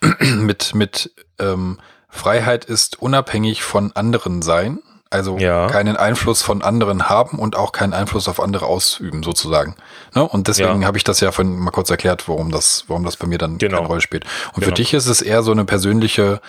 [0.20, 1.78] mit, mit ähm,
[2.08, 4.80] Freiheit ist unabhängig von anderen sein
[5.12, 5.66] also ja.
[5.66, 9.76] keinen Einfluss von anderen haben und auch keinen Einfluss auf andere ausüben, sozusagen.
[10.14, 10.26] Ne?
[10.26, 10.86] Und deswegen ja.
[10.86, 13.58] habe ich das ja von mal kurz erklärt, warum das, warum das bei mir dann
[13.58, 13.76] genau.
[13.76, 14.24] keine Rolle spielt.
[14.48, 14.66] Und genau.
[14.66, 16.40] für dich ist es eher so eine persönliche,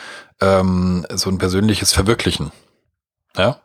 [0.42, 2.52] ähm, so ein persönliches Verwirklichen.
[3.36, 3.58] Ja?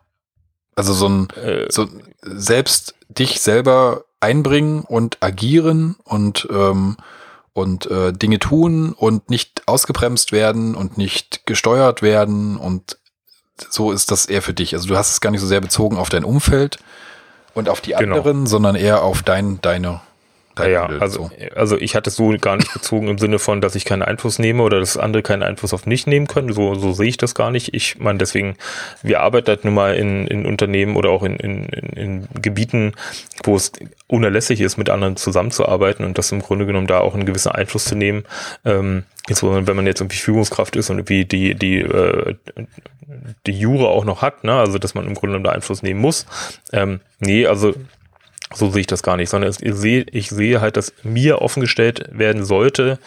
[0.75, 1.87] Also so ein äh, so
[2.21, 6.97] selbst dich selber einbringen und agieren und ähm,
[7.53, 12.97] und äh, Dinge tun und nicht ausgebremst werden und nicht gesteuert werden und
[13.69, 14.73] so ist das eher für dich.
[14.73, 16.77] Also du hast es gar nicht so sehr bezogen auf dein Umfeld
[17.53, 18.17] und auf die genau.
[18.17, 20.01] anderen, sondern eher auf dein, deine,
[20.59, 21.55] dein ja, also, so.
[21.55, 24.39] also ich hatte es so gar nicht bezogen im Sinne von, dass ich keinen Einfluss
[24.39, 26.53] nehme oder dass andere keinen Einfluss auf mich nehmen können.
[26.53, 27.73] So, so sehe ich das gar nicht.
[27.73, 28.55] Ich meine, deswegen,
[29.01, 32.93] wir arbeiten halt nun mal in, in Unternehmen oder auch in, in, in Gebieten,
[33.43, 33.71] wo es
[34.07, 37.85] unerlässlich ist, mit anderen zusammenzuarbeiten und das im Grunde genommen da auch einen gewissen Einfluss
[37.85, 38.23] zu nehmen.
[38.65, 42.35] Ähm, insbesondere wenn man jetzt irgendwie Führungskraft ist und irgendwie die, die, äh,
[43.45, 44.53] die Jure auch noch hat, ne?
[44.53, 46.25] also dass man im Grunde genommen da Einfluss nehmen muss.
[46.73, 47.73] Ähm, nee, also
[48.53, 52.05] so sehe ich das gar nicht, sondern ich sehe, ich sehe halt, dass mir offengestellt
[52.11, 52.97] werden sollte,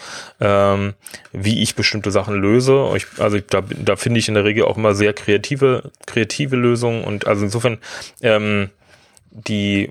[0.40, 0.94] ähm,
[1.32, 2.90] wie ich bestimmte Sachen löse.
[2.96, 7.02] Ich, also da, da finde ich in der Regel auch immer sehr kreative, kreative Lösungen
[7.02, 7.78] und also insofern
[8.20, 8.70] ähm,
[9.34, 9.90] die,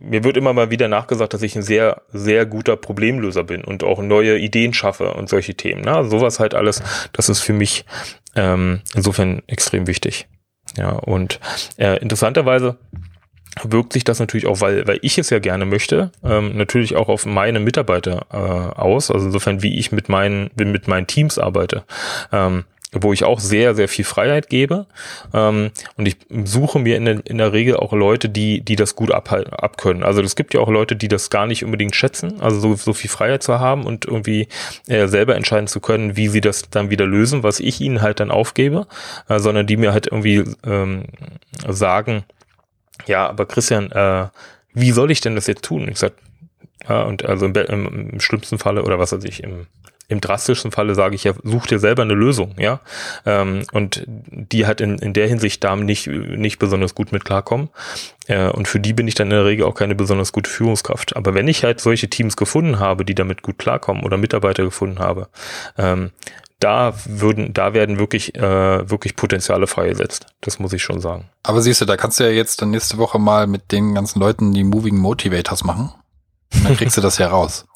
[0.00, 3.82] mir wird immer mal wieder nachgesagt, dass ich ein sehr, sehr guter Problemlöser bin und
[3.82, 5.82] auch neue Ideen schaffe und solche Themen.
[5.82, 5.96] Ne?
[5.96, 7.86] Also sowas halt alles, das ist für mich
[8.36, 10.28] ähm, insofern extrem wichtig.
[10.76, 11.40] Ja, und
[11.78, 12.76] äh, interessanterweise
[13.62, 17.08] wirkt sich das natürlich auch, weil, weil ich es ja gerne möchte, ähm, natürlich auch
[17.08, 19.10] auf meine Mitarbeiter äh, aus.
[19.10, 21.84] Also insofern, wie ich mit meinen, mit meinen Teams arbeite.
[22.32, 22.64] Ähm,
[22.94, 24.86] wo ich auch sehr, sehr viel Freiheit gebe.
[25.32, 29.10] Ähm, und ich suche mir in, in, der Regel auch Leute, die, die das gut
[29.10, 30.02] abhalten, abkönnen.
[30.02, 32.92] Also es gibt ja auch Leute, die das gar nicht unbedingt schätzen, also so, so
[32.92, 34.48] viel Freiheit zu haben und irgendwie
[34.86, 38.20] äh, selber entscheiden zu können, wie sie das dann wieder lösen, was ich ihnen halt
[38.20, 38.86] dann aufgebe,
[39.28, 41.04] äh, sondern die mir halt irgendwie ähm,
[41.68, 42.24] sagen,
[43.06, 44.28] ja, aber Christian, äh,
[44.72, 45.88] wie soll ich denn das jetzt tun?
[45.88, 46.12] Ich sag,
[46.88, 49.66] ja, und also im, im, im schlimmsten Falle oder was weiß ich, im
[50.08, 52.80] im drastischsten Falle sage ich ja, such dir selber eine Lösung, ja.
[53.24, 57.70] Ähm, und die hat in, in der Hinsicht da nicht, nicht besonders gut mit klarkommen.
[58.26, 61.16] Äh, und für die bin ich dann in der Regel auch keine besonders gute Führungskraft.
[61.16, 64.98] Aber wenn ich halt solche Teams gefunden habe, die damit gut klarkommen oder Mitarbeiter gefunden
[64.98, 65.28] habe,
[65.78, 66.10] ähm,
[66.60, 70.26] da würden, da werden wirklich, äh, wirklich Potenziale freigesetzt.
[70.40, 71.28] Das muss ich schon sagen.
[71.42, 74.20] Aber siehst du, da kannst du ja jetzt dann nächste Woche mal mit den ganzen
[74.20, 75.92] Leuten die Moving Motivators machen.
[76.62, 77.66] dann kriegst du das ja raus.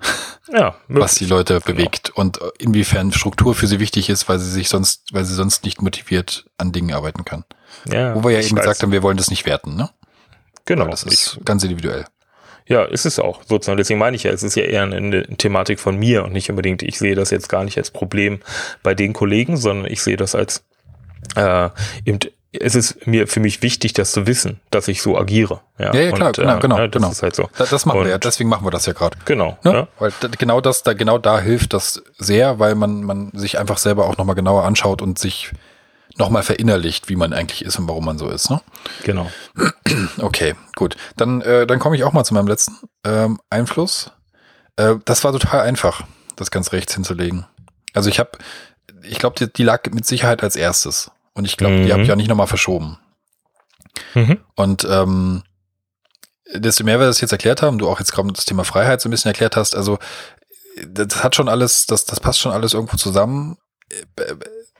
[0.52, 2.20] Ja, was die Leute bewegt genau.
[2.20, 5.80] und inwiefern Struktur für sie wichtig ist, weil sie sich sonst, weil sie sonst nicht
[5.80, 7.44] motiviert an Dingen arbeiten kann.
[7.90, 8.62] Ja, Wo wir ja eben weiß.
[8.62, 9.88] gesagt haben, wir wollen das nicht werten, ne?
[10.66, 10.84] Genau.
[10.84, 12.04] Weil das ist ich, ganz individuell.
[12.66, 13.76] Ja, ist es auch sozusagen.
[13.76, 16.48] Deswegen meine ich ja, es ist ja eher eine, eine, Thematik von mir und nicht
[16.48, 18.40] unbedingt, ich sehe das jetzt gar nicht als Problem
[18.82, 20.64] bei den Kollegen, sondern ich sehe das als
[21.36, 21.68] äh,
[22.04, 22.20] eben
[22.60, 25.60] es ist mir für mich wichtig, das zu wissen, dass ich so agiere.
[25.78, 27.10] Ja, ja, ja klar, und, genau, äh, genau, ja, das genau.
[27.10, 27.48] ist halt so.
[27.58, 29.16] Das, das machen und, wir ja, deswegen machen wir das ja gerade.
[29.24, 29.58] Genau.
[29.64, 29.72] Ne?
[29.72, 29.88] Ja.
[29.98, 34.06] Weil genau das, da genau da hilft das sehr, weil man man sich einfach selber
[34.06, 35.50] auch nochmal genauer anschaut und sich
[36.16, 38.50] nochmal verinnerlicht, wie man eigentlich ist und warum man so ist.
[38.50, 38.60] Ne?
[39.04, 39.30] Genau.
[40.18, 40.96] Okay, gut.
[41.16, 42.74] Dann, äh, dann komme ich auch mal zu meinem letzten
[43.04, 44.10] ähm, Einfluss.
[44.76, 46.02] Äh, das war total einfach,
[46.36, 47.46] das ganz rechts hinzulegen.
[47.92, 48.30] Also ich habe,
[49.02, 51.10] ich glaube, die, die, lag mit Sicherheit als erstes.
[51.34, 51.86] Und ich glaube, mhm.
[51.86, 52.98] die habe ich auch nicht nochmal verschoben.
[54.14, 54.40] Mhm.
[54.56, 55.42] Und ähm,
[56.52, 59.08] desto mehr wir das jetzt erklärt haben, du auch jetzt gerade das Thema Freiheit so
[59.08, 59.98] ein bisschen erklärt hast, also
[60.86, 63.56] das hat schon alles, das, das passt schon alles irgendwo zusammen.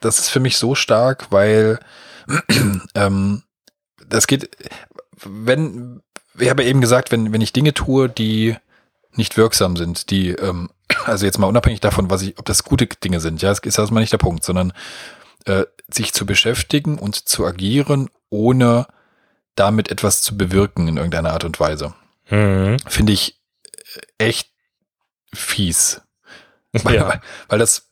[0.04, 1.78] Äh, das ist für mich so stark, weil
[2.94, 3.42] ähm,
[4.06, 4.50] das geht,
[5.24, 6.02] wenn,
[6.38, 8.56] ich habe ja eben gesagt, wenn, wenn ich Dinge tue, die
[9.12, 10.70] nicht wirksam sind, die, ähm,
[11.04, 13.78] also jetzt mal unabhängig davon, was ich, ob das gute Dinge sind, ja, das ist
[13.78, 14.72] erstmal nicht der Punkt, sondern
[15.46, 18.86] äh, sich zu beschäftigen und zu agieren, ohne
[19.54, 21.94] damit etwas zu bewirken in irgendeiner Art und Weise.
[22.30, 22.78] Mhm.
[22.86, 23.40] Finde ich
[24.18, 24.50] echt
[25.32, 26.00] fies.
[26.72, 27.20] Weil, ja.
[27.48, 27.90] weil das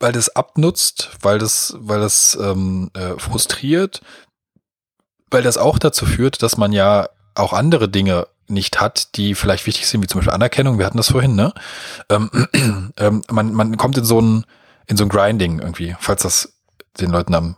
[0.00, 4.00] weil das abnutzt, weil das, weil das ähm, äh, frustriert,
[5.30, 9.66] weil das auch dazu führt, dass man ja auch andere Dinge nicht hat, die vielleicht
[9.66, 10.78] wichtig sind, wie zum Beispiel Anerkennung.
[10.78, 11.52] Wir hatten das vorhin, ne?
[12.10, 12.30] Ähm,
[12.98, 14.44] ähm, man, man kommt in so ein
[14.86, 16.52] in so ein Grinding irgendwie, falls das
[17.00, 17.56] den Leuten am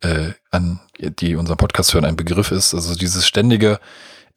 [0.00, 2.74] äh, an die unseren Podcast hören ein Begriff ist.
[2.74, 3.80] Also dieses ständige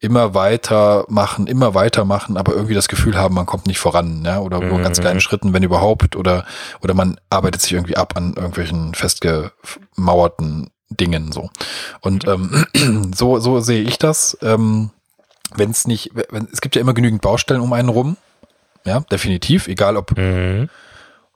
[0.00, 4.22] immer weiter machen, immer weiter machen, aber irgendwie das Gefühl haben, man kommt nicht voran,
[4.24, 5.20] ja, oder nur ganz kleinen mhm.
[5.20, 6.44] Schritten, wenn überhaupt, oder,
[6.82, 11.50] oder man arbeitet sich irgendwie ab an irgendwelchen festgemauerten Dingen, so.
[12.00, 12.64] Und ähm,
[13.14, 14.38] so, so sehe ich das.
[14.40, 14.90] Ähm,
[15.54, 18.16] wenn es nicht, wenn, es gibt ja immer genügend Baustellen um einen rum,
[18.84, 20.68] ja, definitiv, egal ob, mhm.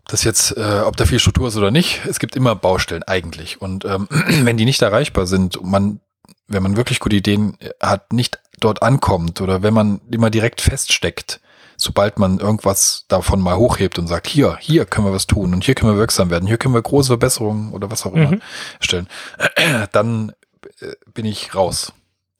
[0.07, 3.61] das jetzt, äh, ob da viel Struktur ist oder nicht, es gibt immer Baustellen eigentlich.
[3.61, 6.01] Und ähm, wenn die nicht erreichbar sind, man,
[6.47, 11.41] wenn man wirklich gute Ideen hat, nicht dort ankommt oder wenn man immer direkt feststeckt,
[11.77, 15.65] sobald man irgendwas davon mal hochhebt und sagt, hier, hier können wir was tun und
[15.65, 18.43] hier können wir wirksam werden, hier können wir große Verbesserungen oder was auch immer mhm.
[18.81, 19.09] stellen,
[19.93, 20.33] dann
[20.81, 21.93] äh, bin ich raus.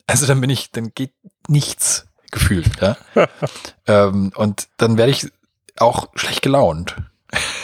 [0.07, 1.13] Also dann bin ich, dann geht
[1.49, 2.97] nichts gefühlt, ja.
[3.87, 5.29] ähm, und dann werde ich
[5.79, 6.97] auch schlecht gelaunt.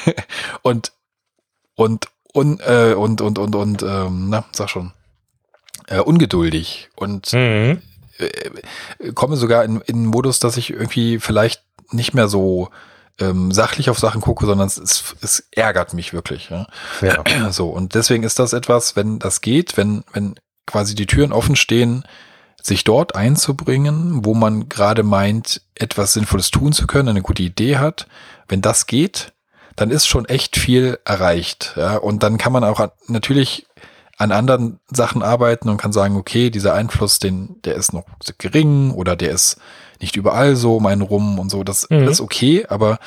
[0.62, 0.93] und,
[1.74, 4.93] und, und, äh, und, und, und, und, ähm, na, sag schon,
[5.86, 7.82] äh, ungeduldig und mhm.
[8.19, 12.69] Äh, komme sogar in, in einen Modus, dass ich irgendwie vielleicht nicht mehr so
[13.20, 16.51] ähm, sachlich auf Sachen gucke, sondern es, es, es ärgert mich wirklich.
[16.51, 16.66] Ja?
[17.01, 17.23] ja.
[17.51, 20.35] So, und deswegen ist das etwas, wenn das geht, wenn, wenn
[20.66, 22.05] quasi die Türen offen stehen,
[22.62, 27.78] sich dort einzubringen, wo man gerade meint, etwas Sinnvolles tun zu können, eine gute Idee
[27.78, 28.07] hat.
[28.49, 29.32] Wenn das geht,
[29.77, 31.74] dann ist schon echt viel erreicht.
[31.77, 31.97] Ja?
[31.97, 33.66] Und dann kann man auch natürlich
[34.19, 38.05] an anderen Sachen arbeiten und kann sagen, okay, dieser Einfluss, den, der ist noch
[38.39, 39.59] gering oder der ist
[40.01, 41.62] nicht überall so um einen rum und so.
[41.65, 42.05] Das, mhm.
[42.05, 42.99] das ist okay, aber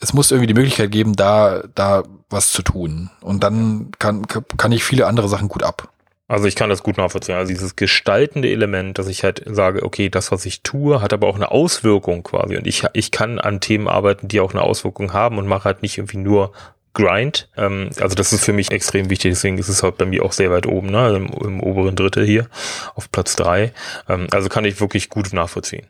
[0.00, 3.10] es muss irgendwie die Möglichkeit geben, da, da was zu tun.
[3.20, 5.90] Und dann kann, kann ich viele andere Sachen gut ab.
[6.26, 7.34] Also ich kann das gut nachvollziehen.
[7.34, 11.26] Also dieses gestaltende Element, dass ich halt sage, okay, das, was ich tue, hat aber
[11.28, 12.56] auch eine Auswirkung quasi.
[12.56, 15.82] Und ich, ich kann an Themen arbeiten, die auch eine Auswirkung haben und mache halt
[15.82, 16.52] nicht irgendwie nur
[16.94, 17.48] Grind.
[17.56, 20.32] Ähm, also das ist für mich extrem wichtig, deswegen ist es halt bei mir auch
[20.32, 21.16] sehr weit oben, ne?
[21.16, 22.48] Im, im oberen Drittel hier
[22.94, 23.72] auf Platz drei.
[24.08, 25.86] Ähm, also kann ich wirklich gut nachvollziehen.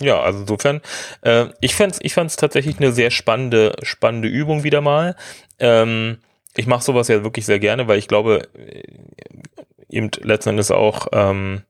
[0.00, 0.80] Ja, also insofern,
[1.22, 5.16] äh, ich fand's, ich fand's tatsächlich eine sehr spannende, spannende Übung wieder mal.
[5.58, 6.18] Ähm,
[6.56, 8.82] ich mache sowas ja wirklich sehr gerne, weil ich glaube, äh,
[9.88, 11.62] eben letzten Endes auch ähm,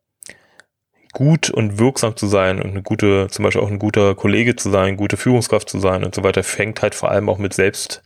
[1.12, 4.70] gut und wirksam zu sein und eine gute, zum Beispiel auch ein guter Kollege zu
[4.70, 8.02] sein, gute Führungskraft zu sein und so weiter, fängt halt vor allem auch mit Selbst,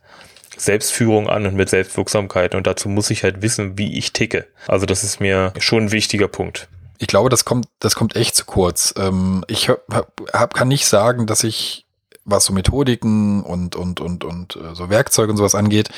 [0.60, 2.54] Selbstführung an und mit Selbstwirksamkeit.
[2.54, 4.46] Und dazu muss ich halt wissen, wie ich ticke.
[4.66, 6.68] Also das ist mir schon ein wichtiger Punkt.
[6.98, 8.92] Ich glaube, das kommt, das kommt echt zu kurz.
[8.96, 11.86] Ähm, ich hab, kann nicht sagen, dass ich
[12.24, 15.88] was so Methodiken und, und, und, und äh, so Werkzeuge und sowas angeht,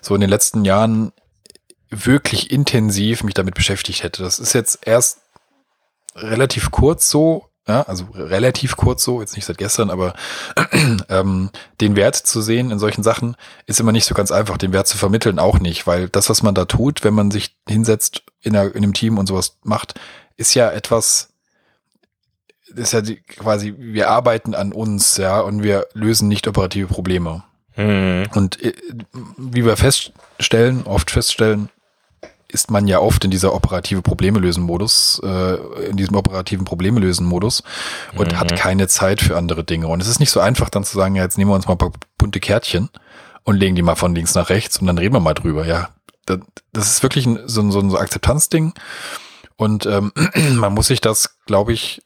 [0.00, 1.12] so in den letzten Jahren
[1.90, 4.22] wirklich intensiv mich damit beschäftigt hätte.
[4.22, 5.20] Das ist jetzt erst
[6.16, 10.14] relativ kurz so, ja, also relativ kurz so, jetzt nicht seit gestern, aber
[11.08, 11.50] ähm,
[11.80, 13.36] den Wert zu sehen in solchen Sachen
[13.66, 16.42] ist immer nicht so ganz einfach, den Wert zu vermitteln auch nicht, weil das, was
[16.42, 19.94] man da tut, wenn man sich hinsetzt in, einer, in einem Team und sowas macht,
[20.36, 21.30] ist ja etwas,
[22.74, 27.44] ist ja die, quasi, wir arbeiten an uns, ja, und wir lösen nicht operative Probleme.
[27.76, 28.26] Mhm.
[28.34, 28.74] Und äh,
[29.38, 31.70] wie wir feststellen, oft feststellen,
[32.54, 35.56] ist man ja oft in dieser operative Probleme lösen Modus, äh,
[35.88, 37.62] in diesem operativen Probleme lösen Modus
[38.16, 38.38] und mhm.
[38.38, 39.88] hat keine Zeit für andere Dinge.
[39.88, 41.74] Und es ist nicht so einfach dann zu sagen, ja, jetzt nehmen wir uns mal
[41.74, 42.88] ein paar bunte Kärtchen
[43.42, 45.66] und legen die mal von links nach rechts und dann reden wir mal drüber.
[45.66, 45.90] Ja,
[46.24, 46.38] das,
[46.72, 48.72] ist wirklich ein, so, so ein so Akzeptanzding.
[49.56, 50.12] Und ähm,
[50.54, 52.02] man muss sich das, glaube ich,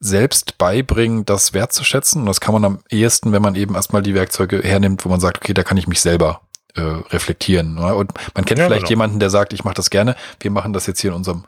[0.00, 2.20] selbst beibringen, das wertzuschätzen.
[2.20, 5.20] Und das kann man am ehesten, wenn man eben erstmal die Werkzeuge hernimmt, wo man
[5.20, 6.42] sagt, okay, da kann ich mich selber
[6.78, 7.74] äh, reflektieren.
[7.74, 7.94] Ne?
[7.94, 8.90] Und man kennt ja, vielleicht genau.
[8.90, 10.16] jemanden, der sagt, ich mache das gerne.
[10.40, 11.44] Wir machen das jetzt hier in unserem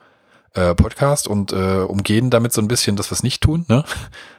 [0.55, 3.85] äh, Podcast und äh, umgehen damit so ein bisschen das, was nicht tun, ne?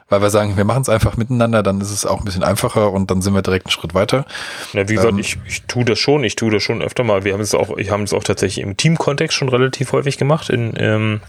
[0.08, 2.92] Weil wir sagen, wir machen es einfach miteinander, dann ist es auch ein bisschen einfacher
[2.92, 4.26] und dann sind wir direkt einen Schritt weiter.
[4.74, 7.24] Ja, wie gesagt, ähm, ich, ich tue das schon, ich tue das schon öfter mal.
[7.24, 10.50] Wir haben es auch, ich habe es auch tatsächlich im Teamkontext schon relativ häufig gemacht,
[10.50, 11.22] in ähm,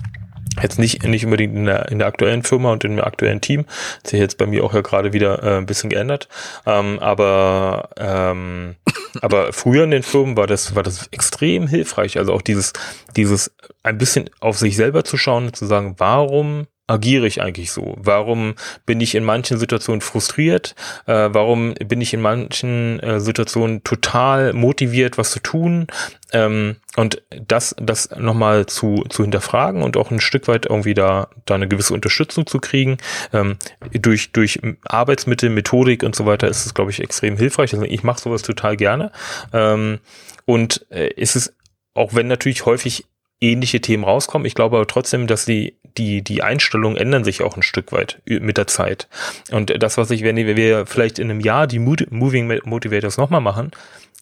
[0.61, 3.65] Jetzt nicht, nicht unbedingt in der, in der aktuellen Firma und im aktuellen Team.
[3.65, 6.27] Das hat sich jetzt bei mir auch ja gerade wieder äh, ein bisschen geändert.
[6.65, 8.75] Ähm, aber, ähm,
[9.21, 12.17] aber früher in den Firmen war das, war das extrem hilfreich.
[12.17, 12.73] Also auch dieses,
[13.15, 17.95] dieses ein bisschen auf sich selber zu schauen, zu sagen, warum agiere ich eigentlich so?
[17.97, 18.55] Warum
[18.85, 20.75] bin ich in manchen Situationen frustriert?
[21.05, 25.87] Äh, warum bin ich in manchen äh, Situationen total motiviert, was zu tun?
[26.33, 31.29] Ähm, und das, das nochmal zu, zu hinterfragen und auch ein Stück weit irgendwie da,
[31.45, 32.97] da eine gewisse Unterstützung zu kriegen.
[33.31, 33.57] Ähm,
[33.93, 37.73] durch, durch Arbeitsmittel, Methodik und so weiter ist es, glaube ich, extrem hilfreich.
[37.73, 39.11] Also ich mache sowas total gerne.
[39.53, 39.99] Ähm,
[40.45, 41.55] und äh, ist es,
[41.93, 43.05] auch wenn natürlich häufig
[43.43, 44.45] ähnliche Themen rauskommen.
[44.45, 48.21] Ich glaube aber trotzdem, dass die, die, die Einstellungen ändern sich auch ein Stück weit
[48.25, 49.07] mit der Zeit.
[49.51, 53.71] Und das, was ich, wenn wir vielleicht in einem Jahr die Moving Motivators nochmal machen,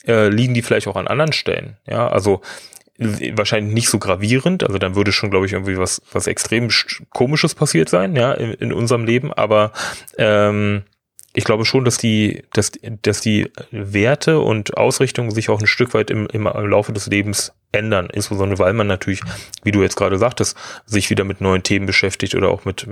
[0.07, 1.77] äh, liegen die vielleicht auch an anderen Stellen.
[1.87, 2.41] Ja, also
[2.97, 6.69] wahrscheinlich nicht so gravierend, also dann würde schon, glaube ich, irgendwie was, was extrem
[7.09, 9.71] komisches passiert sein, ja, in, in unserem Leben, aber
[10.17, 10.83] ähm,
[11.33, 12.71] ich glaube schon, dass die, dass,
[13.01, 17.53] dass die Werte und Ausrichtungen sich auch ein Stück weit im, im Laufe des Lebens
[17.71, 18.09] ändern.
[18.11, 19.21] Insbesondere weil man natürlich,
[19.63, 22.85] wie du jetzt gerade sagtest, sich wieder mit neuen Themen beschäftigt oder auch mit,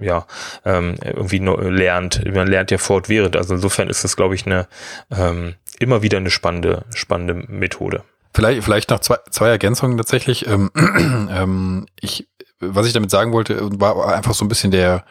[0.00, 0.26] ja,
[0.64, 2.24] ähm, irgendwie lernt.
[2.32, 3.36] Man lernt ja fortwährend.
[3.36, 4.66] Also insofern ist das, glaube ich, eine
[5.10, 8.02] ähm, immer wieder eine spannende, spannende Methode.
[8.32, 10.46] Vielleicht, vielleicht noch zwei, zwei Ergänzungen tatsächlich.
[10.46, 10.70] Ähm,
[11.30, 12.28] ähm, ich,
[12.60, 15.04] was ich damit sagen wollte, war einfach so ein bisschen der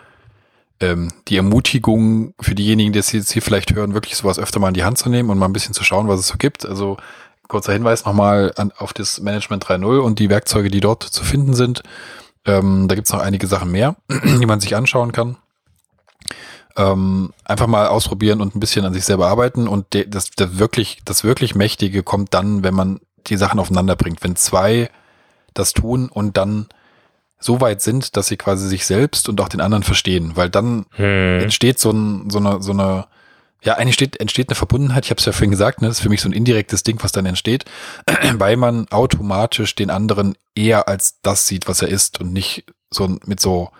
[0.83, 4.67] ähm, die Ermutigung für diejenigen, die es jetzt hier vielleicht hören, wirklich sowas öfter mal
[4.67, 6.65] in die Hand zu nehmen und mal ein bisschen zu schauen, was es so gibt.
[6.65, 6.97] Also
[7.47, 11.53] kurzer Hinweis nochmal an, auf das Management 3.0 und die Werkzeuge, die dort zu finden
[11.53, 11.83] sind.
[12.45, 15.37] Ähm, da gibt es noch einige Sachen mehr, die man sich anschauen kann.
[16.75, 20.57] Ähm, einfach mal ausprobieren und ein bisschen an sich selber arbeiten und de, das, das
[20.57, 24.23] wirklich, das wirklich Mächtige kommt dann, wenn man die Sachen aufeinander bringt.
[24.23, 24.89] Wenn zwei
[25.53, 26.67] das tun und dann
[27.43, 30.85] so weit sind, dass sie quasi sich selbst und auch den anderen verstehen, weil dann
[30.91, 31.41] hm.
[31.41, 33.05] entsteht so, ein, so eine, so eine,
[33.61, 36.03] ja, eigentlich steht, entsteht eine Verbundenheit, ich habe es ja vorhin gesagt, ne, das ist
[36.03, 37.65] für mich so ein indirektes Ding, was dann entsteht,
[38.33, 43.17] weil man automatisch den anderen eher als das sieht, was er ist und nicht so
[43.25, 43.71] mit so,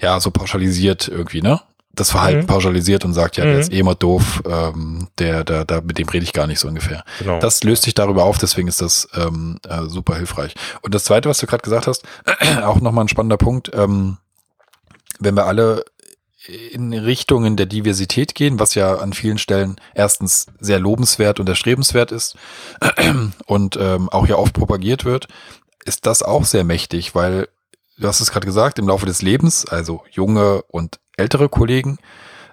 [0.00, 1.60] ja, so pauschalisiert irgendwie, ne?
[1.98, 2.46] Das Verhalten mhm.
[2.46, 3.60] pauschalisiert und sagt, ja, der mhm.
[3.60, 6.68] ist eh immer doof, ähm, der, der, der, mit dem rede ich gar nicht so
[6.68, 7.04] ungefähr.
[7.18, 7.38] Genau.
[7.40, 10.54] Das löst sich darüber auf, deswegen ist das ähm, äh, super hilfreich.
[10.82, 12.04] Und das Zweite, was du gerade gesagt hast,
[12.62, 14.18] auch nochmal ein spannender Punkt, ähm,
[15.20, 15.84] wenn wir alle
[16.72, 22.10] in Richtungen der Diversität gehen, was ja an vielen Stellen erstens sehr lobenswert und erstrebenswert
[22.10, 22.36] ist
[23.46, 25.28] und ähm, auch ja oft propagiert wird,
[25.84, 27.48] ist das auch sehr mächtig, weil
[27.98, 31.98] du hast es gerade gesagt, im Laufe des Lebens, also junge und ältere Kollegen,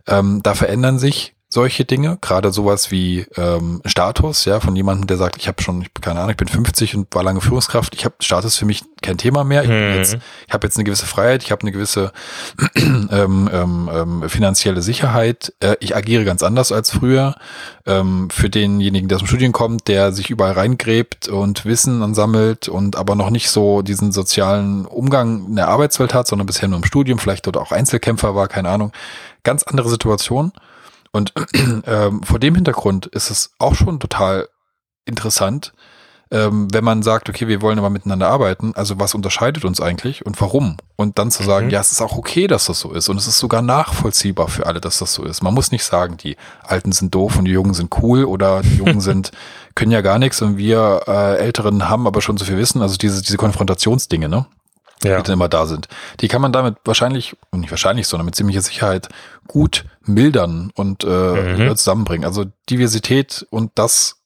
[0.08, 5.16] ähm, da verändern sich solche Dinge, gerade sowas wie ähm, Status, ja, von jemandem, der
[5.16, 8.04] sagt, ich habe schon, ich, keine Ahnung, ich bin 50 und war lange Führungskraft, ich
[8.04, 9.96] habe Status für mich kein Thema mehr, ich, mhm.
[9.96, 10.18] jetzt,
[10.48, 12.12] ich habe jetzt eine gewisse Freiheit, ich habe eine gewisse
[12.76, 17.36] ähm, ähm, ähm, finanzielle Sicherheit, äh, ich agiere ganz anders als früher.
[17.88, 22.68] Ähm, für denjenigen, der aus dem Studium kommt, der sich überall reingräbt und Wissen ansammelt
[22.68, 26.80] und aber noch nicht so diesen sozialen Umgang in der Arbeitswelt hat, sondern bisher nur
[26.80, 28.92] im Studium, vielleicht dort auch Einzelkämpfer war, keine Ahnung,
[29.44, 30.52] ganz andere Situation.
[31.16, 31.32] Und
[31.88, 34.50] ähm, vor dem Hintergrund ist es auch schon total
[35.06, 35.72] interessant,
[36.30, 40.26] ähm, wenn man sagt, okay, wir wollen aber miteinander arbeiten, also was unterscheidet uns eigentlich
[40.26, 40.76] und warum?
[40.98, 41.72] Und dann zu sagen, mhm.
[41.72, 44.66] ja, es ist auch okay, dass das so ist und es ist sogar nachvollziehbar für
[44.66, 45.42] alle, dass das so ist.
[45.42, 48.76] Man muss nicht sagen, die Alten sind doof und die Jungen sind cool oder die
[48.76, 49.32] Jungen sind,
[49.74, 52.82] können ja gar nichts und wir äh, Älteren haben aber schon so viel Wissen.
[52.82, 54.48] Also diese, diese Konfrontationsdinge, ne?
[55.06, 55.18] Ja.
[55.18, 55.88] die dann immer da sind.
[56.22, 59.10] Die kann man damit wahrscheinlich, nicht wahrscheinlich, sondern mit ziemlicher Sicherheit
[59.48, 61.76] gut mildern und äh, mhm.
[61.76, 62.26] zusammenbringen.
[62.26, 64.22] Also Diversität und das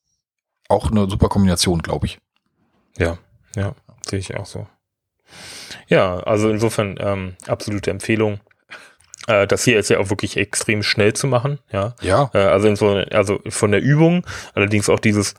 [0.68, 2.20] auch eine super Kombination, glaube ich.
[2.98, 3.18] Ja,
[3.56, 3.74] ja,
[4.06, 4.68] sehe ich auch so.
[5.88, 8.40] Ja, also insofern ähm, absolute Empfehlung.
[9.28, 11.96] Äh, das hier ist ja auch wirklich extrem schnell zu machen, ja.
[12.02, 12.30] Ja.
[12.34, 15.36] Äh, also so, also von der Übung, allerdings auch dieses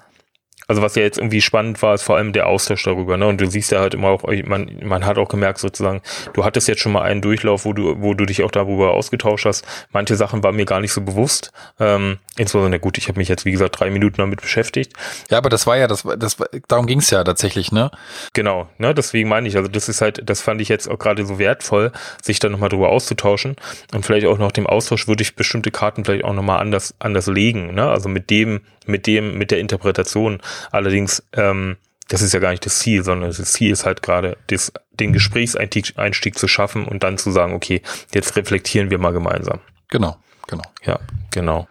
[0.71, 3.17] also was ja jetzt irgendwie spannend war, ist vor allem der Austausch darüber.
[3.17, 3.27] Ne?
[3.27, 6.01] Und du siehst ja halt immer auch, man, man hat auch gemerkt sozusagen,
[6.33, 9.47] du hattest jetzt schon mal einen Durchlauf, wo du, wo du dich auch darüber ausgetauscht
[9.47, 9.67] hast.
[9.91, 11.51] Manche Sachen waren mir gar nicht so bewusst.
[11.81, 14.93] Ähm, insbesondere, gut, ich habe mich jetzt, wie gesagt, drei Minuten damit beschäftigt.
[15.29, 16.37] Ja, aber das war ja, das, das
[16.69, 17.91] darum ging es ja tatsächlich, ne?
[18.33, 18.95] Genau, ne?
[18.95, 21.91] Deswegen meine ich, also das ist halt, das fand ich jetzt auch gerade so wertvoll,
[22.23, 23.57] sich da nochmal drüber auszutauschen.
[23.93, 27.27] Und vielleicht auch nach dem Austausch würde ich bestimmte Karten vielleicht auch nochmal anders, anders
[27.27, 27.91] legen, ne?
[27.91, 30.41] Also mit dem, mit dem, mit der Interpretation.
[30.71, 31.77] Allerdings, ähm,
[32.09, 35.13] das ist ja gar nicht das Ziel, sondern das Ziel ist halt gerade, das, den
[35.13, 37.83] Gesprächseinstieg Einstieg zu schaffen und dann zu sagen, okay,
[38.13, 39.61] jetzt reflektieren wir mal gemeinsam.
[39.89, 40.17] Genau,
[40.47, 40.65] genau.
[40.85, 40.99] Ja,
[41.31, 41.69] genau.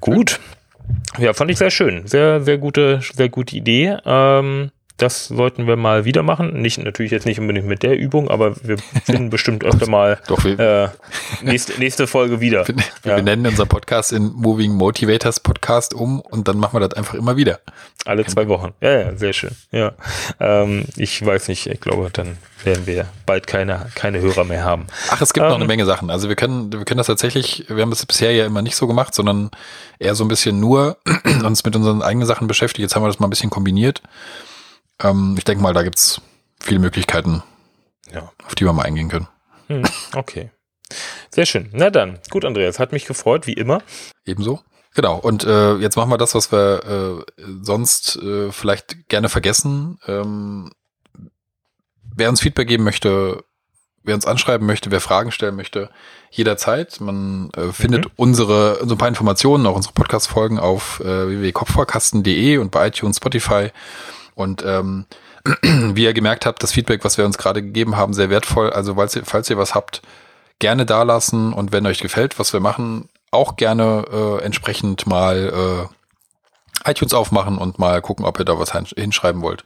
[0.00, 0.40] Gut.
[1.18, 2.06] Ja, fand ich sehr schön.
[2.06, 3.96] Sehr, sehr gute, sehr gute Idee.
[4.04, 4.72] Ähm,
[5.02, 6.62] das sollten wir mal wieder machen.
[6.62, 10.44] Nicht, natürlich jetzt nicht unbedingt mit der Übung, aber wir finden bestimmt öfter mal Doch,
[10.44, 10.88] äh,
[11.42, 12.66] nächste, nächste Folge wieder.
[12.68, 13.16] Wir, ja.
[13.16, 17.14] wir nennen unser Podcast in Moving Motivators Podcast um und dann machen wir das einfach
[17.14, 17.58] immer wieder.
[18.04, 18.74] Alle zwei Wochen.
[18.80, 19.50] Ja, ja, sehr schön.
[19.72, 19.92] Ja.
[20.38, 24.86] Ähm, ich weiß nicht, ich glaube, dann werden wir bald keine, keine Hörer mehr haben.
[25.10, 26.10] Ach, es gibt ähm, noch eine ähm, Menge Sachen.
[26.10, 28.86] Also wir können, wir können das tatsächlich, wir haben das bisher ja immer nicht so
[28.86, 29.50] gemacht, sondern
[29.98, 30.98] eher so ein bisschen nur
[31.44, 32.82] uns mit unseren eigenen Sachen beschäftigt.
[32.82, 34.00] Jetzt haben wir das mal ein bisschen kombiniert.
[35.00, 36.20] Ähm, ich denke mal, da gibt's
[36.60, 37.42] viele Möglichkeiten,
[38.12, 38.30] ja.
[38.44, 39.28] auf die wir mal eingehen können.
[39.68, 40.50] Hm, okay.
[41.30, 41.70] Sehr schön.
[41.72, 43.82] Na dann, gut, Andreas, hat mich gefreut, wie immer.
[44.24, 44.60] Ebenso.
[44.94, 49.98] Genau, und äh, jetzt machen wir das, was wir äh, sonst äh, vielleicht gerne vergessen.
[50.06, 50.70] Ähm,
[52.14, 53.42] wer uns Feedback geben möchte,
[54.02, 55.88] wer uns anschreiben möchte, wer Fragen stellen möchte,
[56.30, 57.00] jederzeit.
[57.00, 58.10] Man äh, findet mhm.
[58.16, 63.70] unsere, so ein paar Informationen, auch unsere Podcast-Folgen auf äh, www.kopfvorkasten.de und bei iTunes, Spotify
[64.42, 65.06] und ähm,
[65.62, 68.70] wie ihr gemerkt habt, das Feedback, was wir uns gerade gegeben haben, sehr wertvoll.
[68.70, 70.02] Also falls ihr, falls ihr was habt,
[70.58, 75.88] gerne da lassen und wenn euch gefällt, was wir machen, auch gerne äh, entsprechend mal
[76.86, 79.64] äh, iTunes aufmachen und mal gucken, ob ihr da was hinschreiben wollt.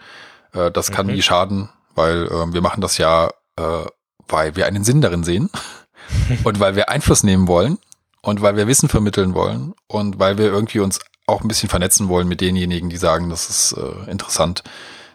[0.52, 1.14] Äh, das kann mhm.
[1.14, 3.84] nie schaden, weil äh, wir machen das ja, äh,
[4.28, 5.50] weil wir einen Sinn darin sehen
[6.44, 7.78] und weil wir Einfluss nehmen wollen
[8.22, 12.08] und weil wir Wissen vermitteln wollen und weil wir irgendwie uns auch ein bisschen vernetzen
[12.08, 14.62] wollen mit denjenigen, die sagen, das ist äh, interessant.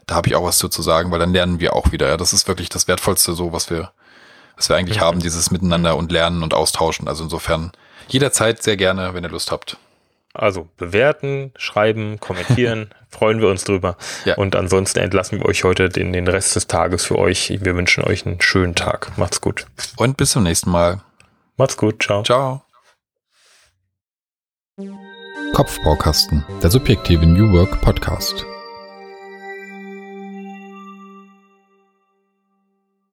[0.08, 2.10] Da habe ich auch was zu, zu sagen, weil dann lernen wir auch wieder.
[2.10, 3.92] Ja, das ist wirklich das Wertvollste, so was wir,
[4.58, 5.04] was wir eigentlich mhm.
[5.04, 7.08] haben, dieses Miteinander und Lernen und Austauschen.
[7.08, 7.72] Also insofern
[8.10, 9.78] jederzeit sehr gerne, wenn ihr Lust habt.
[10.34, 13.98] Also bewerten, schreiben, kommentieren, freuen wir uns drüber.
[14.26, 14.36] Ja.
[14.36, 17.58] Und ansonsten entlassen wir euch heute den, den Rest des Tages für euch.
[17.62, 19.18] Wir wünschen euch einen schönen Tag.
[19.18, 19.66] Macht's gut.
[19.98, 21.02] Und bis zum nächsten Mal.
[21.58, 22.04] Macht's gut.
[22.04, 22.24] Ciao.
[22.24, 22.64] Ciao.
[25.54, 28.46] Kopfbaukasten, der subjektive New Work Podcast.